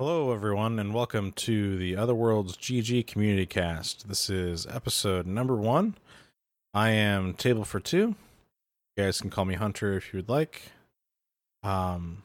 [0.00, 4.08] Hello, everyone, and welcome to the Otherworlds GG Community Cast.
[4.08, 5.94] This is episode number one.
[6.72, 8.16] I am Table for Two.
[8.96, 10.62] You guys can call me Hunter if you would like.
[11.62, 12.22] Um,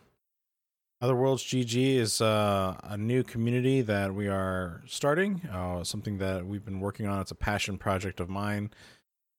[1.03, 6.63] Otherworlds GG is uh, a new community that we are starting, uh, something that we've
[6.63, 7.19] been working on.
[7.19, 8.71] It's a passion project of mine,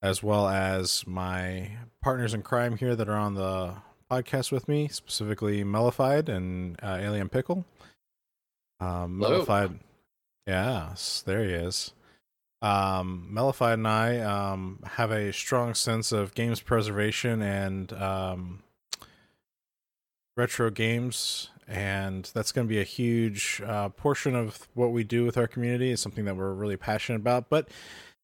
[0.02, 1.70] as well as my
[2.02, 3.76] partners in crime here that are on the
[4.10, 7.64] podcast with me, specifically Mellified and uh, Alien Pickle.
[8.80, 9.18] Um.
[9.18, 9.78] Mellified,
[10.46, 11.92] yes, there he is.
[12.62, 18.62] Um, Mellified and I um, have a strong sense of games preservation and um,
[20.36, 25.24] retro games, and that's going to be a huge uh, portion of what we do
[25.24, 25.92] with our community.
[25.92, 27.68] It's something that we're really passionate about, but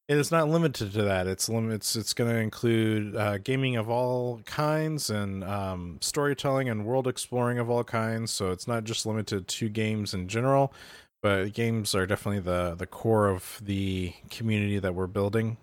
[0.07, 1.27] it is not limited to that.
[1.27, 6.67] It's lim- it's it's going to include uh, gaming of all kinds and um, storytelling
[6.69, 8.31] and world exploring of all kinds.
[8.31, 10.73] So it's not just limited to games in general,
[11.21, 15.57] but games are definitely the the core of the community that we're building.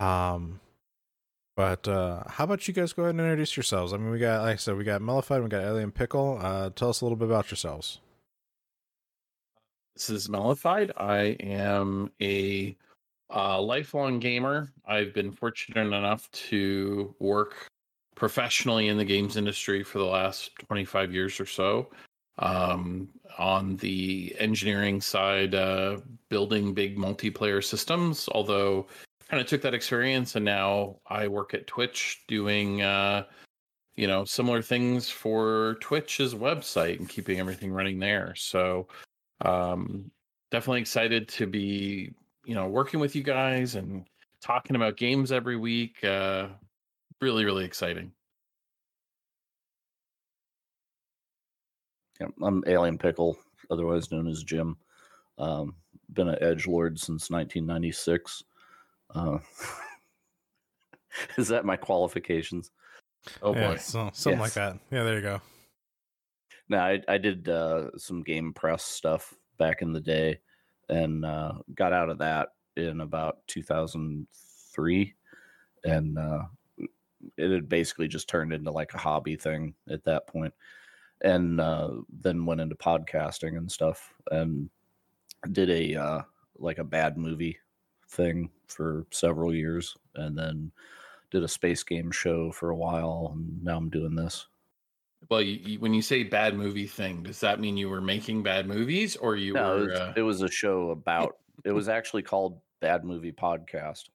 [0.00, 0.60] Um,
[1.56, 3.92] but uh, how about you guys go ahead and introduce yourselves?
[3.92, 6.38] I mean, we got like I said, we got Mellified, we got Alien Pickle.
[6.42, 8.00] Uh, tell us a little bit about yourselves.
[9.94, 10.90] This is Mellified.
[10.96, 12.76] I am a
[13.34, 14.72] uh, lifelong gamer.
[14.86, 17.68] I've been fortunate enough to work
[18.14, 21.90] professionally in the games industry for the last 25 years or so.
[22.38, 23.08] Um,
[23.38, 28.86] on the engineering side, uh, building big multiplayer systems, although
[29.28, 33.24] kind of took that experience and now I work at Twitch doing, uh,
[33.94, 38.34] you know, similar things for Twitch's website and keeping everything running there.
[38.34, 38.88] So,
[39.42, 40.10] um,
[40.50, 42.12] definitely excited to be
[42.44, 44.04] you know working with you guys and
[44.42, 46.48] talking about games every week uh
[47.20, 48.12] really really exciting
[52.20, 53.38] Yeah, I'm Alien Pickle,
[53.70, 54.76] otherwise known as Jim.
[55.38, 55.74] Um,
[56.12, 58.44] been an Edge Lord since 1996.
[59.14, 59.38] Uh,
[61.38, 62.72] is that my qualifications?
[63.42, 64.40] oh yeah, boy so, something Yes.
[64.40, 64.78] like that.
[64.90, 65.40] Yeah, there you go.
[66.68, 70.40] Now I, I did uh, some game press stuff back in the day,
[70.90, 75.14] and uh, got out of that in about 2003,
[75.84, 76.42] and uh,
[77.36, 80.52] it had basically just turned into like a hobby thing at that point,
[81.22, 81.90] and uh,
[82.20, 84.68] then went into podcasting and stuff, and
[85.52, 86.22] did a uh,
[86.58, 87.58] like a bad movie
[88.08, 90.72] thing for several years, and then
[91.30, 94.46] did a space game show for a while, and now I'm doing this.
[95.28, 98.42] Well you, you, when you say bad movie thing does that mean you were making
[98.42, 101.72] bad movies or you no, it were was, uh, it was a show about it
[101.80, 104.08] was actually called bad movie podcast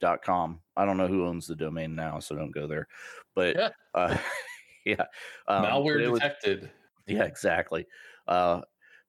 [0.00, 0.60] dot com.
[0.76, 2.86] I don't know who owns the domain now so don't go there.
[3.34, 3.68] But Yeah.
[3.94, 4.16] uh,
[4.86, 5.04] yeah
[5.46, 6.70] um, malware it was- detected.
[7.06, 7.86] Yeah exactly.
[8.26, 8.62] Uh,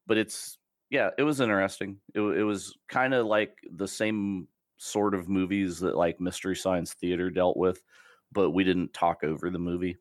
[0.07, 0.57] but it's
[0.89, 1.97] yeah it was interesting.
[2.13, 4.47] It, it was kind of like the same
[4.77, 7.83] sort of movies that like mystery science theater dealt with
[8.31, 9.97] but we didn't talk over the movie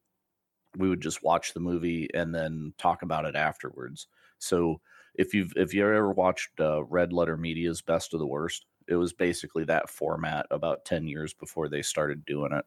[0.76, 4.06] we would just watch the movie and then talk about it afterwards.
[4.38, 4.80] So
[5.14, 8.96] if you've if you ever watched uh, red letter media's best of the worst it
[8.96, 12.64] was basically that format about 10 years before they started doing it.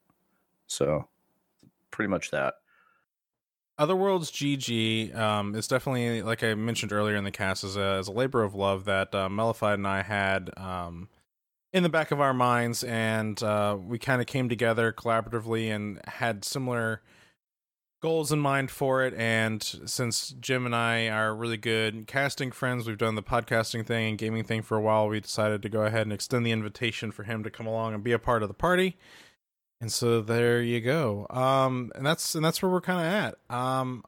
[0.68, 1.08] So
[1.90, 2.54] pretty much that.
[3.80, 8.08] Otherworlds GG um, is definitely, like I mentioned earlier in the cast, is a, is
[8.08, 11.10] a labor of love that uh, Mellified and I had um,
[11.74, 16.00] in the back of our minds, and uh, we kind of came together collaboratively and
[16.06, 17.02] had similar
[18.02, 19.14] goals in mind for it.
[19.14, 24.10] And since Jim and I are really good casting friends, we've done the podcasting thing
[24.10, 25.08] and gaming thing for a while.
[25.08, 28.04] We decided to go ahead and extend the invitation for him to come along and
[28.04, 28.98] be a part of the party.
[29.80, 31.26] And so there you go.
[31.30, 33.06] Um, and that's and that's where we're kind of
[33.52, 33.56] at.
[33.56, 34.04] Um,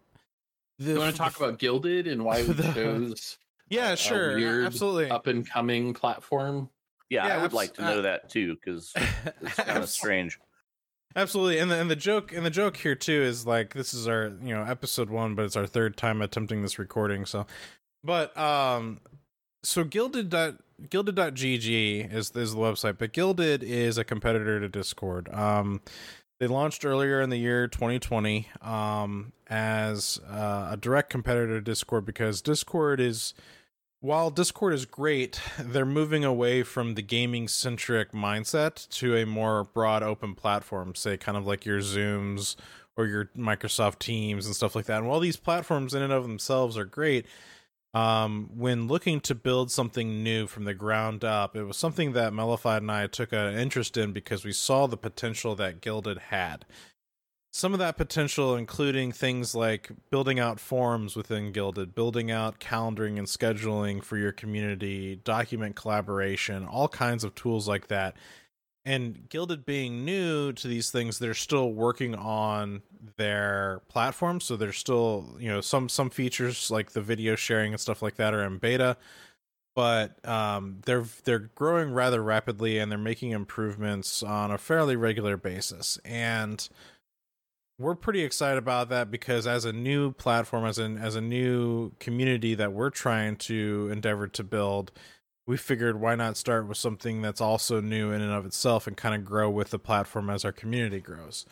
[0.80, 3.38] the, you want to talk about Guilded and why we The- chose
[3.70, 5.10] Yeah, a sure, weird absolutely.
[5.10, 6.70] up and coming platform
[7.10, 8.94] yeah, Yeah, i would abs- like to know that too because
[9.42, 10.38] it's kind of strange
[11.16, 14.08] Absolutely, and the and the joke and the joke here too is like this is
[14.08, 17.26] our you know episode one, but it's our third time attempting this recording.
[17.26, 17.46] So,
[18.04, 19.00] but um,
[19.64, 20.56] so Guilded dot
[20.90, 25.32] guilded.gg is is the website, but Guilded is a competitor to Discord.
[25.34, 25.82] Um,
[26.40, 32.06] they launched earlier in the year 2020 um as uh, a direct competitor to Discord
[32.06, 33.36] because Discord is
[34.04, 39.64] while Discord is great, they're moving away from the gaming centric mindset to a more
[39.64, 42.58] broad open platform, say kind of like your Zooms
[42.98, 44.98] or your Microsoft Teams and stuff like that.
[44.98, 47.26] And while these platforms in and of themselves are great,
[47.94, 52.34] um, when looking to build something new from the ground up, it was something that
[52.34, 56.66] Mellified and I took an interest in because we saw the potential that Guilded had.
[57.56, 63.20] Some of that potential, including things like building out forums within Guilded, building out calendaring
[63.20, 68.18] and scheduling for your community, document collaboration, all kinds of tools like that.
[68.86, 72.82] And Guilded being new to these things, they're still working on
[73.18, 74.42] their platform.
[74.42, 78.16] So there's still, you know, some some features like the video sharing and stuff like
[78.16, 78.98] that are in beta
[79.76, 85.36] but um, they're they're growing rather rapidly and they're making improvements on a fairly regular
[85.36, 85.98] basis.
[86.06, 86.68] And
[87.80, 91.92] we're pretty excited about that because as a new platform, as an as a new
[92.00, 94.92] community that we're trying to endeavor to build,
[95.48, 98.96] we figured why not start with something that's also new in and of itself and
[98.96, 101.46] kind of grow with the platform as our community grows.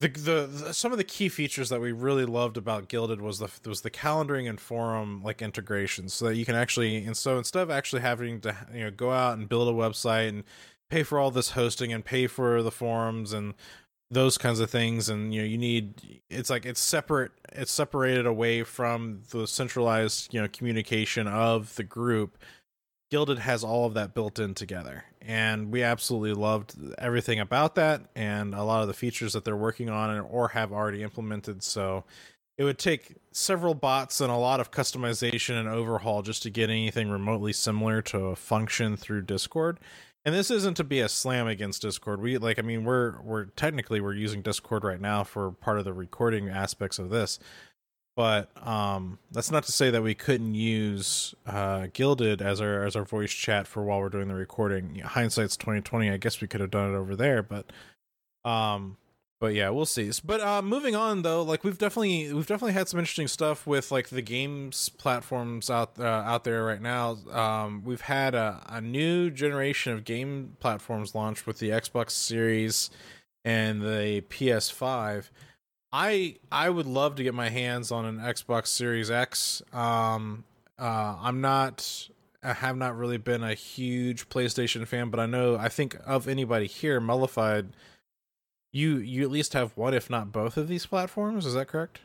[0.00, 3.38] The, the, the some of the key features that we really loved about Guilded was
[3.38, 7.36] the was the calendaring and forum like integrations, so that you can actually and so
[7.38, 10.44] instead of actually having to you know go out and build a website and
[10.90, 13.54] pay for all this hosting and pay for the forums and
[14.12, 18.26] those kinds of things and you know you need it's like it's separate it's separated
[18.26, 22.38] away from the centralized you know communication of the group.
[23.10, 28.02] Guilded has all of that built in together and we absolutely loved everything about that
[28.14, 32.04] and a lot of the features that they're working on or have already implemented so
[32.58, 36.70] it would take several bots and a lot of customization and overhaul just to get
[36.70, 39.78] anything remotely similar to a function through discord
[40.24, 42.20] and this isn't to be a slam against discord.
[42.20, 45.84] We like i mean we're we're technically we're using discord right now for part of
[45.84, 47.38] the recording aspects of this.
[48.14, 52.96] But um that's not to say that we couldn't use uh Guilded as our as
[52.96, 54.96] our voice chat for while we're doing the recording.
[55.00, 57.72] Hindsight's 2020 i guess we could have done it over there but
[58.44, 58.96] um
[59.42, 60.08] but yeah we'll see.
[60.24, 63.90] But uh moving on though like we've definitely we've definitely had some interesting stuff with
[63.90, 67.18] like the games platforms out uh, out there right now.
[67.32, 72.88] Um we've had a, a new generation of game platforms launched with the xbox series
[73.44, 75.30] and the ps5
[75.92, 79.60] i i would love to get my hands on an xbox series x.
[79.72, 80.44] Um
[80.78, 82.08] uh i'm not
[82.44, 86.26] I have not really been a huge PlayStation fan, but I know I think of
[86.26, 87.70] anybody here, Mellified
[88.72, 92.00] you you at least have one if not both of these platforms is that correct?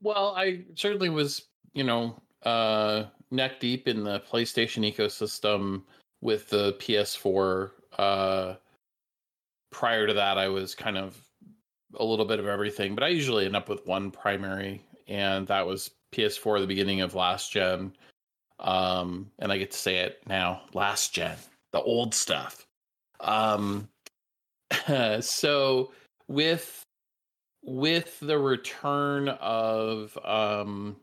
[0.00, 5.82] Well i certainly was you know uh neck deep in the playstation ecosystem
[6.20, 8.54] with the ps4 uh
[9.70, 11.20] prior to that i was kind of
[11.98, 15.66] a little bit of everything but i usually end up with one primary and that
[15.66, 17.92] was ps4 the beginning of last gen.
[18.60, 21.36] Um and i get to say it now last gen
[21.72, 22.66] the old stuff.
[23.20, 23.88] Um
[25.20, 25.92] so
[26.28, 26.82] with
[27.62, 30.96] with the return of um,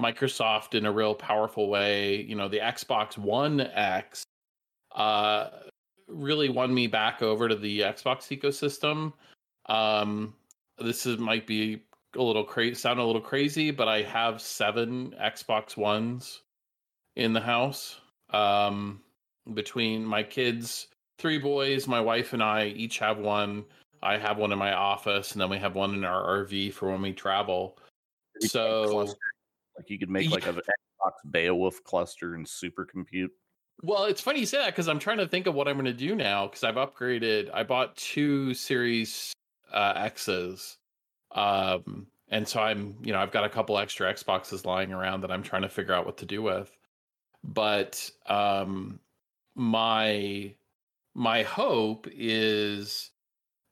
[0.00, 4.24] Microsoft in a real powerful way, you know, the Xbox One X
[4.94, 5.48] uh,
[6.08, 9.12] really won me back over to the Xbox ecosystem.
[9.66, 10.34] Um,
[10.78, 11.82] this is might be
[12.14, 16.42] a little crazy, sound a little crazy, but I have seven Xbox Ones
[17.14, 18.00] in the house.
[18.30, 19.00] Um,
[19.54, 20.88] between my kids
[21.18, 21.86] three boys.
[21.86, 23.64] My wife and I each have one.
[24.02, 26.90] I have one in my office, and then we have one in our RV for
[26.90, 27.78] when we travel.
[28.40, 29.06] So,
[29.76, 30.50] like you could make like yeah.
[30.50, 33.30] an Xbox Beowulf cluster and supercompute.
[33.82, 35.86] Well, it's funny you say that because I'm trying to think of what I'm going
[35.86, 37.50] to do now because I've upgraded.
[37.52, 39.32] I bought two Series
[39.72, 40.78] uh, X's,
[41.32, 45.30] um, and so I'm, you know, I've got a couple extra Xboxes lying around that
[45.30, 46.76] I'm trying to figure out what to do with.
[47.44, 48.98] But um,
[49.54, 50.54] my
[51.16, 53.10] my hope is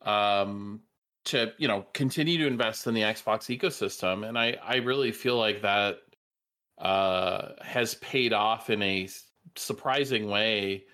[0.01, 0.81] um
[1.25, 5.37] to you know continue to invest in the Xbox ecosystem and I I really feel
[5.37, 5.97] like that
[6.79, 9.07] uh has paid off in a
[9.55, 10.85] surprising way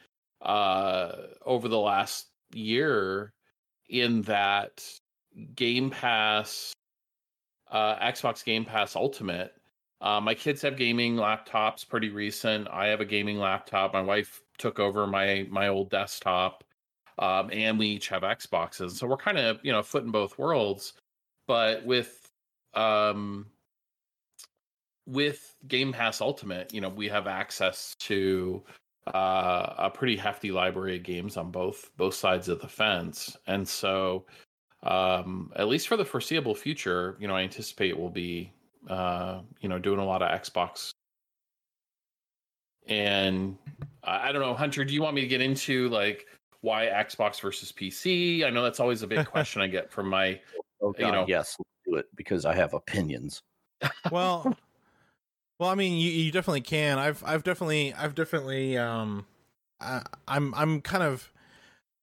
[0.42, 1.14] uh
[1.46, 3.32] over the last year
[3.90, 4.84] in that
[5.56, 6.74] Game Pass
[7.72, 9.54] uh Xbox Game Pass Ultimate
[10.02, 12.68] uh, my kids have gaming laptops pretty recent.
[12.72, 13.94] I have a gaming laptop.
[13.94, 16.64] My wife took over my my old desktop,
[17.20, 18.92] um, and we each have Xboxes.
[18.92, 20.94] So we're kind of you know foot in both worlds.
[21.48, 22.30] But with
[22.74, 23.48] um,
[25.08, 28.64] with Game Pass Ultimate, you know, we have access to
[29.14, 33.68] uh, a pretty hefty library of games on both both sides of the fence, and
[33.68, 34.26] so
[34.84, 38.52] um, at least for the foreseeable future, you know, I anticipate we'll be
[38.88, 40.92] uh, you know doing a lot of Xbox
[42.88, 43.58] and
[44.04, 46.26] I don't know, Hunter, do you want me to get into like
[46.62, 48.44] why Xbox versus PC?
[48.44, 50.40] I know that's always a big question I get from my,
[50.82, 53.42] oh, God, you know, yes, do it because I have opinions.
[54.12, 54.56] well,
[55.60, 57.00] well, I mean, you, you definitely can.
[57.00, 59.26] I've, I've definitely, I've definitely, um,
[59.80, 61.32] I, I'm, I'm kind of,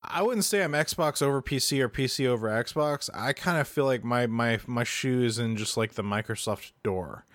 [0.03, 3.11] I wouldn't say I'm Xbox over PC or PC over Xbox.
[3.13, 6.71] I kind of feel like my my my shoe is in just like the Microsoft
[6.85, 7.27] door.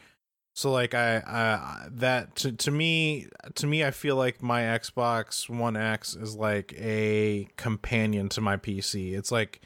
[0.55, 5.49] So like I, I that to to me to me I feel like my Xbox
[5.49, 9.17] One X is like a companion to my PC.
[9.17, 9.61] It's like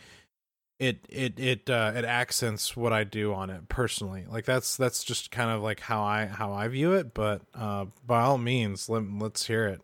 [0.80, 4.26] it it it uh, it accents what I do on it personally.
[4.30, 7.14] Like that's that's just kind of like how I how I view it.
[7.14, 9.82] But uh, by all means, let let's hear it.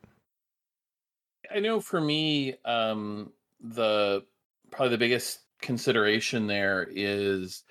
[1.54, 4.24] I know for me, um, the
[4.72, 7.64] probably the biggest consideration there is,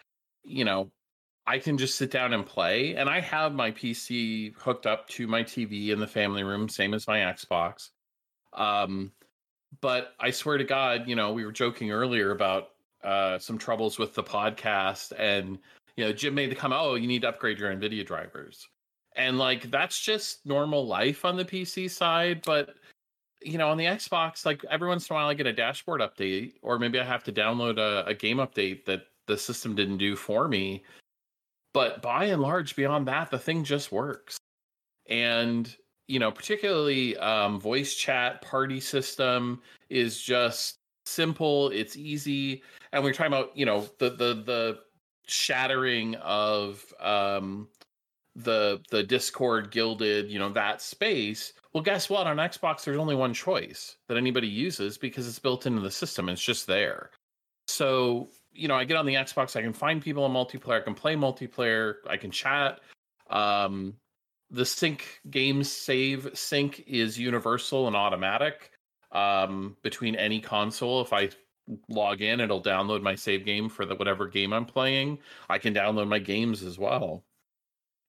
[0.45, 0.91] you know,
[1.47, 5.27] I can just sit down and play, and I have my PC hooked up to
[5.27, 7.91] my TV in the family room, same as my Xbox.
[8.53, 9.13] Um,
[9.81, 12.71] but I swear to God, you know, we were joking earlier about
[13.03, 15.59] uh, some troubles with the podcast, and
[15.97, 18.69] you know, Jim made the comment, "Oh, you need to upgrade your NVIDIA drivers,"
[19.17, 22.75] and like that's just normal life on the PC side, but
[23.45, 26.01] you know, on the Xbox, like every once in a while I get a dashboard
[26.01, 29.99] update, or maybe I have to download a, a game update that the system didn't
[29.99, 30.85] do for me.
[31.75, 34.37] But by and large, beyond that, the thing just works.
[35.09, 35.75] And,
[36.07, 40.77] you know, particularly um, voice chat party system is just
[41.07, 42.63] simple, it's easy.
[42.93, 44.79] And we're talking about, you know, the the the
[45.27, 47.69] shattering of um
[48.37, 52.27] the the Discord Guilded, you know, that space well, guess what?
[52.27, 56.29] On Xbox, there's only one choice that anybody uses because it's built into the system.
[56.29, 57.11] It's just there.
[57.67, 60.85] So, you know, I get on the Xbox, I can find people in multiplayer, I
[60.85, 62.81] can play multiplayer, I can chat.
[63.31, 63.95] Um,
[64.51, 68.71] the sync game save sync is universal and automatic
[69.13, 71.01] um, between any console.
[71.01, 71.31] If I
[71.89, 75.19] log in, it'll download my save game for the whatever game I'm playing.
[75.49, 77.25] I can download my games as well.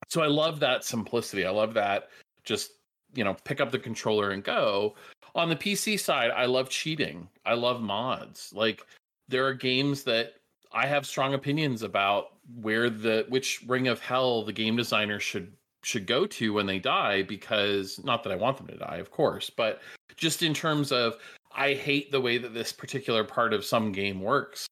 [0.10, 1.46] So I love that simplicity.
[1.46, 2.10] I love that
[2.44, 2.72] just
[3.14, 4.96] you know pick up the controller and go
[5.36, 8.86] on the pc side i love cheating i love mods like
[9.28, 10.34] there are games that
[10.74, 12.28] i have strong opinions about
[12.62, 15.52] where the which ring of hell the game designer should
[15.84, 19.12] should go to when they die because not that i want them to die of
[19.12, 19.82] course but
[20.16, 21.18] just in terms of
[21.56, 24.68] i hate the way that this particular part of some game works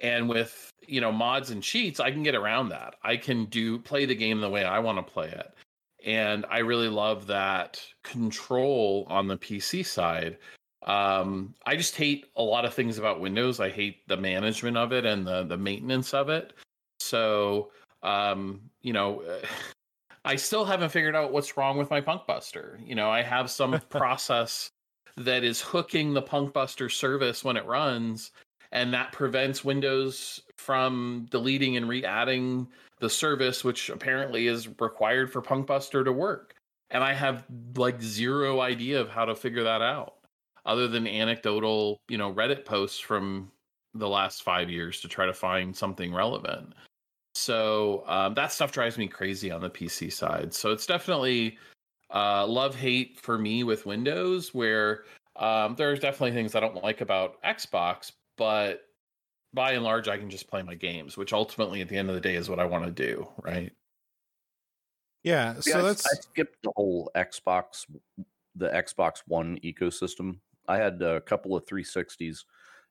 [0.00, 3.78] and with you know mods and cheats i can get around that i can do
[3.78, 5.52] play the game the way i want to play it
[6.06, 10.38] and I really love that control on the PC side.
[10.86, 13.58] Um, I just hate a lot of things about Windows.
[13.58, 16.52] I hate the management of it and the the maintenance of it.
[17.00, 17.70] So,
[18.02, 19.22] um, you know,
[20.24, 22.84] I still haven't figured out what's wrong with my Punkbuster.
[22.86, 24.70] You know, I have some process
[25.16, 28.32] that is hooking the Punkbuster service when it runs,
[28.72, 32.66] and that prevents Windows from deleting and re-adding
[32.98, 36.54] the service, which apparently is required for Punkbuster to work.
[36.90, 37.44] And I have
[37.76, 40.15] like zero idea of how to figure that out,
[40.66, 43.50] other than anecdotal, you know, Reddit posts from
[43.94, 46.74] the last five years to try to find something relevant.
[47.34, 50.52] So um, that stuff drives me crazy on the PC side.
[50.52, 51.56] So it's definitely
[52.14, 55.04] uh, love hate for me with Windows, where
[55.36, 58.82] um, there's definitely things I don't like about Xbox, but
[59.54, 62.14] by and large, I can just play my games, which ultimately at the end of
[62.14, 63.72] the day is what I want to do, right?
[65.22, 65.54] Yeah.
[65.60, 67.86] So yeah, that's I, I skipped the whole Xbox,
[68.54, 70.38] the Xbox One ecosystem.
[70.68, 72.44] I had a couple of 360s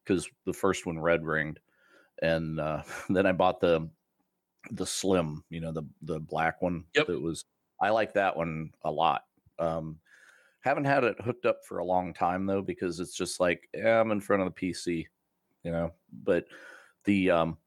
[0.04, 1.60] because the first one red ringed,
[2.22, 3.90] and uh, then I bought the
[4.72, 6.86] the slim, you know, the the black one.
[6.96, 7.08] Yep.
[7.08, 7.46] That was
[7.82, 9.24] I like that one a lot.
[9.60, 10.00] Um,
[10.62, 14.00] haven't had it hooked up for a long time though because it's just like yeah,
[14.00, 15.06] I'm in front of the PC
[15.66, 15.92] you know.
[16.24, 16.46] But
[17.04, 17.58] the um,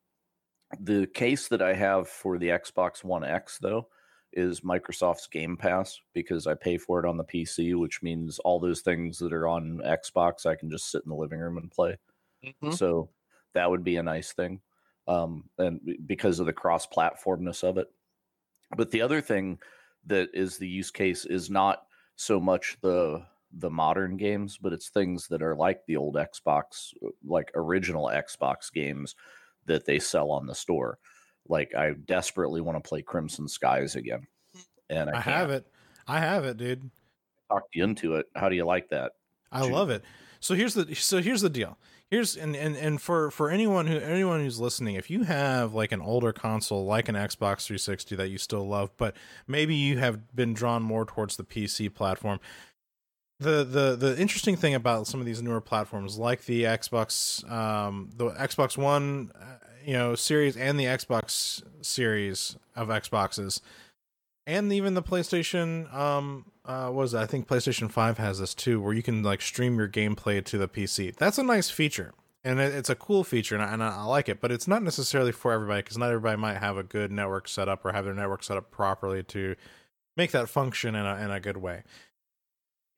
[0.80, 3.88] the case that I have for the Xbox One X though
[4.32, 8.60] is Microsoft's Game Pass because I pay for it on the PC, which means all
[8.60, 11.70] those things that are on Xbox I can just sit in the living room and
[11.70, 11.96] play.
[12.44, 12.72] Mm-hmm.
[12.72, 13.08] So
[13.54, 14.60] that would be a nice thing.
[15.06, 17.88] Um, and because of the cross platformness of it.
[18.76, 19.58] But the other thing
[20.06, 21.84] that is the use case is not
[22.16, 26.92] so much the the modern games, but it's things that are like the old Xbox,
[27.24, 29.14] like original Xbox games
[29.64, 30.98] that they sell on the store.
[31.48, 34.26] Like I desperately want to play Crimson Skies again,
[34.90, 35.66] and I, I have it.
[36.06, 36.90] I have it, dude.
[37.50, 38.26] Talked you into it.
[38.34, 39.12] How do you like that?
[39.50, 40.04] I love it.
[40.40, 41.78] So here's the so here's the deal.
[42.10, 45.92] Here's and, and and for for anyone who anyone who's listening, if you have like
[45.92, 50.34] an older console like an Xbox 360 that you still love, but maybe you have
[50.34, 52.40] been drawn more towards the PC platform,
[53.40, 58.10] the the the interesting thing about some of these newer platforms like the Xbox um
[58.16, 59.44] the Xbox 1 uh,
[59.88, 63.62] you know series and the Xbox series of Xboxes
[64.46, 68.92] and even the PlayStation um uh was I think PlayStation 5 has this too where
[68.92, 71.16] you can like stream your gameplay to the PC.
[71.16, 72.12] That's a nice feature.
[72.44, 74.82] And it, it's a cool feature and I, and I like it, but it's not
[74.82, 78.04] necessarily for everybody cuz not everybody might have a good network set up or have
[78.04, 79.56] their network set up properly to
[80.18, 81.82] make that function in a in a good way.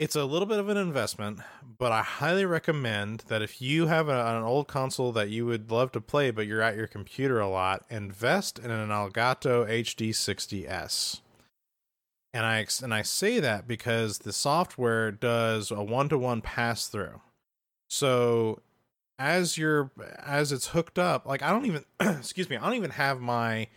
[0.00, 1.40] It's a little bit of an investment,
[1.76, 5.70] but I highly recommend that if you have a, an old console that you would
[5.70, 11.20] love to play, but you're at your computer a lot, invest in an Elgato HD60S.
[12.32, 16.86] And I and I say that because the software does a one to one pass
[16.86, 17.20] through.
[17.90, 18.62] So
[19.18, 22.92] as you're as it's hooked up, like I don't even excuse me, I don't even
[22.92, 23.68] have my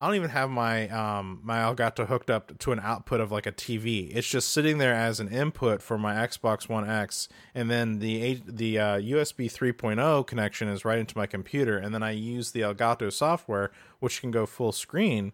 [0.00, 3.46] I don't even have my um my Elgato hooked up to an output of like
[3.46, 4.14] a TV.
[4.14, 8.40] It's just sitting there as an input for my Xbox One X, and then the
[8.46, 12.60] the uh, USB 3.0 connection is right into my computer, and then I use the
[12.60, 15.32] Elgato software, which can go full screen,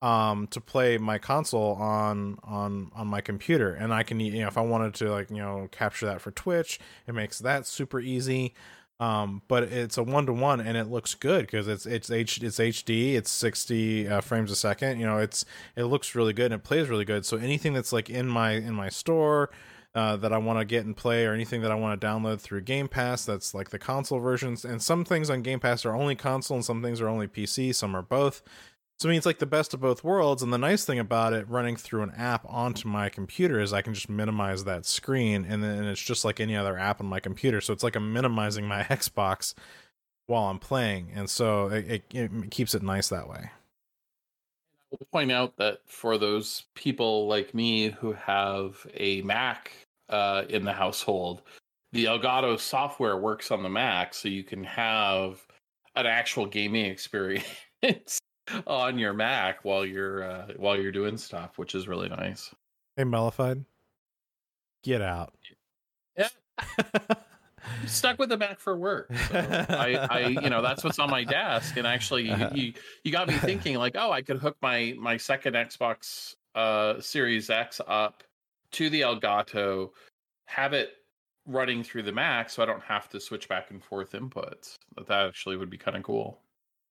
[0.00, 4.48] um, to play my console on on on my computer, and I can you know
[4.48, 8.00] if I wanted to like you know capture that for Twitch, it makes that super
[8.00, 8.54] easy
[9.00, 12.42] um but it's a one to one and it looks good because it's it's H
[12.42, 16.52] it's HD it's 60 uh, frames a second you know it's it looks really good
[16.52, 17.26] and it plays really good.
[17.26, 19.50] So anything that's like in my in my store
[19.94, 22.40] uh, that I want to get and play or anything that I want to download
[22.40, 25.96] through Game Pass that's like the console versions and some things on Game Pass are
[25.96, 28.42] only console and some things are only PC some are both
[29.00, 30.42] so I mean, it's like the best of both worlds.
[30.42, 33.80] And the nice thing about it running through an app onto my computer is I
[33.80, 37.18] can just minimize that screen, and then it's just like any other app on my
[37.18, 37.62] computer.
[37.62, 39.54] So it's like I'm minimizing my Xbox
[40.26, 43.50] while I'm playing, and so it, it, it keeps it nice that way.
[44.90, 49.72] Will point out that for those people like me who have a Mac
[50.10, 51.40] uh, in the household,
[51.92, 55.40] the Elgato software works on the Mac, so you can have
[55.96, 58.20] an actual gaming experience
[58.66, 62.54] on your Mac while you're uh, while you're doing stuff, which is really nice.
[62.96, 63.64] Hey, Mellified,
[64.82, 65.34] get out.
[66.16, 66.28] Yeah.
[66.58, 69.10] I'm stuck with the Mac for work.
[69.28, 71.76] So I, I, you know, that's what's on my desk.
[71.76, 72.72] And actually, you, you,
[73.04, 77.50] you got me thinking, like, oh, I could hook my my second Xbox uh, Series
[77.50, 78.22] X up
[78.72, 79.90] to the Elgato,
[80.46, 80.90] have it
[81.46, 84.76] running through the Mac, so I don't have to switch back and forth inputs.
[84.96, 86.40] That actually would be kind of cool.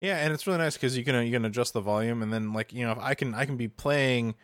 [0.02, 2.32] Yeah, and it's really nice because you can uh, you can adjust the volume, and
[2.32, 4.36] then like you know I can I can be playing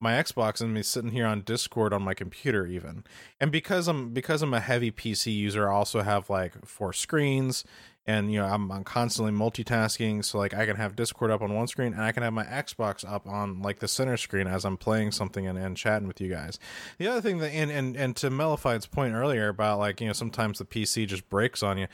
[0.00, 3.04] my Xbox and be sitting here on Discord on my computer even,
[3.40, 7.62] and because I'm because I'm a heavy PC user, I also have like four screens,
[8.04, 11.54] and you know I'm, I'm constantly multitasking, so like I can have Discord up on
[11.54, 14.64] one screen and I can have my Xbox up on like the center screen as
[14.64, 16.58] I'm playing something and, and chatting with you guys.
[16.98, 20.12] The other thing that and and and to Mellified's point earlier about like you know
[20.12, 21.86] sometimes the PC just breaks on you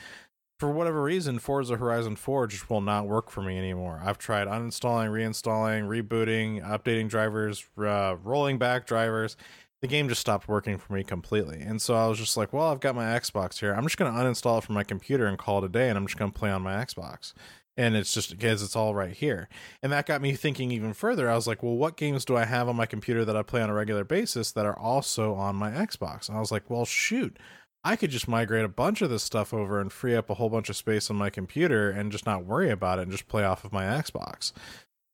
[0.63, 4.01] for whatever reason, Forza Horizon 4 just will not work for me anymore.
[4.01, 9.37] I've tried uninstalling, reinstalling, rebooting, updating drivers, uh, rolling back drivers.
[9.81, 11.61] The game just stopped working for me completely.
[11.63, 13.73] And so I was just like, well, I've got my Xbox here.
[13.73, 15.99] I'm just going to uninstall it from my computer and call it a day, and
[15.99, 17.33] I'm just going to play on my Xbox.
[17.77, 19.49] And it's just because it's all right here.
[19.83, 21.29] And that got me thinking even further.
[21.29, 23.63] I was like, well, what games do I have on my computer that I play
[23.63, 26.29] on a regular basis that are also on my Xbox?
[26.29, 27.37] And I was like, well, shoot.
[27.85, 30.49] I could just migrate a bunch of this stuff over and free up a whole
[30.49, 33.45] bunch of space on my computer and just not worry about it and just play
[33.45, 34.53] off of my Xbox.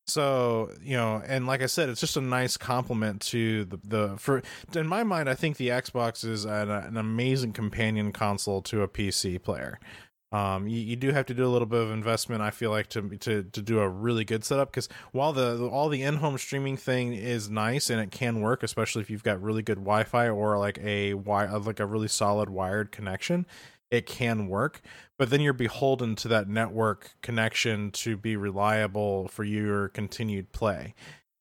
[0.06, 4.16] So, you know, and like I said, it's just a nice compliment to the, the
[4.16, 4.42] for
[4.74, 8.88] in my mind, I think the Xbox is an, an amazing companion console to a
[8.88, 9.78] PC player.
[10.30, 12.88] Um, you, you do have to do a little bit of investment, I feel like,
[12.88, 14.70] to to to do a really good setup.
[14.70, 19.00] Because while the all the in-home streaming thing is nice and it can work, especially
[19.00, 22.92] if you've got really good Wi-Fi or like a uh, like a really solid wired
[22.92, 23.46] connection,
[23.90, 24.82] it can work.
[25.18, 30.94] But then you're beholden to that network connection to be reliable for your continued play,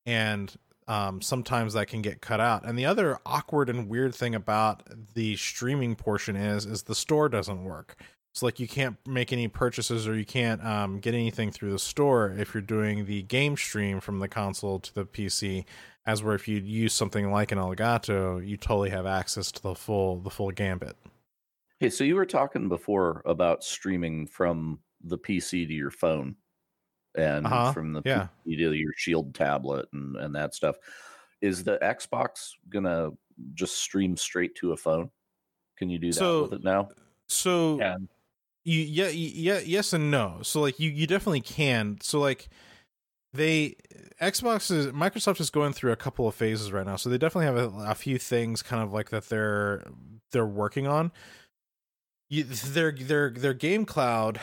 [0.06, 0.56] and
[0.88, 2.66] um, sometimes that can get cut out.
[2.66, 7.28] And the other awkward and weird thing about the streaming portion is is the store
[7.28, 7.98] doesn't work.
[8.38, 11.80] So like you can't make any purchases or you can't um, get anything through the
[11.80, 15.66] store if you're doing the game stream from the console to the PC.
[16.06, 19.74] As where if you use something like an Elgato, you totally have access to the
[19.74, 20.96] full the full gambit.
[21.80, 26.36] Hey, so you were talking before about streaming from the PC to your phone
[27.18, 27.72] and uh-huh.
[27.72, 28.28] from the yeah.
[28.46, 30.76] PC to your Shield tablet and, and that stuff.
[31.42, 33.10] Is the Xbox gonna
[33.56, 35.10] just stream straight to a phone?
[35.76, 36.90] Can you do that so, with it now?
[37.26, 37.96] So yeah
[38.68, 40.40] you yeah yeah yes and no.
[40.44, 41.98] So like you you definitely can.
[42.02, 42.50] So like
[43.34, 43.76] they
[44.22, 46.98] xbox is microsoft is going through a couple of phases right now.
[46.98, 49.86] So they definitely have a, a few things kind of like that they're
[50.32, 51.12] they're working on.
[52.30, 54.40] You, their their their game cloud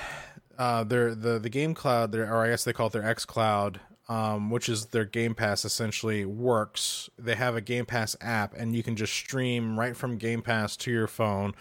[0.56, 3.26] uh their the the game cloud their or i guess they call it their x
[3.26, 7.08] cloud um, which is their Game Pass, essentially works.
[7.18, 10.76] They have a Game Pass app, and you can just stream right from Game Pass
[10.78, 11.54] to your phone,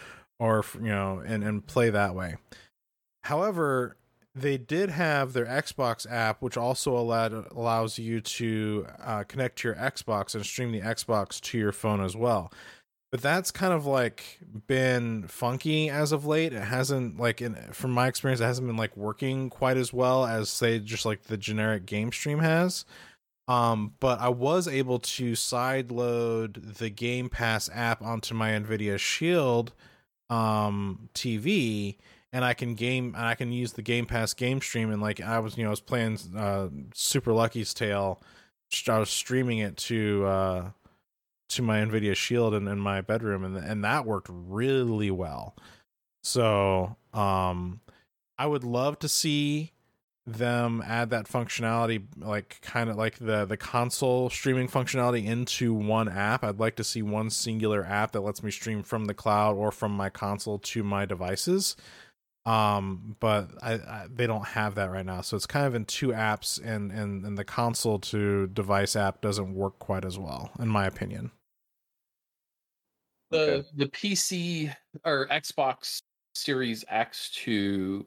[0.44, 2.36] or you know, and and play that way.
[3.22, 3.96] However,
[4.34, 9.68] they did have their Xbox app, which also allowed allows you to uh, connect to
[9.68, 12.52] your Xbox and stream the Xbox to your phone as well.
[13.10, 16.52] But that's kind of like been funky as of late.
[16.52, 20.26] It hasn't like in from my experience, it hasn't been like working quite as well
[20.26, 22.84] as say just like the generic game stream has.
[23.46, 28.98] Um, but I was able to side load the Game Pass app onto my Nvidia
[28.98, 29.74] Shield
[30.30, 31.96] um TV
[32.32, 35.20] and I can game and I can use the Game Pass game stream and like
[35.20, 38.20] I was you know I was playing uh Super Lucky's Tale
[38.88, 40.70] I was streaming it to uh
[41.50, 45.54] to my Nvidia Shield in, in my bedroom and and that worked really well.
[46.22, 47.80] So, um
[48.36, 49.73] I would love to see
[50.26, 56.08] them add that functionality like kind of like the the console streaming functionality into one
[56.08, 56.42] app.
[56.42, 59.70] I'd like to see one singular app that lets me stream from the cloud or
[59.70, 61.76] from my console to my devices
[62.46, 65.86] um but I, I, they don't have that right now so it's kind of in
[65.86, 70.50] two apps and and and the console to device app doesn't work quite as well
[70.58, 71.30] in my opinion
[73.30, 73.68] the okay.
[73.76, 74.74] the pc
[75.06, 76.02] or xbox
[76.34, 78.04] series x to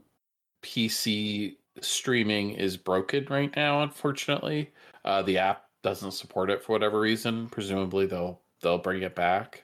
[0.64, 4.72] pc streaming is broken right now unfortunately.
[5.06, 7.48] Uh the app doesn't support it for whatever reason.
[7.50, 9.64] Presumably they'll they'll bring it back.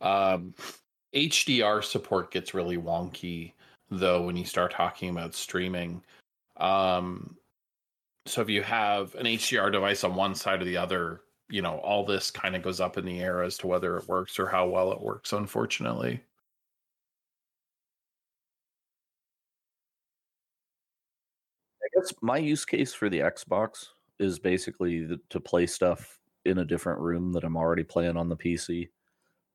[0.00, 0.54] Um
[1.14, 3.52] hdr support gets really wonky
[3.90, 6.02] though when you start talking about streaming.
[6.56, 7.36] Um
[8.26, 11.78] so if you have an hdr device on one side or the other you know
[11.78, 14.46] all this kind of goes up in the air as to whether it works or
[14.46, 16.22] how well it works unfortunately
[21.94, 23.86] guess my use case for the xbox
[24.18, 28.28] is basically the, to play stuff in a different room that i'm already playing on
[28.28, 28.88] the pc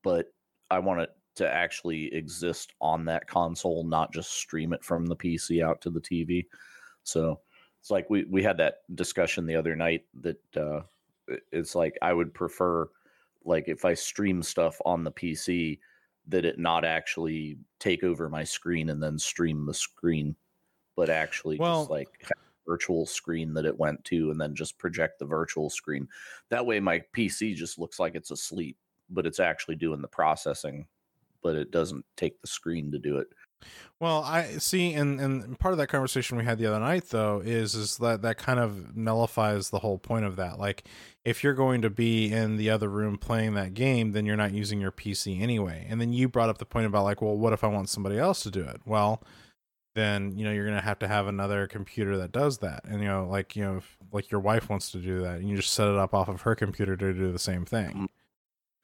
[0.03, 0.33] but
[0.69, 5.15] i want it to actually exist on that console, not just stream it from the
[5.15, 6.45] PC out to the TV.
[7.03, 7.41] So
[7.79, 10.81] it's like we we had that discussion the other night that uh,
[11.51, 12.89] it's like I would prefer
[13.43, 15.79] like if I stream stuff on the PC
[16.27, 20.35] that it not actually take over my screen and then stream the screen,
[20.95, 22.09] but actually well, just like
[22.67, 26.07] virtual screen that it went to and then just project the virtual screen.
[26.49, 28.77] That way my PC just looks like it's asleep,
[29.09, 30.87] but it's actually doing the processing
[31.45, 33.27] but it doesn't take the screen to do it.
[33.99, 37.39] Well, I see, and and part of that conversation we had the other night though
[37.45, 40.59] is is that that kind of nullifies the whole point of that.
[40.59, 40.85] Like,
[41.23, 44.53] if you're going to be in the other room playing that game, then you're not
[44.53, 45.85] using your PC anyway.
[45.87, 48.17] And then you brought up the point about like, well, what if I want somebody
[48.17, 48.81] else to do it?
[48.83, 49.21] Well,
[49.95, 52.83] then you know you're gonna have to have another computer that does that.
[52.85, 55.49] And you know, like you know, if, like your wife wants to do that, and
[55.49, 57.91] you just set it up off of her computer to do the same thing.
[57.91, 58.07] Mm.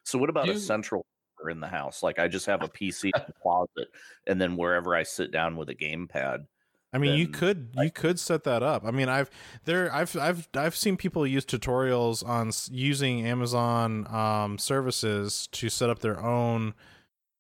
[0.04, 1.06] So, what about you, a central
[1.50, 2.04] in the house.
[2.04, 3.90] Like I just have a PC in the closet,
[4.28, 6.46] and then wherever I sit down with a gamepad.
[6.94, 8.84] I mean, you could you could set that up.
[8.86, 9.30] I mean, I've
[9.64, 15.90] there I've I've I've seen people use tutorials on using Amazon um, services to set
[15.90, 16.74] up their own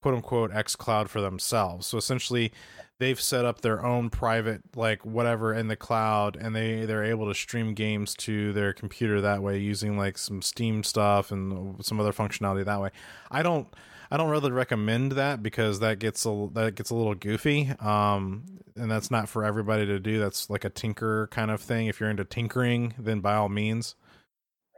[0.02, 1.88] quote unquote X Cloud for themselves.
[1.88, 2.54] So essentially,
[3.02, 7.28] they've set up their own private like whatever in the cloud, and they they're able
[7.28, 12.00] to stream games to their computer that way using like some Steam stuff and some
[12.00, 12.92] other functionality that way.
[13.30, 13.68] I don't.
[14.14, 17.72] I don't really recommend that because that gets a that gets a little goofy.
[17.80, 18.44] Um,
[18.76, 20.20] and that's not for everybody to do.
[20.20, 21.88] That's like a tinker kind of thing.
[21.88, 23.96] If you're into tinkering, then by all means.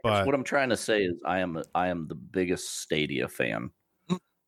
[0.04, 3.70] But what I'm trying to say is, I am I am the biggest Stadia fan.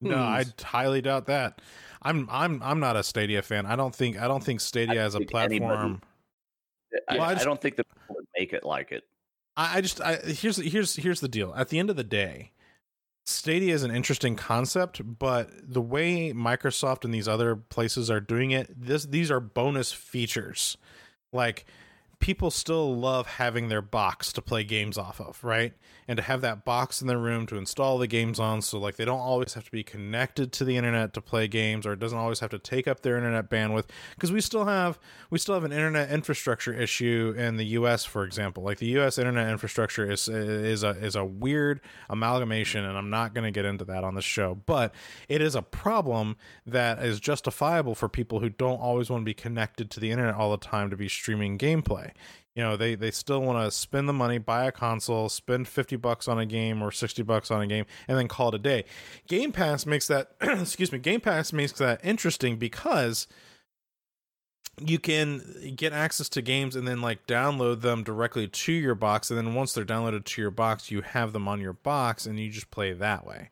[0.00, 1.60] No, I highly doubt that.
[2.06, 3.66] I'm I'm I'm not a Stadia fan.
[3.66, 6.00] I don't think I don't think Stadia as a platform.
[7.08, 9.02] I, well, I, just, I, don't think that people would make it like it.
[9.56, 11.52] I, I just I, here's here's here's the deal.
[11.56, 12.52] At the end of the day,
[13.24, 18.52] Stadia is an interesting concept, but the way Microsoft and these other places are doing
[18.52, 20.76] it, this these are bonus features.
[21.32, 21.66] Like
[22.20, 25.74] people still love having their box to play games off of, right?
[26.08, 28.94] And to have that box in their room to install the games on so like
[28.94, 31.98] they don't always have to be connected to the internet to play games or it
[31.98, 34.98] doesn't always have to take up their internet bandwidth because we still have
[35.30, 38.62] we still have an internet infrastructure issue in the US for example.
[38.62, 43.34] Like the US internet infrastructure is is a is a weird amalgamation and I'm not
[43.34, 44.94] going to get into that on this show, but
[45.28, 49.34] it is a problem that is justifiable for people who don't always want to be
[49.34, 52.12] connected to the internet all the time to be streaming gameplay play.
[52.56, 55.96] You know, they they still want to spend the money, buy a console, spend 50
[55.96, 58.58] bucks on a game or 60 bucks on a game and then call it a
[58.58, 58.86] day.
[59.28, 63.28] Game Pass makes that excuse me, Game Pass makes that interesting because
[64.80, 69.30] you can get access to games and then like download them directly to your box
[69.30, 72.38] and then once they're downloaded to your box you have them on your box and
[72.38, 73.48] you just play that way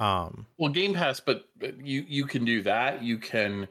[0.00, 1.46] um well game pass but
[1.82, 3.66] you you can do that you can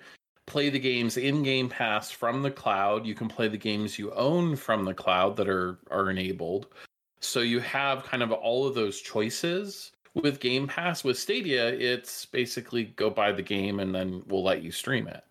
[0.48, 4.12] play the games in game pass from the cloud you can play the games you
[4.14, 6.68] own from the cloud that are are enabled
[7.20, 12.26] so you have kind of all of those choices with game pass with stadia it's
[12.26, 15.24] basically go buy the game and then we'll let you stream it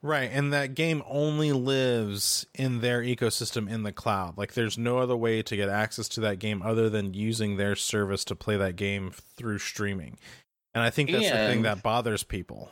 [0.00, 4.38] Right, and that game only lives in their ecosystem in the cloud.
[4.38, 7.74] Like there's no other way to get access to that game other than using their
[7.74, 10.16] service to play that game through streaming.
[10.72, 12.70] And I think that's and, the thing that bothers people.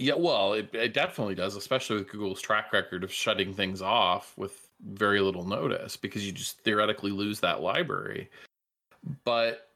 [0.00, 4.32] Yeah, well, it, it definitely does, especially with Google's track record of shutting things off
[4.38, 8.30] with very little notice because you just theoretically lose that library.
[9.24, 9.68] But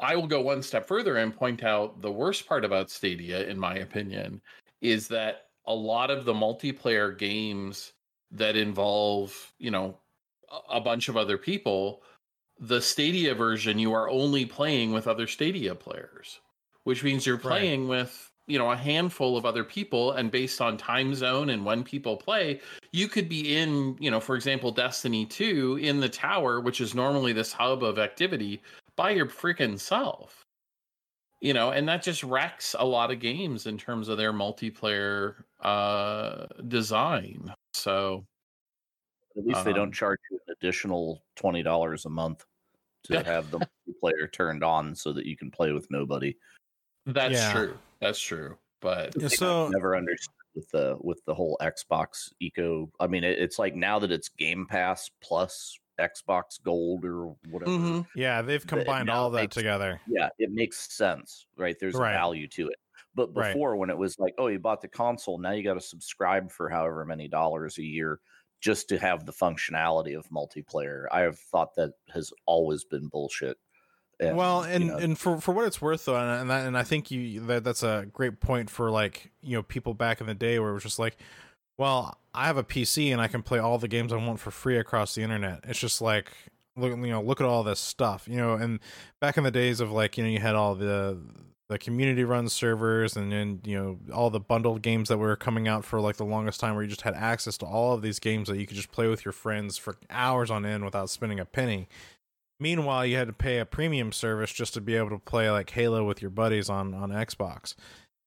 [0.00, 3.56] I will go one step further and point out the worst part about Stadia, in
[3.56, 4.40] my opinion,
[4.80, 7.92] is that a lot of the multiplayer games
[8.32, 9.96] that involve, you know,
[10.68, 12.02] a bunch of other people,
[12.58, 16.40] the Stadia version you are only playing with other Stadia players,
[16.82, 18.00] which means you're playing right.
[18.00, 21.84] with you know a handful of other people and based on time zone and when
[21.84, 22.60] people play
[22.92, 26.94] you could be in you know for example destiny 2 in the tower which is
[26.94, 28.60] normally this hub of activity
[28.96, 30.44] by your freaking self.
[31.40, 35.34] You know and that just wrecks a lot of games in terms of their multiplayer
[35.60, 37.52] uh design.
[37.74, 38.24] So
[39.36, 42.44] at least they don't um charge you an additional $20 a month
[43.04, 46.36] to have the multiplayer turned on so that you can play with nobody.
[47.06, 47.52] That's yeah.
[47.52, 52.30] true that's true but yeah, so I've never understood with the with the whole xbox
[52.40, 57.34] eco i mean it, it's like now that it's game pass plus Xbox Gold or
[57.50, 57.70] whatever.
[57.70, 58.00] Mm-hmm.
[58.18, 60.00] Yeah, they've combined all that makes, together.
[60.08, 61.76] Yeah, it makes sense, right?
[61.78, 62.12] There's right.
[62.12, 62.76] value to it.
[63.14, 63.78] But before, right.
[63.78, 66.70] when it was like, oh, you bought the console, now you got to subscribe for
[66.70, 68.20] however many dollars a year
[68.60, 71.04] just to have the functionality of multiplayer.
[71.12, 73.58] I have thought that has always been bullshit.
[74.28, 76.76] And, well, and, you know, and for for what it's worth, though, and that, and
[76.76, 80.26] I think you that that's a great point for like you know people back in
[80.26, 81.16] the day where it was just like,
[81.78, 84.50] well, I have a PC and I can play all the games I want for
[84.50, 85.60] free across the internet.
[85.64, 86.30] It's just like
[86.76, 88.80] look you know look at all this stuff you know and
[89.20, 91.18] back in the days of like you know you had all the
[91.68, 95.68] the community run servers and then you know all the bundled games that were coming
[95.68, 98.18] out for like the longest time where you just had access to all of these
[98.18, 101.40] games that you could just play with your friends for hours on end without spending
[101.40, 101.88] a penny
[102.62, 105.68] meanwhile you had to pay a premium service just to be able to play like
[105.70, 107.74] halo with your buddies on on xbox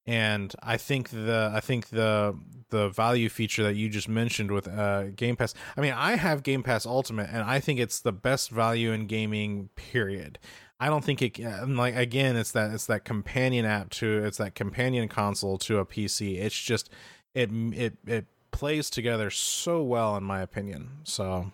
[0.07, 2.37] and I think the I think the
[2.69, 5.53] the value feature that you just mentioned with uh, Game Pass.
[5.75, 9.07] I mean, I have Game Pass Ultimate, and I think it's the best value in
[9.07, 9.69] gaming.
[9.75, 10.37] Period.
[10.79, 12.35] I don't think it like again.
[12.35, 16.37] It's that it's that companion app to it's that companion console to a PC.
[16.39, 16.89] It's just
[17.33, 20.89] it it it plays together so well in my opinion.
[21.03, 21.51] So,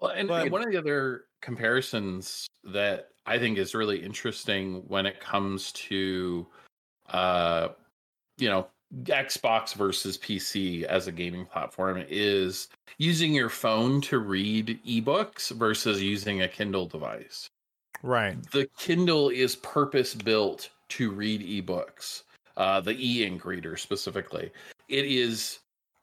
[0.00, 5.04] well, and but, one of the other comparisons that I think is really interesting when
[5.04, 6.46] it comes to
[7.10, 7.68] uh,
[8.38, 8.66] you know,
[9.04, 16.02] Xbox versus PC as a gaming platform is using your phone to read ebooks versus
[16.02, 17.48] using a Kindle device.
[18.02, 18.36] Right.
[18.50, 22.24] The Kindle is purpose built to read ebooks,
[22.56, 24.50] uh, the e ink reader specifically.
[24.88, 25.60] It is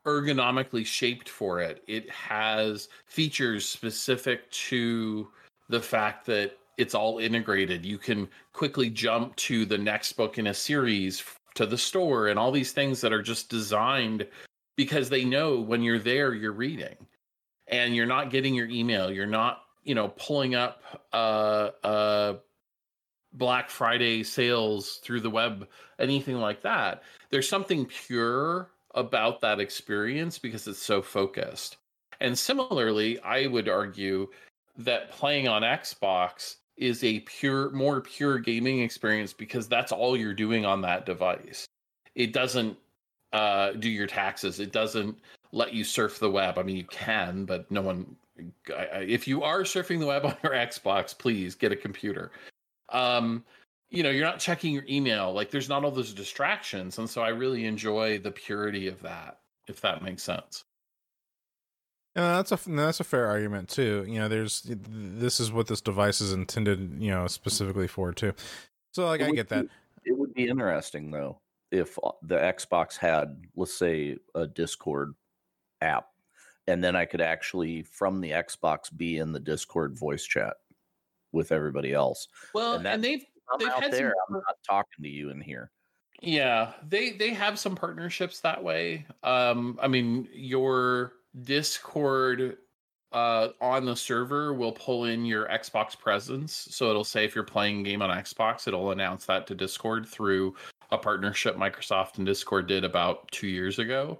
[0.09, 1.83] ergonomically shaped for it.
[1.87, 5.27] It has features specific to
[5.69, 7.85] the fact that it's all integrated.
[7.85, 11.23] You can quickly jump to the next book in a series
[11.55, 14.25] to the store and all these things that are just designed
[14.77, 16.95] because they know when you're there you're reading
[17.67, 22.35] and you're not getting your email you're not you know pulling up uh uh
[23.33, 25.67] black friday sales through the web
[25.99, 31.77] anything like that there's something pure about that experience because it's so focused.
[32.21, 34.27] And similarly i would argue
[34.77, 40.33] that playing on xbox is a pure more pure gaming experience because that's all you're
[40.33, 41.65] doing on that device.
[42.15, 42.77] It doesn't
[43.33, 44.59] uh, do your taxes.
[44.59, 45.17] It doesn't
[45.51, 46.57] let you surf the web.
[46.57, 48.15] I mean you can but no one
[48.65, 52.31] if you are surfing the web on your xbox please get a computer.
[52.89, 53.43] Um
[53.89, 57.21] you know you're not checking your email like there's not all those distractions and so
[57.21, 60.65] i really enjoy the purity of that if that makes sense
[62.15, 64.03] Yeah, that's a that's a fair argument too.
[64.07, 68.33] You know, there's this is what this device is intended, you know, specifically for too.
[68.93, 69.65] So like I get that.
[70.03, 71.39] Be, it would be interesting though
[71.71, 75.13] if uh, the Xbox had, let's say, a Discord
[75.81, 76.07] app,
[76.67, 80.55] and then I could actually from the Xbox be in the Discord voice chat
[81.31, 82.27] with everybody else.
[82.53, 84.13] Well, and, and they've I'm out there.
[84.27, 84.35] Some...
[84.37, 85.71] I'm not talking to you in here.
[86.21, 89.05] Yeah, they they have some partnerships that way.
[89.23, 92.57] Um, I mean, your Discord
[93.11, 96.67] uh on the server will pull in your Xbox presence.
[96.71, 100.07] So it'll say if you're playing a game on Xbox, it'll announce that to Discord
[100.07, 100.55] through
[100.91, 104.19] a partnership Microsoft and Discord did about two years ago.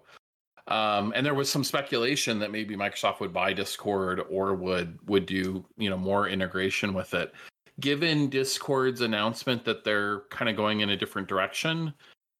[0.68, 5.26] Um, and there was some speculation that maybe Microsoft would buy Discord or would would
[5.26, 7.34] do you know more integration with it
[7.80, 11.94] given Discord's announcement that they're kind of going in a different direction,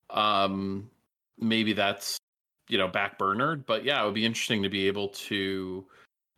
[0.10, 0.90] um,
[1.38, 2.18] maybe that's
[2.68, 3.66] you know backburnered.
[3.66, 5.86] But yeah, it would be interesting to be able to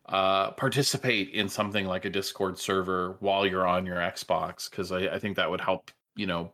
[0.08, 5.06] uh, participate in something like a Discord server while you're on your Xbox because I,
[5.06, 6.52] I think that would help you know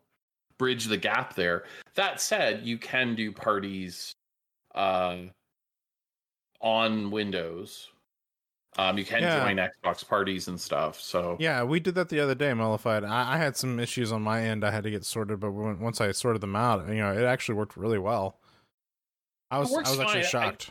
[0.59, 1.65] bridge the gap there.
[1.95, 4.13] That said, you can do parties
[4.75, 5.19] uh,
[6.61, 7.89] on Windows
[8.79, 9.41] um, you can Yeah.
[9.45, 10.99] join Xbox parties and stuff.
[11.01, 13.07] So Yeah, we did that the other day, Mellified.
[13.07, 15.81] I, I had some issues on my end I had to get sorted, but when,
[15.81, 18.39] once I sorted them out, you know, it actually worked really well.
[19.51, 20.17] I was I was actually fine.
[20.17, 20.71] I- shocked.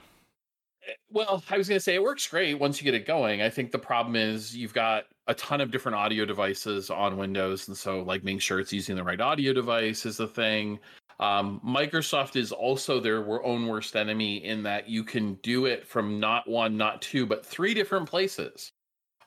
[1.11, 3.41] Well, I was going to say it works great once you get it going.
[3.41, 7.67] I think the problem is you've got a ton of different audio devices on Windows,
[7.67, 10.79] and so like making sure it's using the right audio device is the thing.
[11.19, 16.19] Um, Microsoft is also their own worst enemy in that you can do it from
[16.19, 18.71] not one, not two, but three different places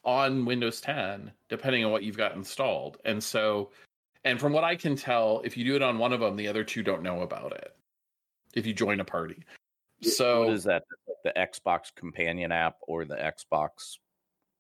[0.05, 2.99] on Windows 10, depending on what you've got installed.
[3.05, 3.71] And so,
[4.25, 6.49] and from what I can tell, if you do it on one of them, the
[6.49, 7.75] other two don't know about it.
[8.55, 9.45] If you join a party,
[10.03, 10.85] so what is that?
[11.25, 13.99] The Xbox companion app or the Xbox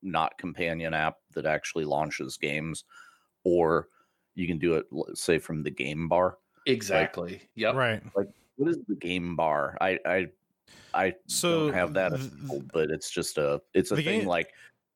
[0.02, 2.84] not companion app that actually launches games,
[3.44, 3.88] or
[4.34, 6.38] you can do it, say, from the game bar.
[6.66, 7.74] Exactly, yep.
[7.74, 8.02] Right.
[8.16, 9.76] Like what is the game bar?
[9.80, 10.26] I I
[10.92, 14.04] I So don't have that, th- available, but it's just a it's a thing.
[14.20, 14.52] game- Like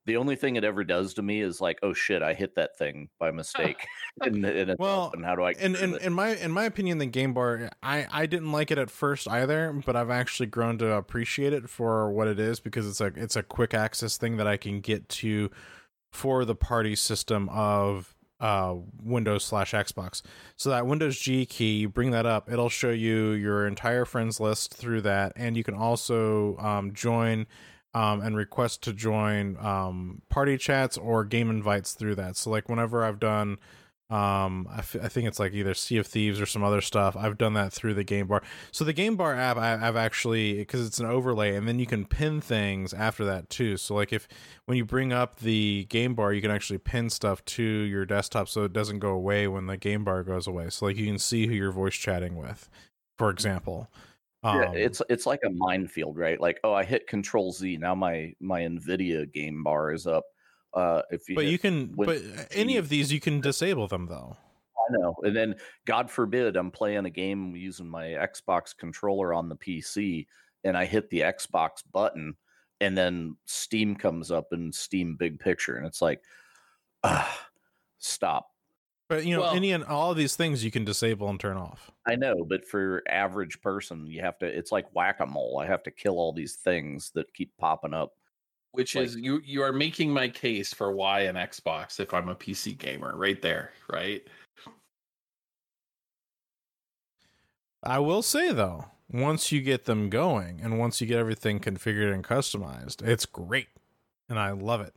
[0.07, 2.77] the only thing it ever does to me is like, oh shit, I hit that
[2.77, 3.87] thing by mistake,
[4.21, 5.55] and, and, it's Well, and how do I?
[5.55, 8.71] get in in, in my in my opinion the game bar I I didn't like
[8.71, 12.61] it at first either but I've actually grown to appreciate it for what it is
[12.61, 15.51] because it's a it's a quick access thing that I can get to
[16.13, 20.23] for the party system of uh Windows slash Xbox
[20.57, 24.41] so that Windows G key you bring that up it'll show you your entire friends
[24.41, 27.47] list through that and you can also um join
[27.95, 32.37] um, and request to join um, party chats or game invites through that.
[32.37, 33.59] So, like, whenever I've done
[34.11, 37.17] um I, f- I think it's like either sea of thieves or some other stuff
[37.17, 40.59] i've done that through the game bar so the game bar app I, i've actually
[40.59, 44.13] because it's an overlay and then you can pin things after that too so like
[44.13, 44.29] if
[44.67, 48.49] when you bring up the game bar you can actually pin stuff to your desktop
[48.49, 51.19] so it doesn't go away when the game bar goes away so like you can
[51.19, 52.69] see who you're voice chatting with
[53.17, 53.89] for example
[54.53, 56.41] yeah, Um, it's it's like a minefield, right?
[56.41, 57.79] Like, oh, I hit Control Z.
[57.79, 60.25] Now my my Nvidia game bar is up.
[60.75, 64.37] Uh, if you but you can but any of these you can disable them though
[64.85, 65.15] I know.
[65.23, 65.55] And then,
[65.87, 70.27] God forbid, I'm playing a game using my Xbox controller on the PC
[70.63, 72.37] and I hit the Xbox button,
[72.81, 75.77] and then Steam comes up and Steam Big Picture.
[75.77, 76.23] And it's like,
[77.03, 77.47] ah,
[77.99, 78.51] stop.
[79.09, 81.59] but you know Well- any and all of these things you can disable and turn
[81.59, 85.59] off I know, but for average person, you have to, it's like whack a mole.
[85.59, 88.13] I have to kill all these things that keep popping up.
[88.75, 92.29] Which Like- is you you are making my case for why an Xbox if I'm
[92.29, 94.27] a PC gamer, right there, right?
[97.85, 102.13] I will say though, once you get them going and once you get everything configured
[102.13, 103.69] and customized, it's great,
[104.29, 104.95] and I love it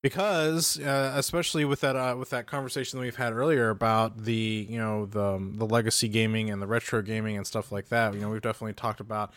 [0.00, 4.66] because uh, especially with that uh, with that conversation that we've had earlier about the
[4.70, 8.14] you know the the legacy gaming and the retro gaming and stuff like that.
[8.14, 9.32] You know, we've definitely talked about.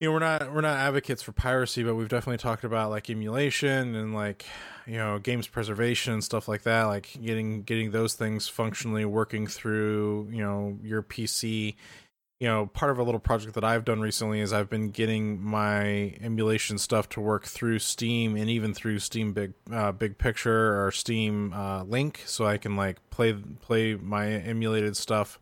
[0.00, 3.10] You know, we're not we're not advocates for piracy, but we've definitely talked about like
[3.10, 4.46] emulation and like
[4.88, 9.46] you know games preservation and stuff like that like getting getting those things functionally working
[9.46, 11.74] through you know your pc
[12.40, 15.40] you know part of a little project that i've done recently is i've been getting
[15.40, 20.82] my emulation stuff to work through steam and even through steam big uh, big picture
[20.84, 25.38] or steam uh, link so i can like play play my emulated stuff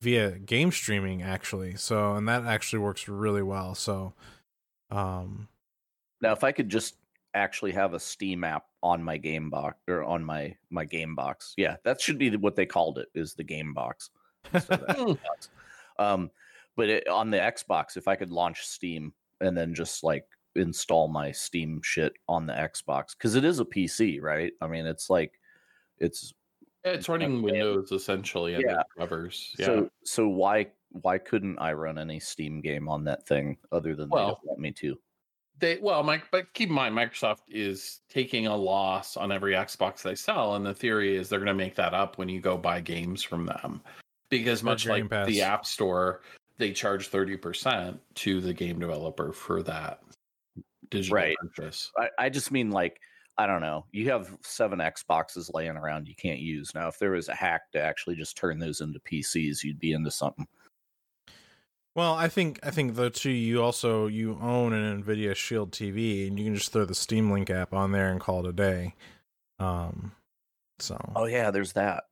[0.00, 1.76] via game streaming actually.
[1.76, 3.74] So and that actually works really well.
[3.74, 4.14] So
[4.90, 5.48] um
[6.20, 6.96] Now, if I could just
[7.34, 11.54] actually have a Steam app on my game box or on my my game box,
[11.56, 14.10] yeah, that should be what they called it is the game box.
[14.52, 14.82] instead
[15.98, 16.30] um,
[16.76, 21.08] but it, on the Xbox, if I could launch Steam and then just like install
[21.08, 24.52] my Steam shit on the Xbox, because it is a PC, right?
[24.60, 25.32] I mean, it's like
[25.98, 26.32] it's
[26.84, 27.42] It's running Okay.
[27.52, 28.76] Windows essentially under Yeah.
[28.96, 29.54] the covers.
[29.58, 29.66] Yeah.
[29.66, 30.68] so so why
[31.02, 34.58] why couldn't I run any Steam game on that thing other than they don't want
[34.60, 34.98] me to?
[35.60, 40.02] they well, Mike, but keep in mind, Microsoft is taking a loss on every Xbox
[40.02, 42.56] they sell, and the theory is they're going to make that up when you go
[42.56, 43.82] buy games from them.
[44.30, 45.26] because much like Pass.
[45.26, 46.20] the App Store,
[46.58, 50.00] they charge 30% to the game developer for that
[50.90, 51.36] digital Right.
[51.40, 51.90] purchase.
[51.98, 53.00] I, I just mean like
[53.38, 53.86] I don't know.
[53.92, 56.74] You have seven Xboxes laying around you can't use.
[56.74, 59.92] Now, if there was a hack to actually just turn those into PCs, you'd be
[59.92, 60.46] into something.
[61.94, 63.30] Well, I think I think though too.
[63.30, 67.30] You also you own an Nvidia Shield TV, and you can just throw the Steam
[67.30, 68.94] Link app on there and call it a day.
[69.58, 70.12] Um,
[70.78, 72.04] so Oh yeah, there's that.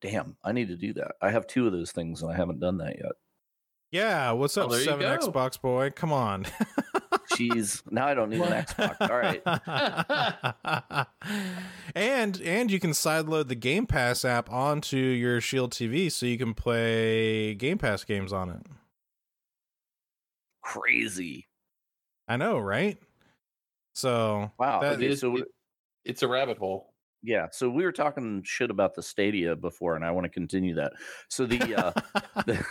[0.00, 1.12] Damn, I need to do that.
[1.20, 3.12] I have two of those things and I haven't done that yet.
[3.90, 5.06] yeah, what's Oh, up, there you Seven.
[5.06, 5.90] Xbox boy?
[5.90, 6.46] Come on.
[7.30, 9.10] Jeez, now I don't need an Xbox.
[9.10, 11.06] All right.
[11.94, 16.38] and and you can sideload the Game Pass app onto your Shield TV, so you
[16.38, 18.66] can play Game Pass games on it.
[20.62, 21.48] Crazy.
[22.28, 22.98] I know, right?
[23.94, 24.80] So Wow.
[24.80, 25.22] That okay, it is.
[25.22, 25.44] It,
[26.04, 26.91] it's a rabbit hole.
[27.22, 30.74] Yeah, so we were talking shit about the Stadia before, and I want to continue
[30.74, 30.92] that.
[31.28, 31.92] So the uh,
[32.46, 32.64] the,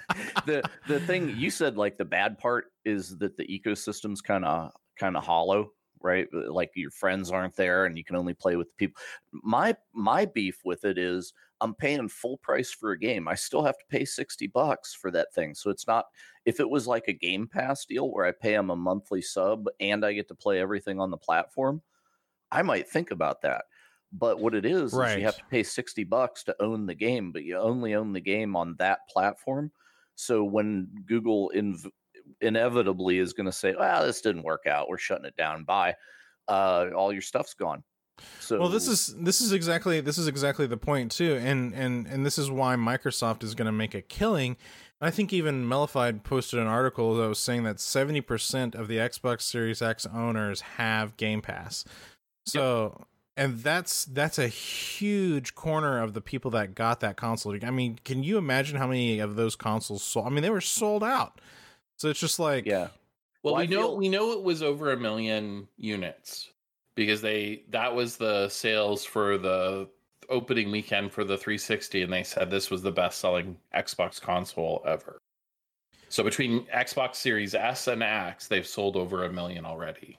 [0.46, 4.72] the the thing you said, like the bad part is that the ecosystem's kind of
[4.98, 6.26] kind of hollow, right?
[6.34, 9.00] Uh, Like your friends aren't there, and you can only play with the people.
[9.30, 13.28] My my beef with it is I'm paying full price for a game.
[13.28, 15.54] I still have to pay sixty bucks for that thing.
[15.54, 16.06] So it's not
[16.44, 19.66] if it was like a Game Pass deal where I pay them a monthly sub
[19.78, 21.82] and I get to play everything on the platform,
[22.50, 23.64] I might think about that.
[24.12, 27.32] But what it is, is you have to pay 60 bucks to own the game,
[27.32, 29.72] but you only own the game on that platform.
[30.16, 31.90] So when Google inv-
[32.40, 35.94] inevitably is going to say, well, this didn't work out, we're shutting it down, bye,
[36.46, 37.82] uh, all your stuff's gone.
[38.40, 42.06] So well this is this is exactly this is exactly the point too and and
[42.06, 44.56] and this is why microsoft is going to make a killing.
[45.00, 49.42] I think even mellified posted an article that was saying that 70% of the xbox
[49.42, 51.84] series x owners have game pass.
[52.46, 53.06] So
[53.36, 57.98] and that's that's a huge corner of the people that got that console i mean
[58.04, 61.40] can you imagine how many of those consoles sold i mean they were sold out
[61.96, 62.88] so it's just like yeah.
[63.44, 66.50] Well, Well, I we know feel- we know it was over a million units
[66.94, 69.88] because they that was the sales for the
[70.28, 74.82] opening weekend for the 360 and they said this was the best selling Xbox console
[74.86, 75.18] ever.
[76.08, 80.18] So between Xbox Series S and X, they've sold over a million already.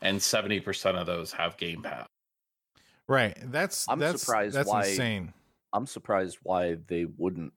[0.00, 2.06] And 70% of those have Game Pass.
[3.12, 5.32] Right that's I'm that's surprised that's why- insane
[5.74, 7.52] I'm surprised why they wouldn't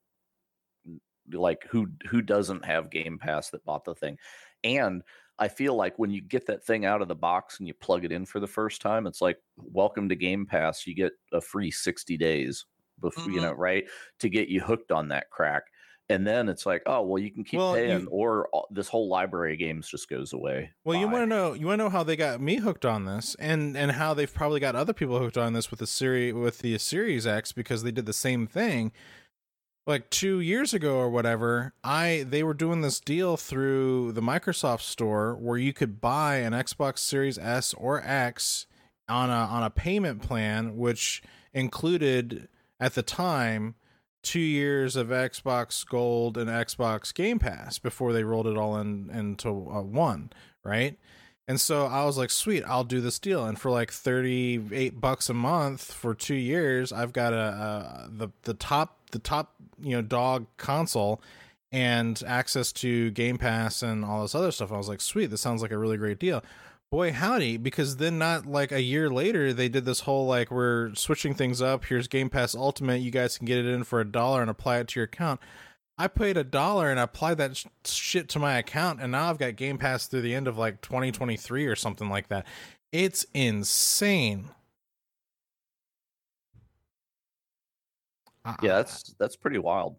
[1.34, 4.18] like who who doesn't have Game Pass that bought the thing.
[4.64, 5.02] And
[5.38, 8.06] I feel like when you get that thing out of the box and you plug
[8.06, 10.86] it in for the first time, it's like welcome to Game Pass.
[10.88, 12.66] You get a free 60 days
[13.02, 13.44] before you Mhm.
[13.44, 13.86] know, right?
[14.20, 15.64] To get you hooked on that crack.
[16.08, 18.88] And then it's like, oh well, you can keep Well, paying, you- or all- this
[18.88, 20.72] whole library of games just goes away.
[20.84, 23.06] Well, you want to know you want to know how they got me hooked on
[23.06, 26.34] this, and and how they've probably got other people hooked on this with the series
[26.34, 28.92] with the Series X because they did the same thing.
[29.88, 34.82] Like two years ago or whatever, I they were doing this deal through the Microsoft
[34.82, 38.68] Store where you could buy an Xbox Series S or X
[39.10, 41.22] on a on a payment plan, which
[41.54, 42.48] included
[42.80, 43.76] at the time
[44.26, 49.10] two years of Xbox Gold and Xbox Game Pass before they rolled it all in
[49.14, 50.32] into uh, one,
[50.64, 50.98] right?
[51.48, 53.46] And so I was like, sweet, I'll do this deal.
[53.46, 58.10] And for like thirty eight bucks a month for two years, I've got a, a
[58.10, 61.22] the the top the top you know dog console
[61.72, 64.72] and access to Game Pass and all this other stuff.
[64.72, 66.44] I was like, sweet, this sounds like a really great deal.
[66.92, 70.94] Boy, howdy, because then not like a year later, they did this whole like, we're
[70.96, 71.86] switching things up.
[71.86, 73.02] Here's Game Pass Ultimate.
[73.02, 75.42] You guys can get it in for a dollar and apply it to your account.
[75.98, 79.38] I paid a dollar and applied that sh- shit to my account, and now I've
[79.38, 82.46] got Game Pass through the end of like 2023 or something like that.
[82.92, 84.50] It's insane.
[88.46, 88.56] Yeah, ah.
[88.62, 89.96] that's that's pretty wild.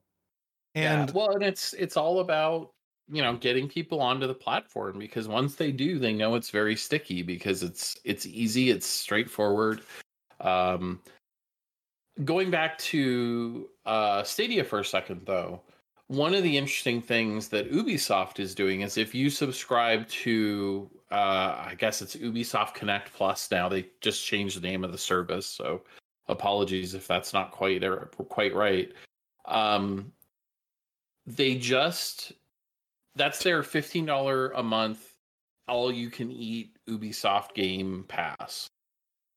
[0.75, 2.73] and yeah, well, and it's it's all about
[3.09, 6.77] you know getting people onto the platform because once they do, they know it's very
[6.77, 9.83] sticky because it's it's easy, it's straightforward.
[10.41, 11.01] Um,
[12.25, 15.61] going back to uh, Stadia for a second, though,
[16.09, 21.67] one of the interesting things that Ubisoft is doing is if you subscribe to, uh,
[21.69, 23.69] I guess it's Ubisoft Connect Plus now.
[23.69, 25.83] They just changed the name of the service, so
[26.29, 28.93] apologies if that's not quite er, quite right.
[29.47, 30.13] Um,
[31.27, 32.33] they just
[33.17, 35.17] that's their fifteen dollar a month
[35.69, 38.69] all you can eat Ubisoft Game Pass.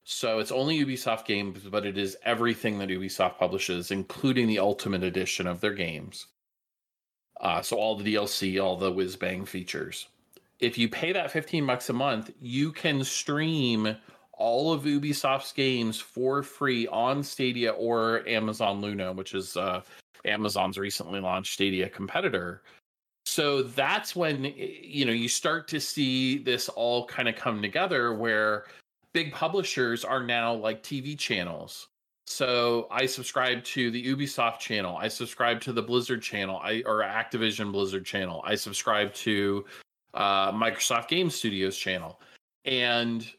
[0.04, 5.04] So it's only Ubisoft games, but it is everything that Ubisoft publishes, including the Ultimate
[5.04, 6.28] Edition of their games.
[7.40, 10.08] Uh, so all the DLC, all the whiz bang features.
[10.60, 13.96] If you pay that 15 bucks a month, you can stream
[14.34, 19.82] all of Ubisoft's games for free on Stadia or Amazon Luna, which is uh,
[20.26, 22.62] Amazon's recently launched Stadia competitor.
[23.30, 28.16] So that's when you know you start to see this all kind of come together
[28.16, 28.66] where
[29.14, 31.90] big publishers are now like TV channels.
[32.26, 34.98] So I subscribe to the Ubisoft channel.
[34.98, 36.60] I subscribe to the Blizzard channel.
[36.64, 38.42] I or Activision Blizzard channel.
[38.46, 39.64] I subscribe to
[40.16, 42.20] uh, Microsoft Game Studios channel,
[42.66, 43.32] and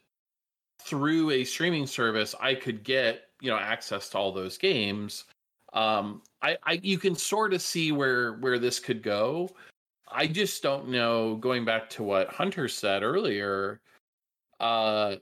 [0.80, 5.24] through a streaming service, I could get you know access to all those games.
[5.72, 9.50] Um, I, I you can sort of see where where this could go.
[10.12, 11.36] I just don't know.
[11.36, 13.80] Going back to what Hunter said earlier,
[14.58, 15.16] uh,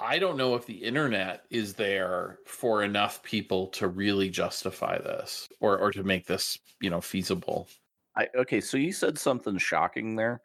[0.00, 5.48] I don't know if the internet is there for enough people to really justify this
[5.60, 7.68] or or to make this you know feasible.
[8.16, 10.42] I, okay, so you said something shocking there.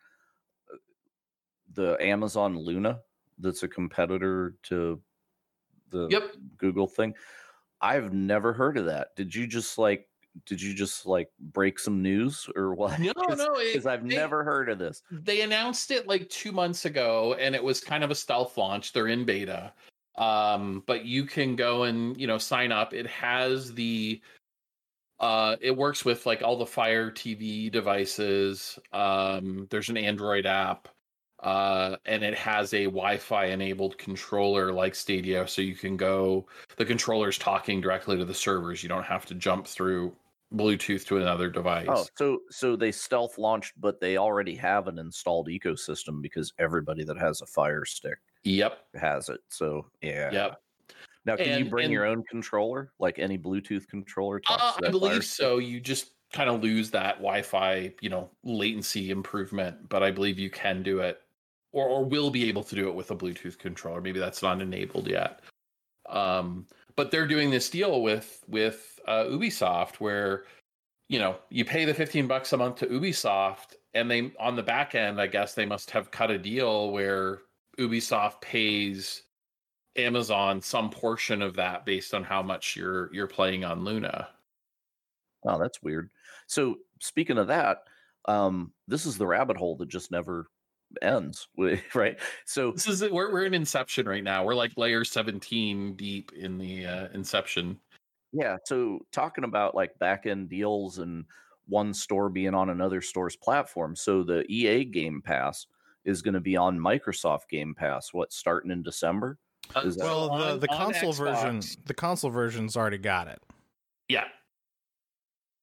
[1.73, 3.01] The Amazon Luna,
[3.39, 5.01] that's a competitor to
[5.89, 6.35] the Yep.
[6.57, 7.15] Google thing.
[7.81, 9.15] I've never heard of that.
[9.15, 10.07] Did you just like?
[10.45, 12.99] Did you just like break some news or what?
[12.99, 15.01] No, no, because I've they- never heard of this.
[15.11, 18.93] they announced it like two months ago and it was kind of a stealth launch.
[18.93, 19.73] They're in beta.
[20.17, 22.93] Um but you can go and you know sign up.
[22.93, 24.21] It has the
[25.19, 28.77] uh it works with like all the fire tv devices.
[28.93, 30.87] Um there's an android app
[31.43, 36.85] uh and it has a wi-fi enabled controller like stadia so you can go the
[36.85, 38.81] controller's talking directly to the servers.
[38.81, 40.15] You don't have to jump through
[40.53, 44.97] bluetooth to another device Oh, so so they stealth launched, but they already have an
[44.97, 49.41] installed ecosystem because everybody that has a Fire Stick yep has it.
[49.49, 50.31] So yeah.
[50.31, 50.61] yep
[51.25, 54.41] Now, can And- you bring and- your own controller, like any Bluetooth controller?
[54.49, 55.57] Uh, I believe so.
[55.57, 60.49] You just kind of lose that Wi-Fi, you know, latency improvement, but I believe you
[60.49, 61.21] can do it,
[61.73, 63.99] or or will be able to do it with a Bluetooth controller.
[63.99, 65.41] Maybe that's not enabled yet.
[66.07, 66.65] Um,
[66.97, 70.43] but they're doing this deal with with uh, Ubisoft where,
[71.07, 74.63] you know, you pay the fifteen bucks a month to Ubisoft, and they on the
[74.63, 77.39] back end, I guess they must have cut a deal where
[77.79, 79.23] Ubisoft pays
[79.95, 84.27] Amazon some portion of that based on how much you're you're playing on Luna.
[85.45, 86.09] Oh, that's weird.
[86.47, 87.83] So speaking of that,
[88.25, 90.47] um, this is the rabbit hole that just never
[91.01, 91.47] ends,
[91.93, 92.17] right?
[92.45, 94.43] So This is we're we're in Inception right now.
[94.43, 97.79] We're like layer 17 deep in the uh, Inception.
[98.33, 101.25] yeah, so talking about like back end deals and
[101.67, 103.95] one store being on another store's platform.
[103.95, 105.67] So the EA Game Pass
[106.05, 108.13] is going to be on Microsoft Game Pass.
[108.13, 109.37] What starting in December?
[109.83, 113.41] Is that- Well, the, the on console version, the console version's already got it.
[114.07, 114.23] Yeah.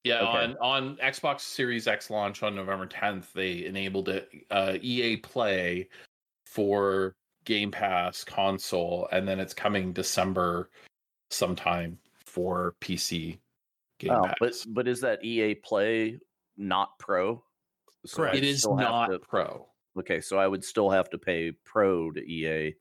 [0.04, 0.54] Yeah, Okay.
[0.54, 5.88] on on Xbox Series X launch on November 10th, they enabled it uh, EA Play
[6.44, 10.70] for Game Pass console, and then it's coming December
[11.30, 13.38] sometime for PC
[13.98, 14.34] Game Oh, Pass.
[14.40, 16.20] but but is that EA Play
[16.58, 17.42] not Pro?
[18.04, 18.36] So Correct.
[18.36, 19.66] I'd it is not to- Pro.
[19.98, 22.74] okay, so I would still have to pay Pro to EA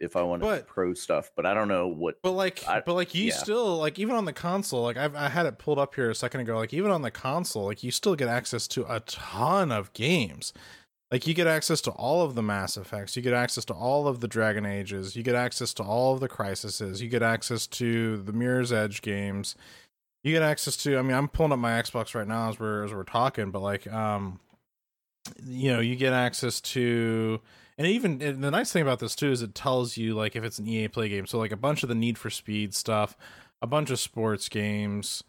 [0.00, 2.16] if I wanted But- Pro stuff, but I don't know what.
[2.22, 3.34] But like, I- but like, you yeah.
[3.34, 4.82] still like even on the console.
[4.82, 6.56] Like I've I had it pulled up here a second ago.
[6.56, 10.52] Like even on the console, like you still get access to a ton of games.
[11.10, 13.14] Like you get access to all of the Mass Effects.
[13.14, 15.14] You get access to all of the Dragon Ages.
[15.14, 17.00] You get access to all of the Crises.
[17.00, 19.54] You get access to the Mirror's Edge games.
[20.24, 20.98] You get access to.
[20.98, 23.52] I mean, I'm pulling up my Xbox right now as we're as we're talking.
[23.52, 24.40] But like, um,
[25.44, 27.40] you know, you get access to
[27.78, 30.44] and even and the nice thing about this too is it tells you like if
[30.44, 31.26] it's an EA Play game.
[31.26, 33.16] So like a bunch of the Need for Speed stuff,
[33.62, 35.22] a bunch of sports games.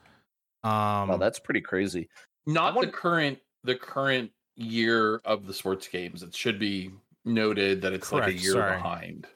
[0.63, 2.09] Um, Oh, that's pretty crazy.
[2.45, 6.23] not want- the current the current year of the sports games.
[6.23, 6.91] It should be
[7.25, 8.77] noted that it's like a year sorry.
[8.77, 9.27] behind.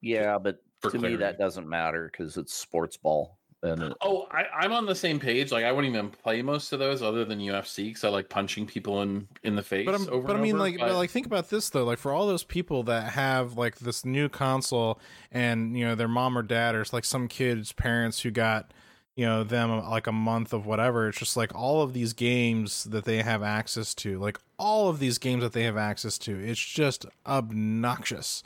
[0.00, 4.26] Yeah, but For to me that doesn't matter because it's sports ball, and it, Oh,
[4.30, 5.52] I, I'm on the same page.
[5.52, 8.66] Like I wouldn't even play most of those other than UFC because I like punching
[8.66, 9.86] people in in the face.
[9.86, 11.84] but I'm, over but I mean, over, like, but like, think about this though.
[11.84, 15.00] Like, for all those people that have like this new console,
[15.32, 18.72] and you know, their mom or dad, or it's like some kids' parents who got,
[19.16, 21.08] you know, them like a month of whatever.
[21.08, 24.98] It's just like all of these games that they have access to, like all of
[24.98, 26.38] these games that they have access to.
[26.38, 28.42] It's just obnoxious.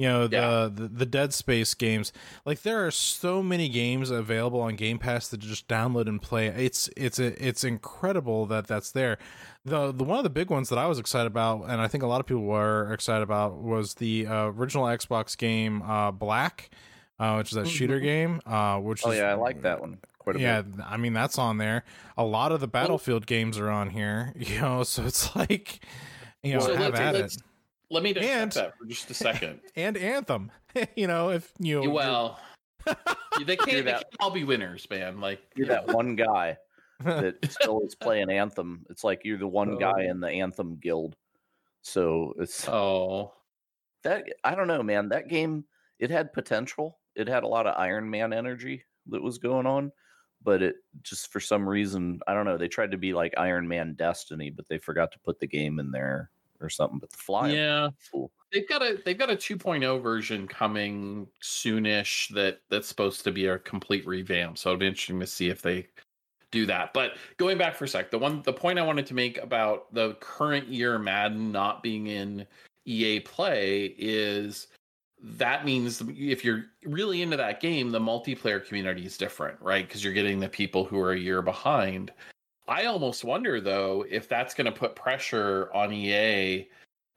[0.00, 0.68] You know, the, Yeah.
[0.72, 2.10] the the Dead Space games.
[2.46, 6.46] Like, there are so many games available on Game Pass to just download and play.
[6.46, 9.18] It's it's it's incredible that that's there
[9.66, 12.02] the the one of the big ones that I was excited about, and I think
[12.02, 16.70] a lot of people were excited about, was the uh, original Xbox game uh, Black,
[17.18, 18.02] uh, which is that shooter Mhm.
[18.02, 18.40] game.
[18.46, 20.82] Uh, which oh is, yeah, I like that one quite a Yeah, bit.
[20.88, 21.84] I mean that's on there.
[22.16, 24.32] A lot of the Battlefield games are on here.
[24.38, 25.84] You know, so it's like,
[26.42, 27.42] you know, So have let's- at let's- it.
[27.90, 29.60] Let me dissect and- that for just a second.
[29.76, 30.50] And Anthem.
[30.96, 32.38] you know, if you well,
[32.86, 35.20] they can't, they that- can't all be winners, man.
[35.20, 35.84] Like You're you know.
[35.86, 36.56] that one guy.
[37.04, 38.84] that still is playing Anthem.
[38.90, 39.78] It's like you're the one oh.
[39.78, 40.10] guy Oh.
[40.10, 41.16] in the Anthem guild.
[41.82, 43.32] So it's Oh,
[44.04, 45.08] that I don't know, man.
[45.08, 45.64] That game
[45.98, 46.98] it had potential.
[47.16, 49.92] It had a lot of Iron Man energy that was going on,
[50.42, 52.58] but it just for some reason I don't know.
[52.58, 55.78] They tried to be like Iron Man Destiny, but they forgot to put the game
[55.80, 56.30] in there
[56.60, 56.98] or something.
[56.98, 57.90] But the flying, yeah.
[58.12, 58.30] cool.
[58.52, 63.46] They've got a they've got a 2.0 version coming soonish that that's supposed to be
[63.46, 64.58] a complete revamp.
[64.58, 65.86] So it'll be interesting to see if they
[66.50, 66.92] do that.
[66.92, 69.92] But going back for a sec, the one the point I wanted to make about
[69.94, 72.46] the current year Madden not being in
[72.86, 74.66] EA Play is
[75.22, 79.86] that means if you're really into that game, the multiplayer community is different, right?
[79.86, 82.12] Because you're getting the people who are a year behind.
[82.70, 86.68] I almost wonder though if that's going to put pressure on EA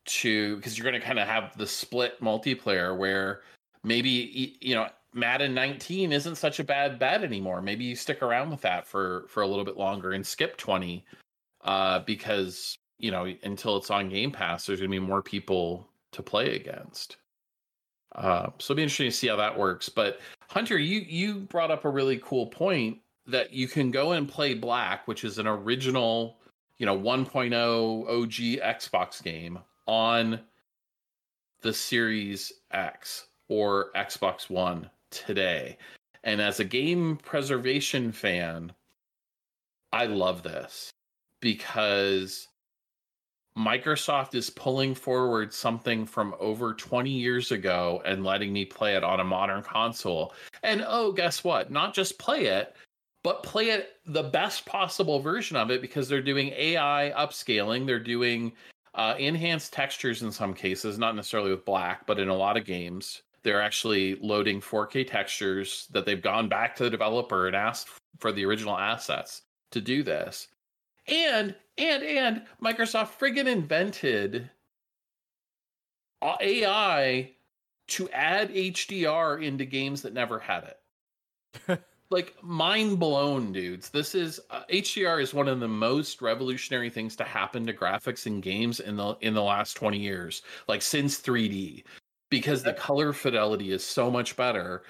[0.05, 3.41] to because you're going to kind of have the split multiplayer where
[3.83, 7.61] maybe you know Madden 19 isn't such a bad bet anymore.
[7.61, 11.05] Maybe you stick around with that for for a little bit longer and skip 20
[11.61, 15.87] uh because you know until it's on Game Pass there's going to be more people
[16.13, 17.17] to play against.
[18.15, 19.87] Uh, so it'll be interesting to see how that works.
[19.89, 22.97] But Hunter, you you brought up a really cool point
[23.27, 26.37] that you can go and play Black, which is an original,
[26.77, 30.39] you know, 1.0 OG Xbox game on
[31.61, 35.77] the Series X or Xbox One today.
[36.23, 38.71] And as a game preservation fan,
[39.91, 40.89] I love this
[41.39, 42.47] because
[43.57, 49.03] Microsoft is pulling forward something from over 20 years ago and letting me play it
[49.03, 50.33] on a modern console.
[50.63, 51.71] And oh, guess what?
[51.71, 52.75] Not just play it,
[53.23, 57.87] but play it the best possible version of it because they're doing AI upscaling.
[57.87, 58.51] They're doing
[58.95, 62.65] uh, enhanced textures in some cases, not necessarily with black, but in a lot of
[62.65, 63.23] games.
[63.43, 67.87] They're actually loading 4K textures that they've gone back to the developer and asked
[68.19, 70.49] for the original assets to do this.
[71.07, 74.49] And and and Microsoft friggin' invented
[76.21, 77.31] AI
[77.87, 80.75] to add HDR into games that never had
[81.67, 81.83] it.
[82.13, 83.89] like mind blown, dudes.
[83.89, 88.27] This is uh, HDR is one of the most revolutionary things to happen to graphics
[88.27, 91.83] in games in the in the last 20 years, like since 3D
[92.29, 94.83] because the color fidelity is so much better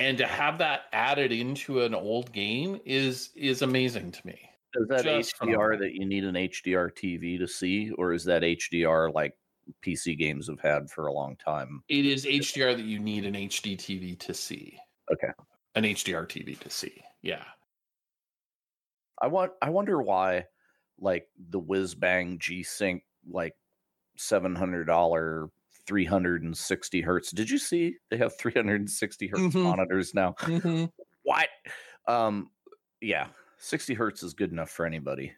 [0.00, 4.38] and to have that added into an old game is is amazing to me.
[4.74, 5.78] Is that Just HDR phenomenal.
[5.78, 9.36] that you need an HDR TV to see, or is that HDR like
[9.84, 11.82] PC games have had for a long time?
[11.88, 14.78] It is HDR that you need an HD TV to see.
[15.12, 15.32] Okay.
[15.74, 17.02] An HDR TV to see.
[17.22, 17.44] Yeah.
[19.20, 19.52] I want.
[19.60, 20.46] I wonder why,
[20.98, 23.54] like the whiz bang G Sync, like
[24.16, 25.50] seven hundred dollar,
[25.86, 27.30] three hundred and sixty hertz.
[27.30, 29.62] Did you see they have three hundred and sixty hertz Mhm.
[29.62, 30.34] monitors now?
[31.22, 31.48] What?
[32.08, 32.50] Um,
[33.02, 33.26] yeah,
[33.58, 35.32] sixty hertz is good enough for anybody.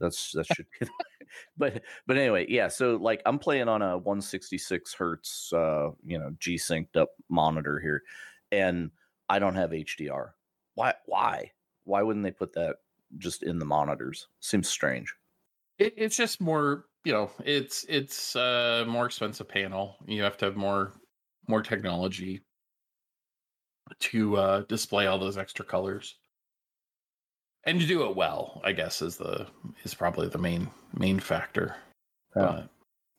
[0.00, 0.66] That's that should.
[0.80, 0.88] be
[1.58, 2.68] but but anyway, yeah.
[2.68, 7.78] So like I'm playing on a 166 hertz, uh, you know, G synced up monitor
[7.80, 8.02] here,
[8.50, 8.90] and
[9.30, 10.30] I don't have HDR.
[10.74, 10.92] Why?
[11.06, 11.52] Why?
[11.84, 12.78] Why wouldn't they put that
[13.16, 14.26] just in the monitors?
[14.40, 15.14] Seems strange.
[15.78, 19.96] It, it's just more, you know, it's it's uh more expensive panel.
[20.04, 20.92] You have to have more
[21.46, 22.42] more technology
[24.00, 26.16] to uh display all those extra colors.
[27.62, 29.46] And to do it well, I guess is the
[29.84, 31.76] is probably the main main factor.
[32.34, 32.64] Yeah.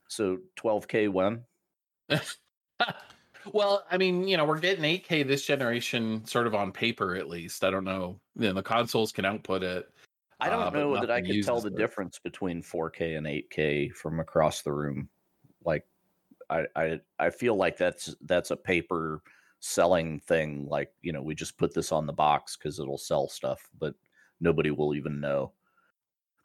[0.09, 1.45] So 12k when?
[3.51, 7.27] Well, I mean, you know, we're getting 8K this generation sort of on paper at
[7.27, 7.63] least.
[7.63, 8.19] I don't know.
[8.35, 9.89] You know, the consoles can output it.
[10.39, 11.77] I don't uh, know that I could tell the it.
[11.77, 15.09] difference between 4K and 8K from across the room.
[15.63, 15.85] Like,
[16.49, 19.21] I I I feel like that's that's a paper
[19.59, 20.67] selling thing.
[20.67, 23.93] Like, you know, we just put this on the box because it'll sell stuff, but
[24.39, 25.53] nobody will even know.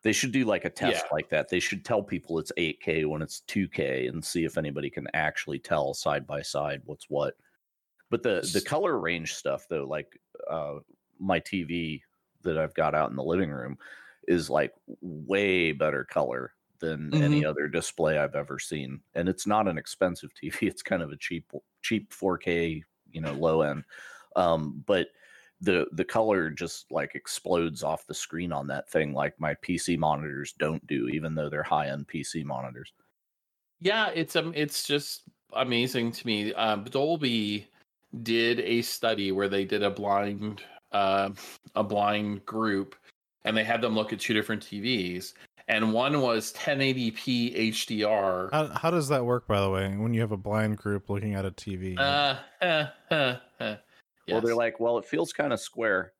[0.06, 1.10] They should do like a test Yeah.
[1.10, 1.50] like that.
[1.50, 5.58] They should tell people it's 8K when it's 2K and see if anybody can actually
[5.58, 7.36] tell side by side what's what.
[8.10, 10.80] But the the color range stuff though, like uh
[11.18, 12.02] my TV
[12.42, 13.78] that I've got out in the living room
[14.28, 19.02] is like way better color than any other display I've ever seen.
[19.14, 20.68] And it's not an expensive TV.
[20.68, 21.50] It's kind of a cheap
[21.82, 23.84] cheap 4K, you know, low end.
[24.36, 25.08] Um, but
[25.60, 29.98] the the color just like explodes off the screen on that thing like my PC
[29.98, 32.92] monitors don't do, even though they're high end PC monitors.
[33.80, 36.52] Yeah, it's um, it's just amazing to me.
[36.54, 37.68] Um, Dolby
[38.22, 41.30] did a study where they did a blind, uh,
[41.74, 42.94] a blind group,
[43.44, 45.34] and they had them look at two different TVs,
[45.68, 48.50] and one was 1080p HDR.
[48.52, 51.34] How, how does that work, by the way, when you have a blind group looking
[51.34, 51.98] at a TV?
[51.98, 52.36] Uh,
[53.10, 53.76] huh,
[54.28, 54.40] huh, huh.
[54.40, 56.12] Well, they're like, well, it feels kind of square.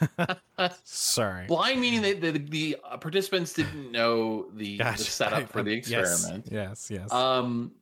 [0.84, 1.46] Sorry.
[1.46, 4.98] Blind meaning that the, the uh, participants didn't know the, Gotcha.
[4.98, 6.48] the setup for the I- yes, experiment.
[6.50, 7.12] Yes, yes.
[7.12, 7.72] Um,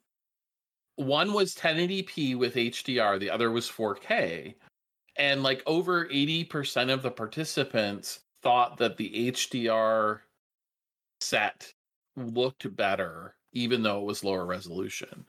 [0.97, 4.55] one was 1080p with HDR, the other was 4K.
[5.17, 10.21] And like over 80% of the participants thought that the HDR
[11.21, 11.73] set
[12.17, 15.25] looked better, even though it was lower resolution.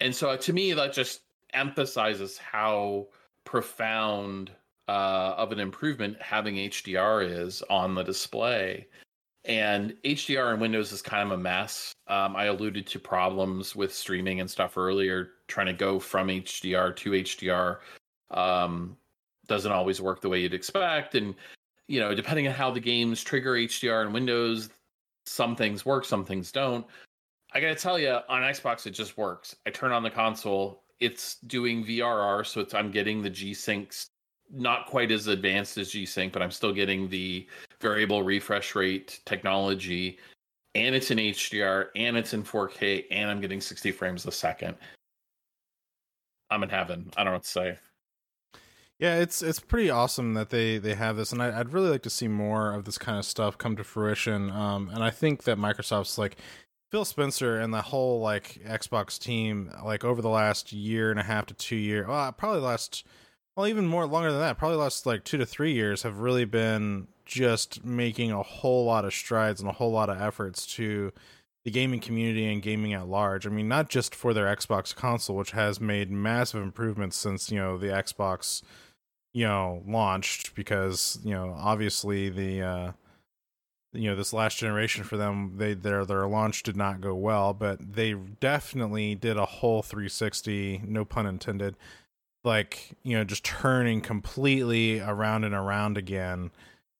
[0.00, 1.20] And so to me, that just
[1.54, 3.08] emphasizes how
[3.44, 4.50] profound
[4.88, 8.86] uh, of an improvement having HDR is on the display.
[9.46, 11.92] And HDR in Windows is kind of a mess.
[12.08, 16.96] Um, I alluded to problems with streaming and stuff earlier, trying to go from HDR
[16.96, 17.78] to HDR
[18.30, 18.96] um,
[19.46, 21.14] doesn't always work the way you'd expect.
[21.14, 21.34] And,
[21.88, 24.70] you know, depending on how the games trigger HDR in Windows,
[25.26, 26.86] some things work, some things don't.
[27.52, 29.54] I gotta tell you, on Xbox, it just works.
[29.66, 34.08] I turn on the console, it's doing VRR, so it's I'm getting the G Syncs,
[34.50, 37.46] not quite as advanced as G Sync, but I'm still getting the
[37.80, 40.18] variable refresh rate technology,
[40.74, 44.76] and it's in HDR, and it's in 4K, and I'm getting 60 frames a second.
[46.50, 47.10] I'm in heaven.
[47.16, 47.78] I don't know what to say.
[49.00, 52.02] Yeah, it's it's pretty awesome that they they have this, and I, I'd really like
[52.02, 54.50] to see more of this kind of stuff come to fruition.
[54.50, 56.36] Um, and I think that Microsoft's like
[56.94, 61.24] Phil Spencer and the whole like Xbox team, like over the last year and a
[61.24, 63.04] half to two year, well, probably last,
[63.56, 66.44] well, even more longer than that, probably last like two to three years, have really
[66.44, 71.12] been just making a whole lot of strides and a whole lot of efforts to
[71.64, 73.44] the gaming community and gaming at large.
[73.44, 77.58] I mean, not just for their Xbox console, which has made massive improvements since you
[77.58, 78.62] know the Xbox,
[79.32, 80.54] you know, launched.
[80.54, 82.92] Because you know, obviously the, uh,
[83.94, 87.54] you know, this last generation for them, they their their launch did not go well,
[87.54, 91.76] but they definitely did a whole 360, no pun intended,
[92.42, 96.50] like you know, just turning completely around and around again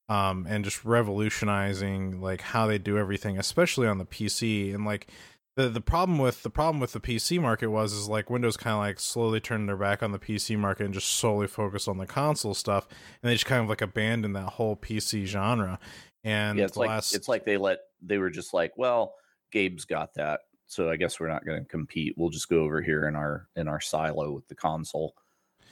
[0.08, 4.74] um, and just revolutionizing like how they do everything, especially on the PC.
[4.74, 5.08] And like
[5.56, 8.74] the the problem with the problem with the PC market was is like Windows kind
[8.74, 11.98] of like slowly turned their back on the PC market and just solely focused on
[11.98, 12.86] the console stuff,
[13.22, 15.78] and they just kind of like abandoned that whole PC genre.
[16.24, 19.14] And yeah, it's like last, it's like they let they were just like, well,
[19.52, 22.14] Gabe's got that, so I guess we're not going to compete.
[22.16, 25.14] We'll just go over here in our in our silo with the console.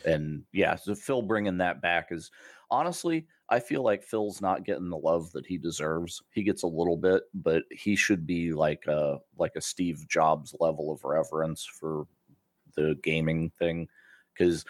[0.05, 2.30] And yeah, so Phil bringing that back is
[2.70, 6.22] honestly, I feel like Phil's not getting the love that he deserves.
[6.32, 10.55] He gets a little bit, but he should be like a like a Steve Jobs
[10.61, 12.07] level of reverence for
[12.76, 13.88] the gaming thing
[14.32, 14.64] because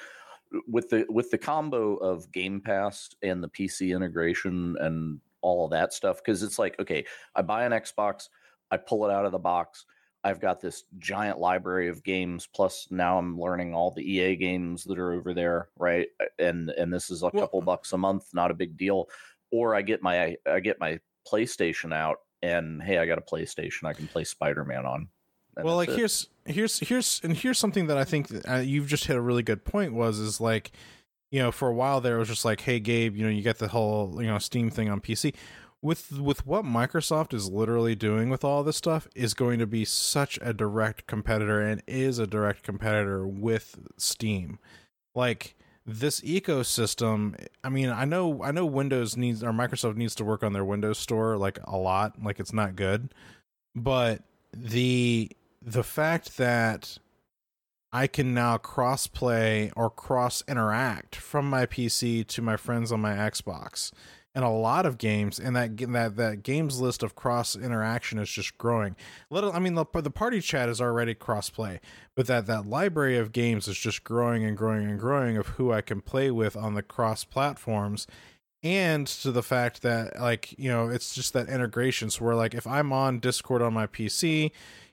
[0.68, 5.70] with the with the combo of Game Pass and the PC integration and all of
[5.72, 8.28] that stuff because it's like okay, I buy an Xbox,
[8.70, 9.84] I pull it out of the box,
[10.24, 12.48] I've got this giant library of games.
[12.54, 16.08] Plus, now I'm learning all the EA games that are over there, right?
[16.38, 19.08] And and this is a Well- couple bucks a month, not a big deal.
[19.50, 20.98] Or I get my I get my
[21.30, 23.84] PlayStation out, and hey, I got a PlayStation.
[23.84, 25.08] I can play Spider Man on.
[25.62, 25.96] well like it.
[25.96, 29.20] here's here's here's and here's something that i think that, uh, you've just hit a
[29.20, 30.72] really good point was is like
[31.32, 33.42] you know for a while there it was just like hey gabe you know you
[33.42, 35.34] get the whole you know steam thing on pc
[35.82, 39.84] with with what microsoft is literally doing with all this stuff is going to be
[39.84, 44.60] such a direct competitor and is a direct competitor with steam.
[45.14, 50.22] Like this ecosystem i mean i know i know windows needs or microsoft needs to
[50.22, 53.12] work on their windows store like a lot like it's not good.
[53.74, 54.22] But
[54.54, 55.30] the
[55.60, 56.98] the fact that
[57.92, 63.00] I can now cross play or cross interact from my PC to my friends on
[63.00, 63.92] my Xbox.
[64.34, 68.30] And a lot of games, and that that that games list of cross interaction is
[68.30, 68.96] just growing.
[69.28, 71.80] Little, I mean, the, the party chat is already cross play,
[72.14, 75.70] but that that library of games is just growing and growing and growing of who
[75.70, 78.06] I can play with on the cross platforms
[78.62, 82.54] and to the fact that like you know it's just that integration so where like
[82.54, 84.50] if i'm on discord on my pc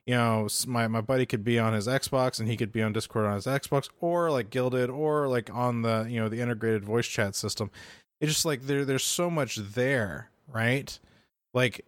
[0.09, 2.91] you know my, my buddy could be on his xbox and he could be on
[2.91, 6.83] discord on his xbox or like Guilded or like on the you know the integrated
[6.83, 7.69] voice chat system.
[8.19, 10.97] It's just like there there's so much there right?
[11.53, 11.85] Like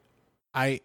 [0.53, 0.81] i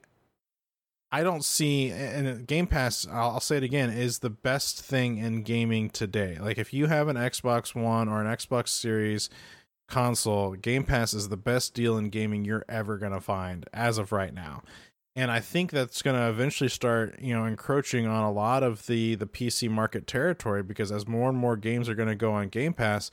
[1.12, 4.80] i don't see and uh, game pass I'll, I'll say it again is the best
[4.80, 6.38] thing in gaming today.
[6.40, 9.28] Like if you have an xbox one or an xbox series
[9.88, 13.98] console, Game Pass is the best deal in gaming you're ever going to find as
[13.98, 14.62] of right now.
[15.16, 18.86] And I think that's going to eventually start, you know, encroaching on a lot of
[18.86, 22.32] the the PC market territory because as more and more games are going to go
[22.32, 23.10] on Game Pass,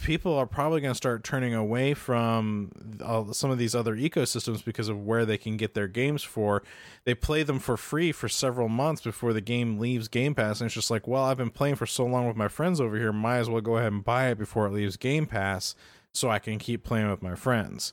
[0.00, 2.70] people are probably going to start turning away from
[3.02, 6.62] uh, some of these other ecosystems because of where they can get their games for.
[7.04, 10.66] They play them for free for several months before the game leaves Game Pass, and
[10.66, 13.12] it's just like, well, I've been playing for so long with my friends over here,
[13.12, 15.74] might as well go ahead and buy it before it leaves Game Pass,
[16.14, 17.92] so I can keep playing with my friends.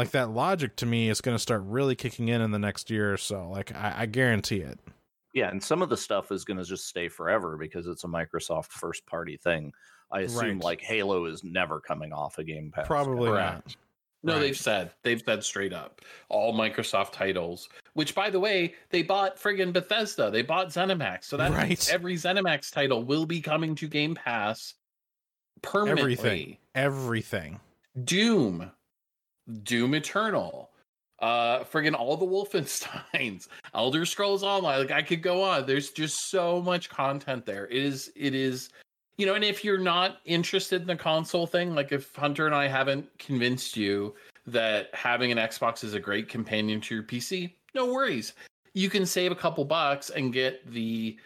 [0.00, 2.88] Like that logic to me is going to start really kicking in in the next
[2.88, 3.50] year or so.
[3.50, 4.78] Like I, I guarantee it.
[5.34, 8.06] Yeah, and some of the stuff is going to just stay forever because it's a
[8.06, 9.70] Microsoft first party thing.
[10.10, 10.64] I assume Right.
[10.64, 12.86] like Halo is never coming off a Game Pass.
[12.86, 13.76] Probably not.
[14.22, 14.40] No, Right.
[14.40, 17.68] they've said they've said straight up all Microsoft titles.
[17.92, 20.30] Which, by the way, they bought friggin' Bethesda.
[20.30, 21.90] They bought ZeniMax, so that means Right.
[21.92, 24.76] every ZeniMax title will be coming to Game Pass
[25.60, 26.12] permanently.
[26.14, 26.56] Everything.
[26.74, 27.60] Everything.
[28.04, 28.70] Doom,
[29.62, 30.70] Doom Eternal,
[31.20, 34.80] uh, friggin' all the Wolfensteins, Elder Scrolls Online.
[34.80, 35.66] Like I could go on.
[35.66, 37.66] There's just so much content there.
[37.66, 38.10] It is.
[38.16, 38.70] It is.
[39.16, 42.54] You know, and if you're not interested in the console thing, like if Hunter and
[42.54, 44.14] I haven't convinced you
[44.46, 48.32] that having an Xbox is a great companion to your PC, no worries.
[48.72, 51.18] You can save a couple bucks and get the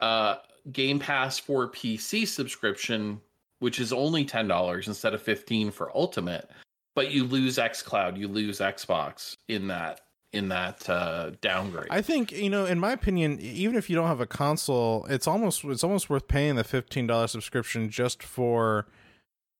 [0.00, 0.36] uh,
[0.72, 3.20] Game Pass for PC subscription,
[3.60, 6.50] which is only ten dollars instead of fifteen for Ultimate.
[6.96, 10.00] But you lose XCloud, you lose Xbox in that
[10.32, 11.88] in that uh, downgrade.
[11.90, 15.28] I think you know, in my opinion, even if you don't have a console, it's
[15.28, 18.86] almost it's almost worth paying the fifteen dollars subscription just for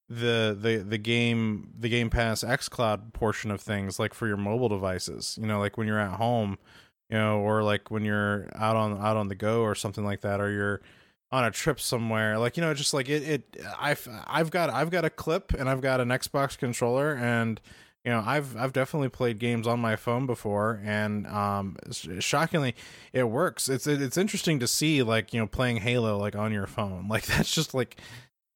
[0.09, 4.69] the the the game the Game Pass XCloud portion of things, like for your mobile
[4.69, 5.37] devices.
[5.39, 6.57] You know, like when you're at home,
[7.09, 10.21] you know, or like when you're out on out on the go or something like
[10.21, 10.81] that, or you're
[11.31, 12.37] on a trip somewhere.
[12.37, 15.69] Like you know just like it it i've i've got i've got a clip and
[15.69, 17.59] i've got an xbox controller and
[18.05, 21.75] you know i've i've definitely played games on my phone before and um
[22.19, 22.75] shockingly
[23.11, 23.67] it works.
[23.67, 27.07] It's it's interesting to see like you know playing halo like on your phone.
[27.09, 27.97] Like that's just like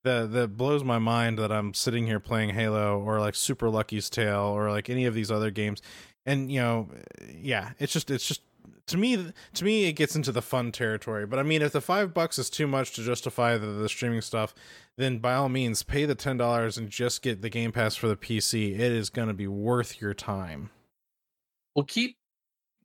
[0.03, 4.09] the that blows my mind that i'm sitting here playing halo or like super lucky's
[4.09, 5.81] tale or like any of these other games.
[6.25, 6.89] And you know
[7.29, 8.41] yeah it's just it's just
[8.91, 11.81] to me to me it gets into the fun territory but i mean if the
[11.81, 14.53] five bucks is too much to justify the, the streaming stuff
[14.97, 18.07] then by all means pay the ten dollars and just get the game pass for
[18.07, 20.69] the pc it is going to be worth your time
[21.75, 22.17] Well, keep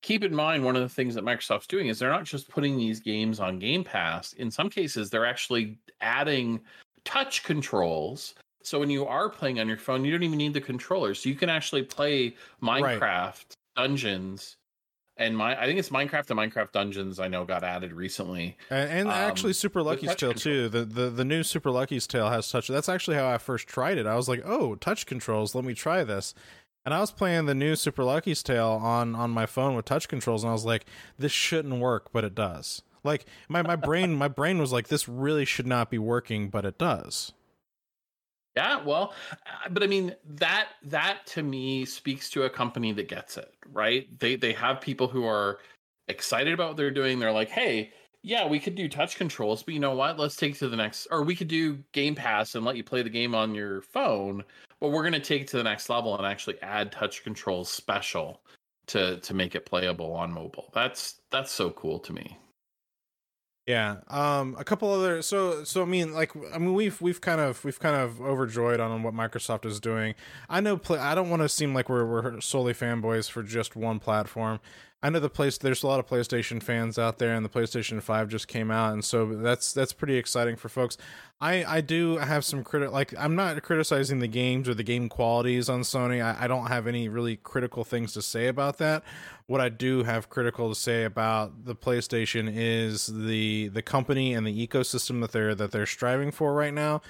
[0.03, 2.77] keep in mind one of the things that Microsoft's doing is they're not just putting
[2.77, 4.35] these games on Game Pass.
[4.35, 6.61] In some cases, they're actually adding
[7.05, 8.35] touch controls.
[8.63, 11.15] So when you are playing on your phone, you don't even need the controller.
[11.15, 13.01] So you can actually play Right.
[13.01, 14.57] Minecraft Dungeons
[15.17, 18.57] and my I think it's Minecraft and Minecraft Dungeons I know got added recently.
[18.71, 20.69] and, and Um, actually super lucky's tale too.
[20.69, 23.99] The, the the new super lucky's tale has touch that's actually how i first tried
[23.99, 24.07] it.
[24.07, 26.35] I was like oh touch controls let me try this.
[26.85, 30.07] And i was playing the new super lucky's tale on on my phone with touch
[30.09, 30.87] controls and i was like
[31.19, 32.83] this shouldn't work but it does.
[33.05, 36.65] Like my, my brain my brain was like this really should not be working but
[36.65, 37.33] it does
[38.57, 43.09] Yeah, well, uh, but I mean that that to me speaks to a company that
[43.09, 44.09] gets it, right?
[44.19, 45.59] They they have people who are
[46.09, 47.19] excited about what they're doing.
[47.19, 47.93] They're like, "Hey,
[48.23, 50.19] yeah, we could do touch controls, but you know what?
[50.19, 52.85] Let's take it to the next or we could do Game Pass and let you
[52.85, 54.43] play the game on your phone,
[54.81, 57.71] but we're going to take it to the next level and actually add touch controls
[57.71, 58.43] special
[58.87, 62.39] to to make it playable on mobile." That's that's so cool to me.
[63.67, 63.97] Yeah.
[64.09, 67.65] Um a couple other so so I mean like I mean we've we've kind of
[67.65, 70.15] we've kind of overjoyed on what Microsoft is doing.
[70.49, 73.75] I know play, I don't want to seem like we're we're solely fanboys for just
[73.75, 74.61] one platform.
[75.07, 78.03] I know the place there's a lot of PlayStation fans out there and the PlayStation
[78.03, 80.99] 5 just came out and so that's that's pretty exciting for folks.
[81.41, 82.91] I I do have some critic.
[82.91, 86.21] like I'm not criticizing the games or the game qualities on Sony.
[86.21, 89.05] I, I don't have any really critical things to say about that.
[89.47, 94.45] What I do have critical to say about the PlayStation is the the company and
[94.45, 97.01] the ecosystem that they're that they're striving for right now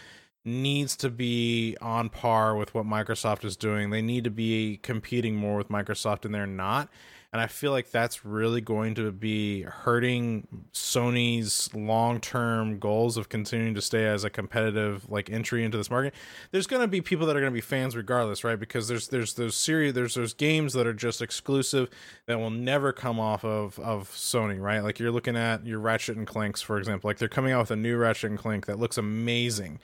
[0.44, 3.88] needs to be on par with what Microsoft is doing.
[3.88, 6.90] They need to be competing more with Microsoft and they're not.
[7.36, 13.74] And I feel like that's really going to be hurting Sony's long-term goals of continuing
[13.74, 16.14] to stay as a competitive like entry into this market.
[16.50, 18.58] There's going to be people that are going to be fans regardless, right?
[18.58, 21.90] Because there's there's those series there's those games that are just exclusive
[22.26, 24.82] that will never come off of of Sony, right?
[24.82, 27.06] Like you're looking at your Ratchet and Clanks, for example.
[27.06, 29.78] Like they're coming out with a new Ratchet and Clank that looks amazing.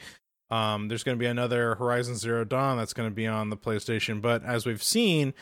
[0.51, 3.59] Um, there's going to be another Horizon Zero Dawn that's going to be on the
[3.59, 5.35] PlayStation, but as we've seen,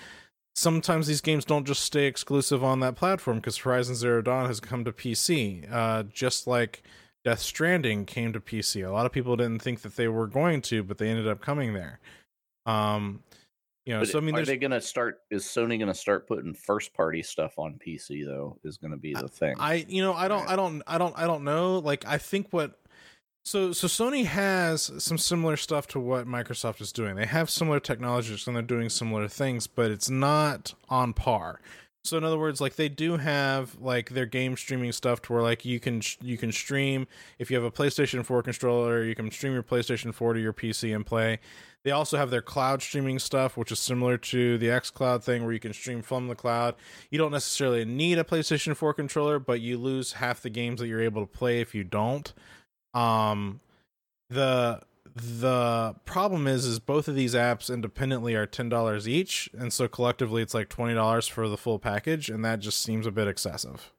[0.55, 4.61] sometimes these games don't just stay exclusive on that platform because Horizon Zero Dawn has
[4.61, 6.83] come to PC, uh, just like
[7.25, 8.87] Death Stranding came to PC.
[8.87, 11.41] A lot of people didn't think that they were going to, but they ended up
[11.41, 12.01] coming there.
[12.67, 13.23] Um,
[13.87, 15.21] you know, But so I mean, are they going to start?
[15.31, 18.59] Is Sony going to start putting first party stuff on PC though?
[18.63, 19.57] Is going to be the thing.
[19.59, 21.79] I you know I don't I don't I don't I don't know.
[21.79, 22.79] Like I think what
[23.43, 27.17] so so Sony has some similar stuff to what Microsoft is doing.
[27.17, 31.61] They have similar technologies and they're doing similar things, but it's not on par.
[32.03, 35.43] So in other words, like they do have like their game streaming stuff to where
[35.43, 37.07] like you can you can stream
[37.39, 40.55] if you have a PlayStation 4 controller, you can stream your PlayStation 4 to your
[40.55, 41.41] PC and play.
[41.83, 45.53] They also have their cloud streaming stuff, which is similar to the xCloud thing where
[45.53, 46.75] you can stream from the cloud.
[47.11, 50.89] You don't necessarily need a PlayStation 4 controller, but you lose half the games that
[50.89, 52.33] you're able to play if you don't.
[52.95, 53.61] Um
[54.29, 54.83] the
[55.15, 60.43] the problem is is both of these apps independently are $10 each and so collectively
[60.43, 63.93] it's like $20 for the full package and that just seems a bit excessive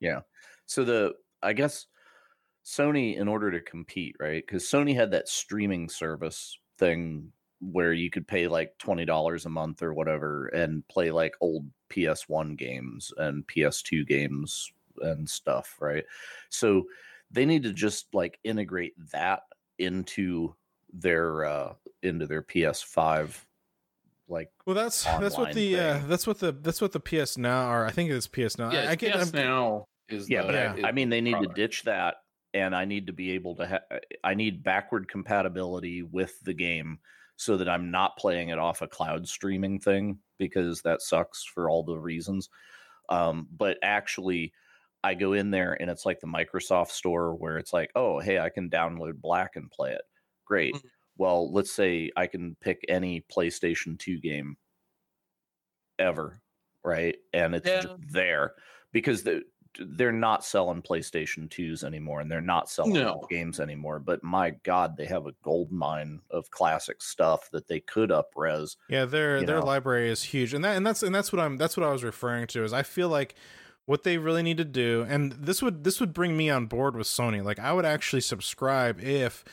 [0.00, 0.20] Yeah.
[0.66, 1.86] So the I guess
[2.64, 4.44] Sony, in order to compete, right?
[4.46, 9.50] Because Sony had that streaming service thing where you could pay like twenty dollars a
[9.50, 16.04] month or whatever and play like old PS1 games and PS2 games and stuff, right?
[16.50, 16.84] So
[17.30, 19.40] they need to just like integrate that
[19.78, 20.54] into
[20.92, 23.44] their uh into their PS5
[24.28, 27.38] like well that's that's what Online the uh, that's what the that's what the ps
[27.38, 30.28] now or i think it's ps now Yeah, I, I get PS I'm- now is
[30.28, 30.86] yeah the- but Yeah.
[30.86, 31.54] I, I mean they need product.
[31.54, 32.16] to ditch that
[32.54, 36.98] and i need to be able to ha- i need backward compatibility with the game
[37.36, 41.70] so that i'm not playing it off a cloud streaming thing because that sucks for
[41.70, 42.48] all the reasons
[43.08, 44.52] um, but actually
[45.06, 48.38] i go in there and it's like the microsoft store where it's like oh hey
[48.38, 50.02] i can download black and play it
[50.44, 50.90] great Mhm.
[51.16, 54.56] well let's say i can pick any playstation 2 game
[55.98, 56.42] ever
[56.84, 57.80] right and it's Yeah.
[57.80, 58.54] just there
[58.92, 59.42] because the,
[59.78, 63.28] they're not selling PlayStation 2s anymore and they're not selling No.
[63.28, 63.98] games anymore.
[63.98, 68.76] But my God, they have a gold mine of classic stuff that they could upres.
[68.88, 69.66] yeah their their know.
[69.66, 72.04] library is huge and that and that's and that's what i'm that's what i was
[72.04, 73.34] referring to is i feel like
[73.86, 76.96] what they really need to do and this would this would bring me on board
[76.96, 79.44] with sony like i would actually subscribe if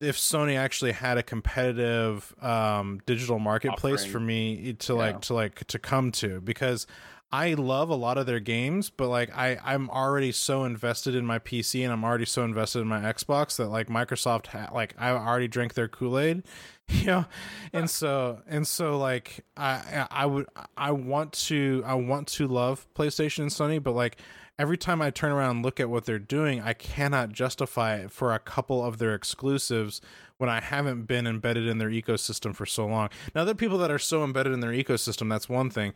[0.00, 4.12] if sony actually had a competitive um digital marketplace Offering.
[4.12, 5.20] for me to like Yeah.
[5.20, 6.86] to like to come to because
[7.32, 11.26] I love a lot of their games, but like I I'm already so invested in
[11.26, 14.94] my PC and I'm already so invested in my Xbox that like Microsoft ha- like
[14.98, 16.44] I already drank their Kool-Aid,
[16.88, 17.24] you know.
[17.72, 20.46] And so and so like I I would
[20.76, 24.18] I want to I want to love PlayStation and Sony, but like
[24.58, 28.10] every time I turn around and look at what they're doing, I cannot justify it
[28.10, 30.00] for a couple of their exclusives
[30.38, 33.08] when I haven't been embedded in their ecosystem for so long.
[33.34, 35.92] Now, there are people that are so embedded in their ecosystem, that's one thing.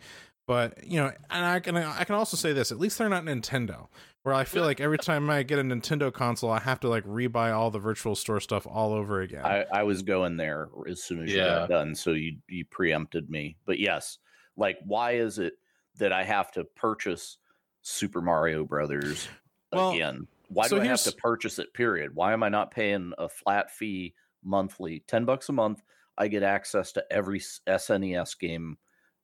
[0.48, 3.22] But you know, and I can I can also say this: at least they're not
[3.22, 3.88] Nintendo,
[4.22, 7.04] where I feel like every time I get a Nintendo console, I have to like
[7.04, 9.44] rebuy all the virtual store stuff all over again.
[9.44, 13.28] I, I was going there as soon as you got done, so you you preempted
[13.28, 13.58] me.
[13.66, 14.16] But yes,
[14.56, 15.52] like why is it
[15.98, 17.36] that I have to purchase
[17.82, 19.28] Super Mario Brothers
[19.70, 20.26] Well, again?
[20.48, 21.74] Why so do I have to purchase it?
[21.74, 22.14] Period.
[22.14, 25.82] Why am I not paying a flat fee monthly, ten bucks a month?
[26.16, 28.78] I get access to every SNES game,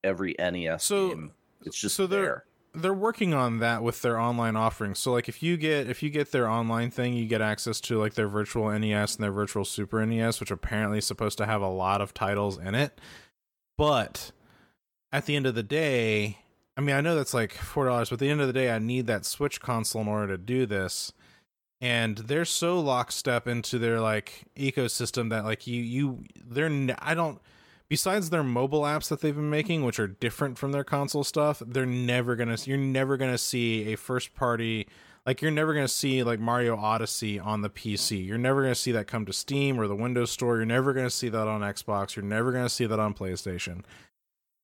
[0.04, 1.32] every NES So- game.
[1.64, 2.44] It's just so they're- there.
[2.74, 4.98] they're working on that with their online offerings.
[4.98, 7.98] So like if you get if you get their online thing, you get access to
[7.98, 11.62] like their virtual NES and their virtual Super NES, which apparently is supposed to have
[11.62, 13.00] a lot of titles in it.
[13.78, 14.32] But
[15.12, 16.38] at the end of the day,
[16.76, 18.70] I mean, I know that's like four dollars, but at the end of the day,
[18.72, 21.12] I need that Switch console in order to do this.
[21.80, 27.40] And they're so lockstep into their like ecosystem that like you you they're I don't
[27.88, 31.62] besides their mobile apps that they've been making which are different from their console stuff
[31.66, 34.86] they're never gonna you're never gonna see a first party
[35.26, 38.92] like you're never gonna see like mario odyssey on the pc you're never gonna see
[38.92, 40.56] that come to steam or the windows store.
[40.56, 42.16] You're never gonna see that on xbox.
[42.16, 43.84] You're never gonna see that on playstation.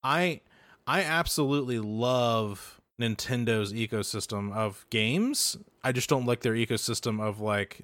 [0.02, 0.40] I
[0.86, 5.56] i absolutely love nintendo's ecosystem of games.
[5.82, 7.82] I just don't like their ecosystem of like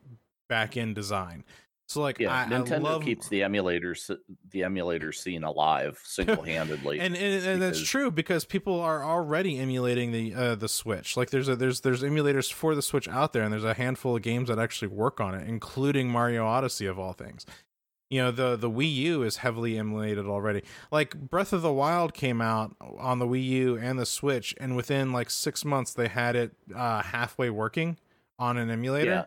[0.49, 1.45] back end design
[1.87, 4.11] so like Yeah, I, I Nintendo love keeps the emulators
[4.51, 6.99] the emulator scene alive single handedly.
[6.99, 11.17] and and, and that's true because people are already emulating the uh, the Switch.
[11.17, 14.17] Like there's a there's there's emulators for the Switch out there, and there's a handful
[14.17, 17.47] of games that actually work on it, including Mario Odyssey of all things.
[18.11, 20.63] You know the the Wii U is heavily emulated already.
[20.91, 24.77] Like Breath of the Wild came out on the Wii U and the Switch, and
[24.77, 27.99] within like six months they had it uh, halfway working
[28.39, 29.11] on an emulator.
[29.11, 29.25] Yeah.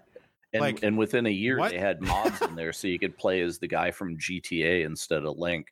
[0.53, 1.71] And, Like, and within a year, what?
[1.71, 5.23] they had mods in there, so you could play as the guy from GTA instead
[5.25, 5.67] of Link.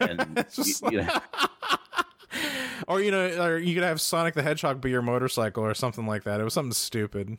[0.00, 1.22] And It's just y- you like-
[2.88, 6.06] or you know, or you could have Sonic the Hedgehog be your motorcycle or something
[6.06, 6.40] like that.
[6.40, 7.38] It was something stupid.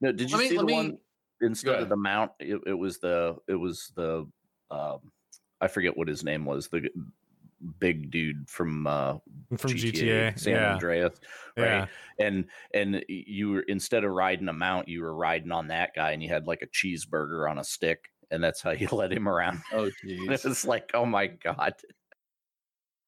[0.00, 0.98] No, did you Let me- see the me- one
[1.40, 2.32] instead of the mount?
[2.40, 4.26] It, it was the it was the
[4.70, 4.98] um,
[5.60, 6.68] I forget what his name was.
[6.68, 6.90] The g-
[7.80, 9.14] big dude from uh,
[9.56, 11.18] From GTA, GTA, San yeah, Andreas,
[11.56, 11.64] right?
[11.66, 11.86] yeah.
[12.18, 12.44] And
[12.74, 16.22] and you were instead of riding a mount, you were riding on that guy, and
[16.22, 19.60] you had like a cheeseburger on a stick, and that's how you led him around.
[19.72, 20.44] Oh, And jeez.
[20.46, 21.74] it's like, oh my god.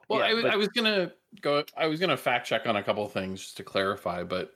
[0.08, 1.64] Well, Yeah, I, w- but- I was gonna go.
[1.76, 4.52] I was gonna fact check on a couple of things just to clarify, but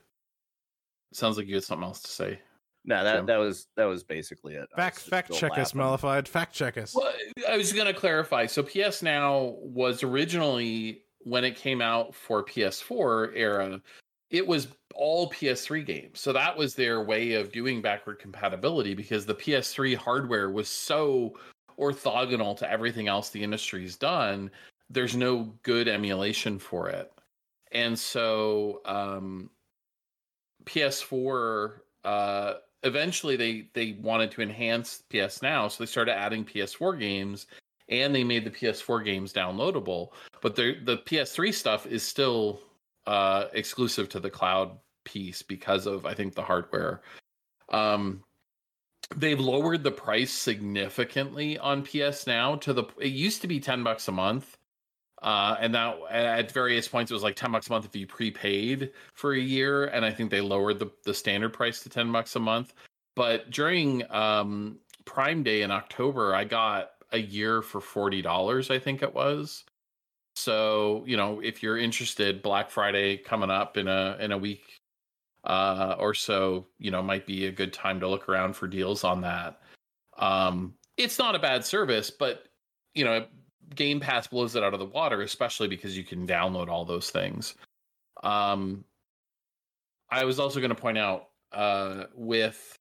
[1.13, 2.41] it sounds like you had something else to say.
[2.85, 3.27] No, that Jim?
[3.27, 4.69] that was that was basically it.
[4.77, 6.09] Fact was just fact still check us, laughing.
[6.11, 6.29] Mellified.
[6.29, 6.95] Fact check us.
[6.95, 7.13] Well,
[7.49, 8.47] I was going to clarify.
[8.47, 13.81] So PS Now was originally when it came out for PS4 era,
[14.31, 16.21] it was all PS3 games.
[16.21, 21.35] So that was their way of doing backward compatibility because the PS3 hardware was so
[21.79, 24.51] orthogonal to everything else the industry's done.
[24.91, 27.11] There's no good emulation for it.
[27.73, 29.51] And so um
[30.65, 31.73] PS4
[32.05, 32.55] uh
[32.85, 37.47] eventually they they wanted to enhance PS Now, so they started adding PS4 games
[37.89, 40.11] and they made the PS4 games downloadable.
[40.41, 42.61] But the the PS3 stuff is still
[43.07, 47.03] uh exclusive to the cloud piece because of I think the hardware.
[47.71, 48.23] Um
[49.17, 53.83] they've lowered the price significantly on PS Now to the it used to be 10
[53.83, 54.57] bucks a month.
[55.25, 58.07] Uh, and that at various points it was like 10 bucks a month if you
[58.07, 62.13] prepaid for a year and i think they lowered the, the standard price to 10
[62.13, 62.75] bucks a month.
[63.17, 69.03] But during um, prime day in october i got a year for $40 i think
[69.03, 69.65] it was.
[70.37, 74.77] So you know if you're interested black friday coming up in a in a week
[75.45, 79.05] uh, or so you know might be a good time to look around for deals
[79.05, 79.63] on that.
[80.19, 82.45] Um, it's not a bad service but
[82.95, 83.25] you know
[83.75, 87.11] Game Pass blows it out of the water, especially because you can download all those
[87.11, 87.55] things.
[88.23, 88.85] Um,
[90.11, 92.79] I was also going to point out uh, with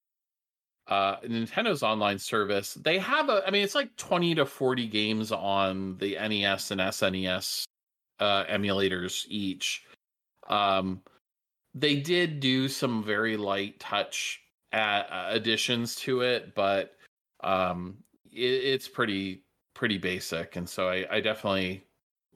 [0.87, 5.31] uh, Nintendo's online service, they have a, I mean, it's like 20 to 40 games
[5.31, 7.63] on the NES and SNES
[8.19, 9.85] uh, emulators each.
[10.49, 11.01] Um,
[11.73, 14.39] they did do some very light touch
[14.73, 16.95] uh additions to it, but
[17.43, 17.97] um,
[18.31, 19.43] it, it's pretty
[19.73, 21.83] pretty basic and so I, I definitely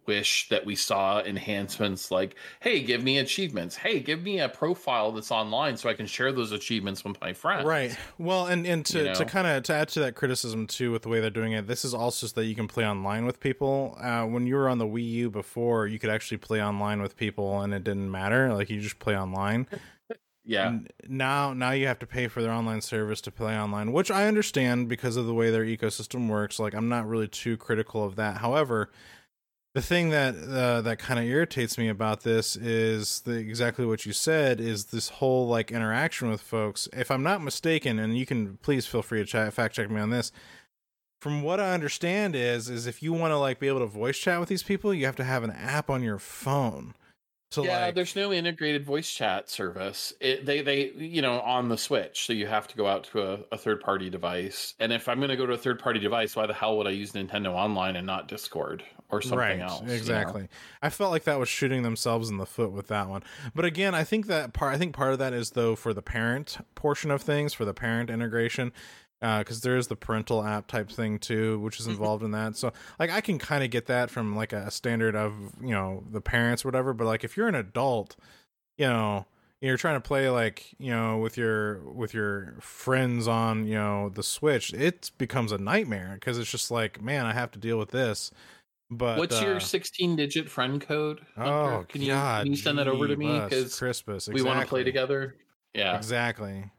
[0.05, 5.11] wish that we saw enhancements like hey give me achievements hey give me a profile
[5.11, 7.97] that's online so i can share those achievements with my friends Right.
[8.17, 11.01] Well, and and to You to kind of to add to that criticism too, with
[11.01, 13.39] the way they're doing it, this is also so that you can play online with
[13.39, 13.97] people.
[13.99, 17.17] Uh, when you were on the Wii U before, you could actually play online with
[17.17, 18.53] people, and it didn't matter.
[18.53, 19.67] Like you just play online.
[20.47, 23.91] yeah N- Now, now you have to pay for their online service to play online,
[23.91, 26.57] which I understand because of the way their ecosystem works.
[26.59, 28.37] Like I'm not really too critical of that.
[28.37, 28.89] However,
[29.75, 34.07] the thing that uh, that kind of irritates me about this is the, exactly what
[34.07, 36.89] you said is this whole like interaction with folks.
[36.93, 40.09] If I'm not mistaken, and you can please feel free to fact check me on
[40.09, 40.31] this.
[41.21, 44.17] From what I understand is is if you want to like be able to voice
[44.17, 46.95] chat with these people, you have to have an app on your phone.
[47.49, 51.69] So yeah like, there's no integrated voice chat service it, they they you know on
[51.69, 54.91] the switch so you have to go out to a, a third party device and
[54.91, 56.91] if i'm going to go to a third party device why the hell would i
[56.91, 59.93] use nintendo online and not discord or something right, else you know?
[59.93, 60.49] Exactly.
[60.81, 63.23] I felt like that was shooting themselves in the foot with that one.
[63.55, 64.73] But again, I think that part.
[64.73, 67.73] I think part of that is though for the parent portion of things, for the
[67.73, 68.73] parent integration,
[69.19, 72.55] because there is the parental app type thing too, which is involved in that.
[72.55, 76.03] So like I can kind of get that from like a standard of you know
[76.11, 76.93] the parents or whatever.
[76.93, 78.15] But like if you're an adult,
[78.77, 79.25] you know.
[79.59, 84.09] You're trying to play like you know with your with your friends on you know
[84.09, 84.71] the Switch.
[84.71, 88.29] It becomes a nightmare because it's just like, man, I have to deal with this.
[88.91, 91.21] But what's uh, your 16 digit friend code?
[91.37, 94.61] Oh, can you God, can you send that over to me because Crispus, we want
[94.61, 95.35] to play together
[95.73, 96.71] yeah Exactly.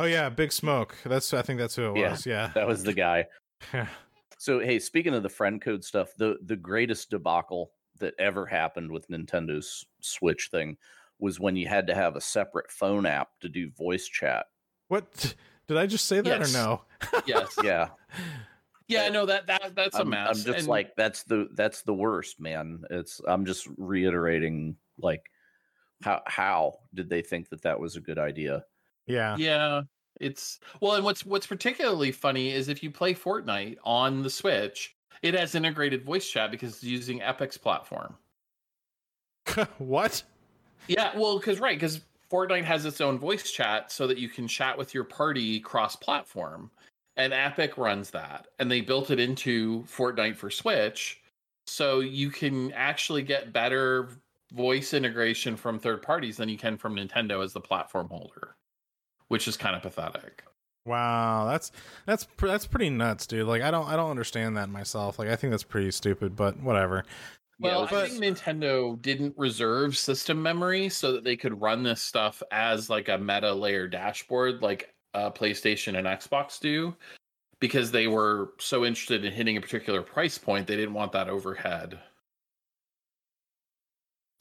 [0.00, 0.96] Oh yeah, Big Smoke.
[1.04, 2.10] That's I think that's who it Yeah.
[2.12, 2.24] was.
[2.26, 2.50] Yeah.
[2.54, 3.26] That was the guy.
[4.38, 8.90] So hey, speaking of the friend code stuff, the the greatest debacle that ever happened
[8.90, 10.78] with Nintendo's Switch thing
[11.18, 14.46] was when you had to have a separate phone app to do voice chat.
[14.88, 15.34] what
[15.68, 16.54] did I just say that Yes.
[16.54, 16.82] or no?
[17.26, 17.88] yes Yeah,
[18.88, 21.82] yeah no that that that's a I'm, mess I'm just And- like that's the that's
[21.82, 22.82] the worst, man.
[22.88, 25.30] It's I'm just reiterating like
[26.02, 28.64] how how did they think that that was a good idea?
[29.06, 29.36] Yeah.
[29.36, 29.82] Yeah,
[30.20, 34.94] it's well, and what's what's particularly funny is if you play Fortnite on the Switch,
[35.22, 38.14] it has integrated voice chat because it's using Epic's platform.
[39.78, 40.22] what?
[40.88, 42.00] Yeah, well, because right, because
[42.30, 46.70] Fortnite has its own voice chat so that you can chat with your party cross-platform,
[47.16, 51.20] and Epic runs that, and they built it into Fortnite for Switch,
[51.66, 54.10] so you can actually get better
[54.52, 58.56] voice integration from third parties than you can from Nintendo as the platform holder,
[59.30, 60.42] which is kind of pathetic.
[60.86, 61.72] Wow, that's
[62.06, 63.46] that's pr- that's pretty nuts, dude.
[63.46, 65.18] Like I don't I don't understand that myself.
[65.18, 67.04] Like I think that's pretty stupid, but whatever.
[67.58, 72.00] Yeah, Well, I think Nintendo didn't reserve system memory so that they could run this
[72.00, 76.96] stuff as like a meta layer dashboard, like uh, PlayStation and Xbox do,
[77.60, 80.66] because they were so interested in hitting a particular price point.
[80.66, 81.98] They didn't want that overhead.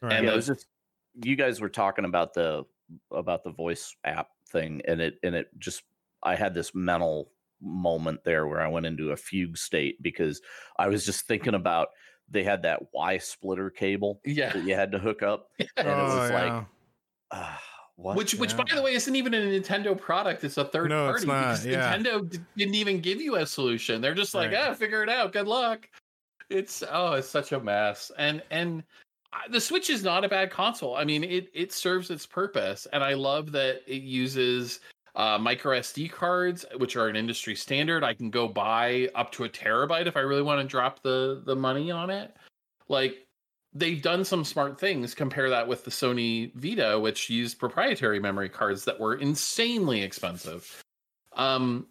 [0.01, 0.13] Right.
[0.13, 0.65] And yeah, the- it was just
[1.21, 2.63] you guys were talking about the
[3.11, 5.83] about the voice app thing, and it and it just
[6.23, 7.31] I had this mental
[7.61, 10.41] moment there where I went into a fugue state because
[10.77, 11.89] I was just thinking about
[12.29, 14.53] they had that Y splitter cable Yeah.
[14.53, 16.63] that you had to hook up, and it Oh, was like, yeah.
[17.31, 17.61] ah,
[17.95, 18.15] what?
[18.15, 20.43] Which, which, by the way, isn't even a Nintendo product.
[20.45, 21.17] It's a third No, party.
[21.17, 21.97] it's not, because yeah.
[21.97, 23.99] Nintendo d- didn't even give you a solution.
[23.99, 24.67] They're just like, Right.
[24.69, 25.33] ah, figure it out.
[25.33, 25.89] Good luck.
[26.49, 28.11] It's oh, it's such a mess.
[28.17, 28.83] And and I-
[29.49, 30.95] the Switch is not a bad console.
[30.95, 34.79] I mean, it it serves its purpose, and I love that it uses
[35.15, 38.03] uh, micro SD cards, which are an industry standard.
[38.03, 41.41] I can go buy up to a terabyte if I really want to drop the
[41.45, 42.35] the money on it.
[42.87, 43.27] Like
[43.73, 45.13] they've done some smart things.
[45.13, 50.83] Compare that with the Sony Vita, which used proprietary memory cards that were insanely expensive.
[51.33, 51.87] Um,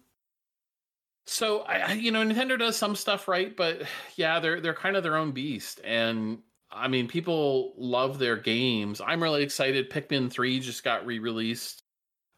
[1.25, 3.83] so I, you know, Nintendo does some stuff right, but
[4.15, 6.39] yeah, they're they're kind of their own beast, and
[6.71, 9.01] I mean, people love their games.
[9.05, 9.89] I'm really excited.
[9.89, 11.83] Pikmin Three just got re-released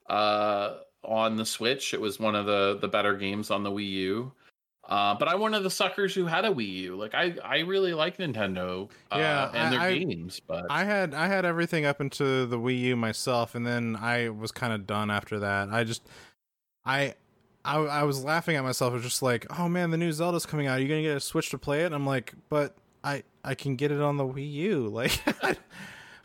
[0.09, 1.93] uh, on the Switch.
[1.93, 4.31] It was one of the the better games on the Wii U.
[4.87, 6.95] Uh, but I'm one of the suckers who had a Wii U.
[6.95, 10.39] Like I, I really like Nintendo, uh, Yeah, and their I- games.
[10.45, 14.29] But I had I had everything up into the Wii U myself, and then I
[14.29, 15.69] was kind of done after that.
[15.69, 16.01] I just
[16.85, 17.15] I.
[17.63, 18.89] I, I was laughing at myself.
[18.89, 20.79] I was just like, "Oh man, the new Zelda's coming out.
[20.79, 23.55] Are you gonna get a Switch to play it?" And I'm like, "But I I
[23.55, 25.21] can get it on the Wii U." Like,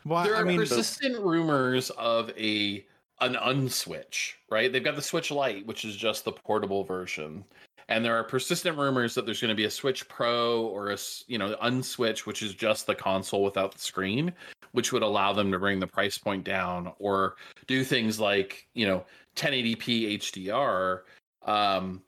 [0.03, 0.25] why?
[0.25, 2.85] there I are mean, persistent rumors of a
[3.21, 4.71] an unswitch, right?
[4.71, 7.43] They've got the Switch Lite, which is just the portable version.
[7.89, 10.97] And there are persistent rumors that there's going to be a Switch Pro or a
[11.27, 14.33] you know unswitch, which is just the console without the screen,
[14.73, 17.35] which would allow them to bring the price point down or
[17.65, 19.05] do things like you know
[19.35, 21.01] 1080p HDR.
[21.45, 22.01] Um,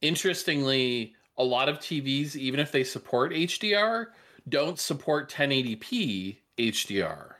[0.00, 4.08] interestingly, a lot of TVs, even if they support HDR,
[4.50, 7.32] don't support 1080p HDR.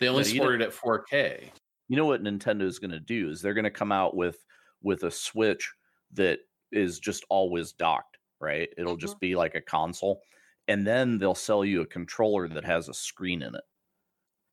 [0.00, 1.50] They only support it at 4K.
[1.88, 4.44] you know what Nintendo is going to do is they're going to come out with
[4.82, 5.72] with a Switch
[6.14, 6.40] that
[6.72, 8.68] is just always docked, right?
[8.76, 10.20] It'll just be like a console,
[10.66, 13.64] and then they'll sell you a controller that has a screen in it,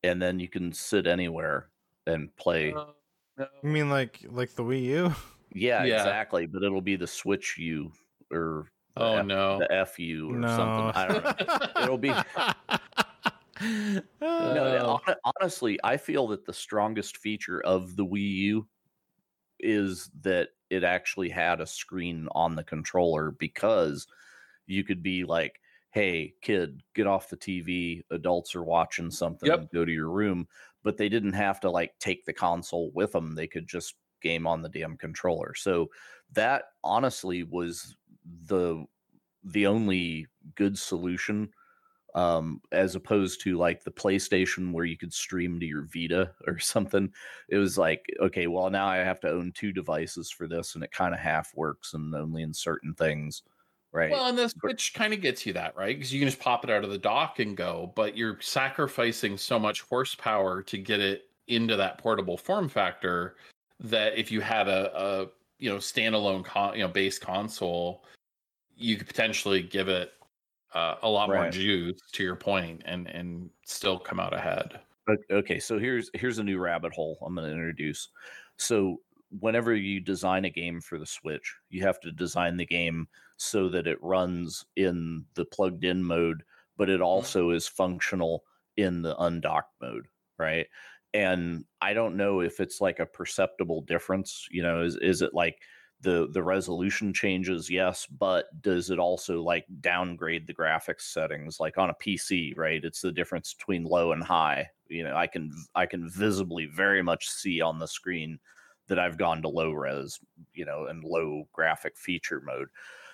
[0.03, 1.69] and then you can sit anywhere
[2.05, 2.71] and play.
[2.71, 2.85] Uh,
[3.37, 3.47] no.
[3.63, 5.15] you mean like like the Wii U?
[5.55, 5.97] yeah, yeah.
[5.97, 6.45] exactly.
[6.45, 7.91] But it'll be the Switch U
[8.33, 9.59] or the Oh F- no.
[9.59, 10.47] the FU or No.
[10.47, 10.91] something.
[10.95, 11.23] I don't
[11.77, 11.83] know.
[11.83, 12.09] It'll be
[13.61, 14.99] no, oh.
[15.07, 18.67] No, honestly, I feel that the strongest feature of the Wii U
[19.59, 24.07] is that it actually had a screen on the controller because
[24.67, 25.59] you could be like,
[25.91, 28.01] "Hey, kid, get off the TV.
[28.11, 29.47] Adults are watching something.
[29.49, 29.71] Yep.
[29.73, 30.47] Go to your room."
[30.83, 33.35] But they didn't have to like take the console with them.
[33.35, 35.53] They could just game on the damn controller.
[35.55, 35.89] So
[36.33, 37.95] that honestly was
[38.47, 38.85] the
[39.43, 41.49] the only good solution
[42.15, 46.59] um, as opposed to like the PlayStation where you could stream to your Vita or
[46.59, 47.11] something.
[47.49, 50.83] It was like, okay, well, now I have to own two devices for this, and
[50.83, 53.43] it kind of half works and only in certain things,
[53.91, 54.11] right?
[54.11, 55.95] Well, and the Switch kind of gets you that, right?
[55.95, 59.37] Because you can just pop it out of the dock and go, but you're sacrificing
[59.37, 63.35] so much horsepower to get it into that portable form factor
[63.79, 65.27] that if you had a, a
[65.63, 68.03] you know standalone con- you know base console,
[68.75, 70.11] you could potentially give it
[70.73, 74.81] uh, a lot more juice to your point and and still come out ahead.
[75.31, 78.09] Okay so here's here's a new rabbit hole i'm going to introduce.
[78.57, 78.99] So
[79.39, 83.07] whenever you design a game for the switch you have to design the game
[83.37, 86.43] so that it runs in the plugged in mode
[86.77, 88.43] but it also is functional
[88.77, 90.07] in the undocked mode
[90.37, 90.67] right
[91.13, 95.33] and i don't know if it's like a perceptible difference you know is, is it
[95.33, 95.57] like
[96.01, 101.59] the the resolution changes yes but does it also like downgrade the graphics settings?
[101.59, 105.27] Like on a pc right it's the difference between low and high you know i
[105.27, 108.37] can i can visibly very much see on the screen
[108.87, 110.19] that i've gone to low res
[110.53, 112.67] you know and low graphic feature mode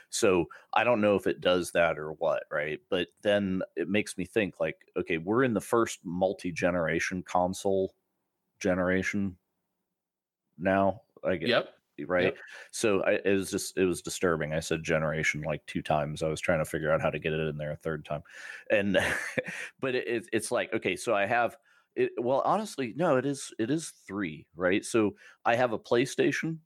[0.10, 2.80] so i don't know if it does that or what right?
[2.90, 7.94] But then it makes me think like okay we're in the first multi-generation console
[8.60, 9.38] generation
[10.57, 11.69] now i get Yep.
[12.07, 12.23] right?
[12.26, 12.38] Yep.
[12.72, 14.53] so I, it was just it was disturbing.
[14.53, 16.23] I said generation like two times.
[16.23, 18.23] I was trying to figure out how to get it in there a third time.
[18.69, 18.98] And
[19.80, 21.57] but it, it, it's like okay so i have
[21.95, 24.86] it well honestly no it is it is three right?
[24.86, 25.15] So
[25.45, 26.60] i have a playstation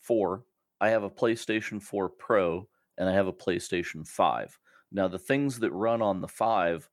[0.00, 0.44] 4
[0.80, 2.66] i have a playstation 4 pro
[2.98, 4.58] and i have a playstation 5
[4.92, 6.88] now the things that run on the 5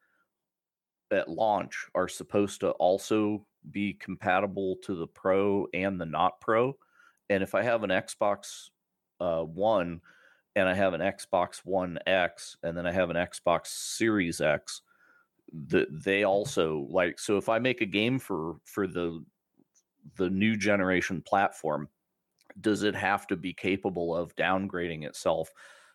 [1.12, 6.76] at launch are supposed to also be compatible to the pro and the not pro
[7.30, 8.70] and if I have an Xbox
[9.20, 10.02] uh, One
[10.56, 14.82] and I have an Xbox One X and then I have an Xbox Series X,
[15.68, 19.24] the, they also like so if I make a game for for the
[20.18, 21.90] the new generation platform,
[22.62, 25.52] does it have to be capable of downgrading itself,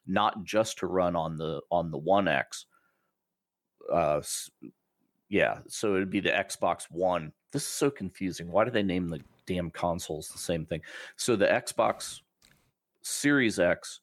[0.07, 2.67] not just to run on the on the One X?
[3.93, 4.23] Uh,
[5.29, 7.33] yeah, so it'd be the Xbox One.
[7.53, 8.51] This is so confusing.
[8.51, 10.83] Why do they name the damn consoles the same thing?
[11.17, 12.21] So the Xbox
[13.03, 14.01] Series X,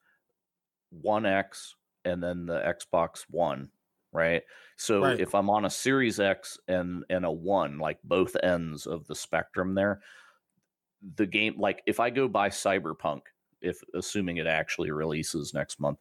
[0.90, 1.76] One X,
[2.06, 3.70] and then the Xbox One,
[4.12, 4.44] right?
[4.76, 5.20] So Right.
[5.20, 9.16] if I'm on a Series X and and a One, like both ends of the
[9.16, 10.02] spectrum there,
[11.16, 13.22] the game like if I go buy Cyberpunk,
[13.62, 16.00] if assuming it actually releases next month,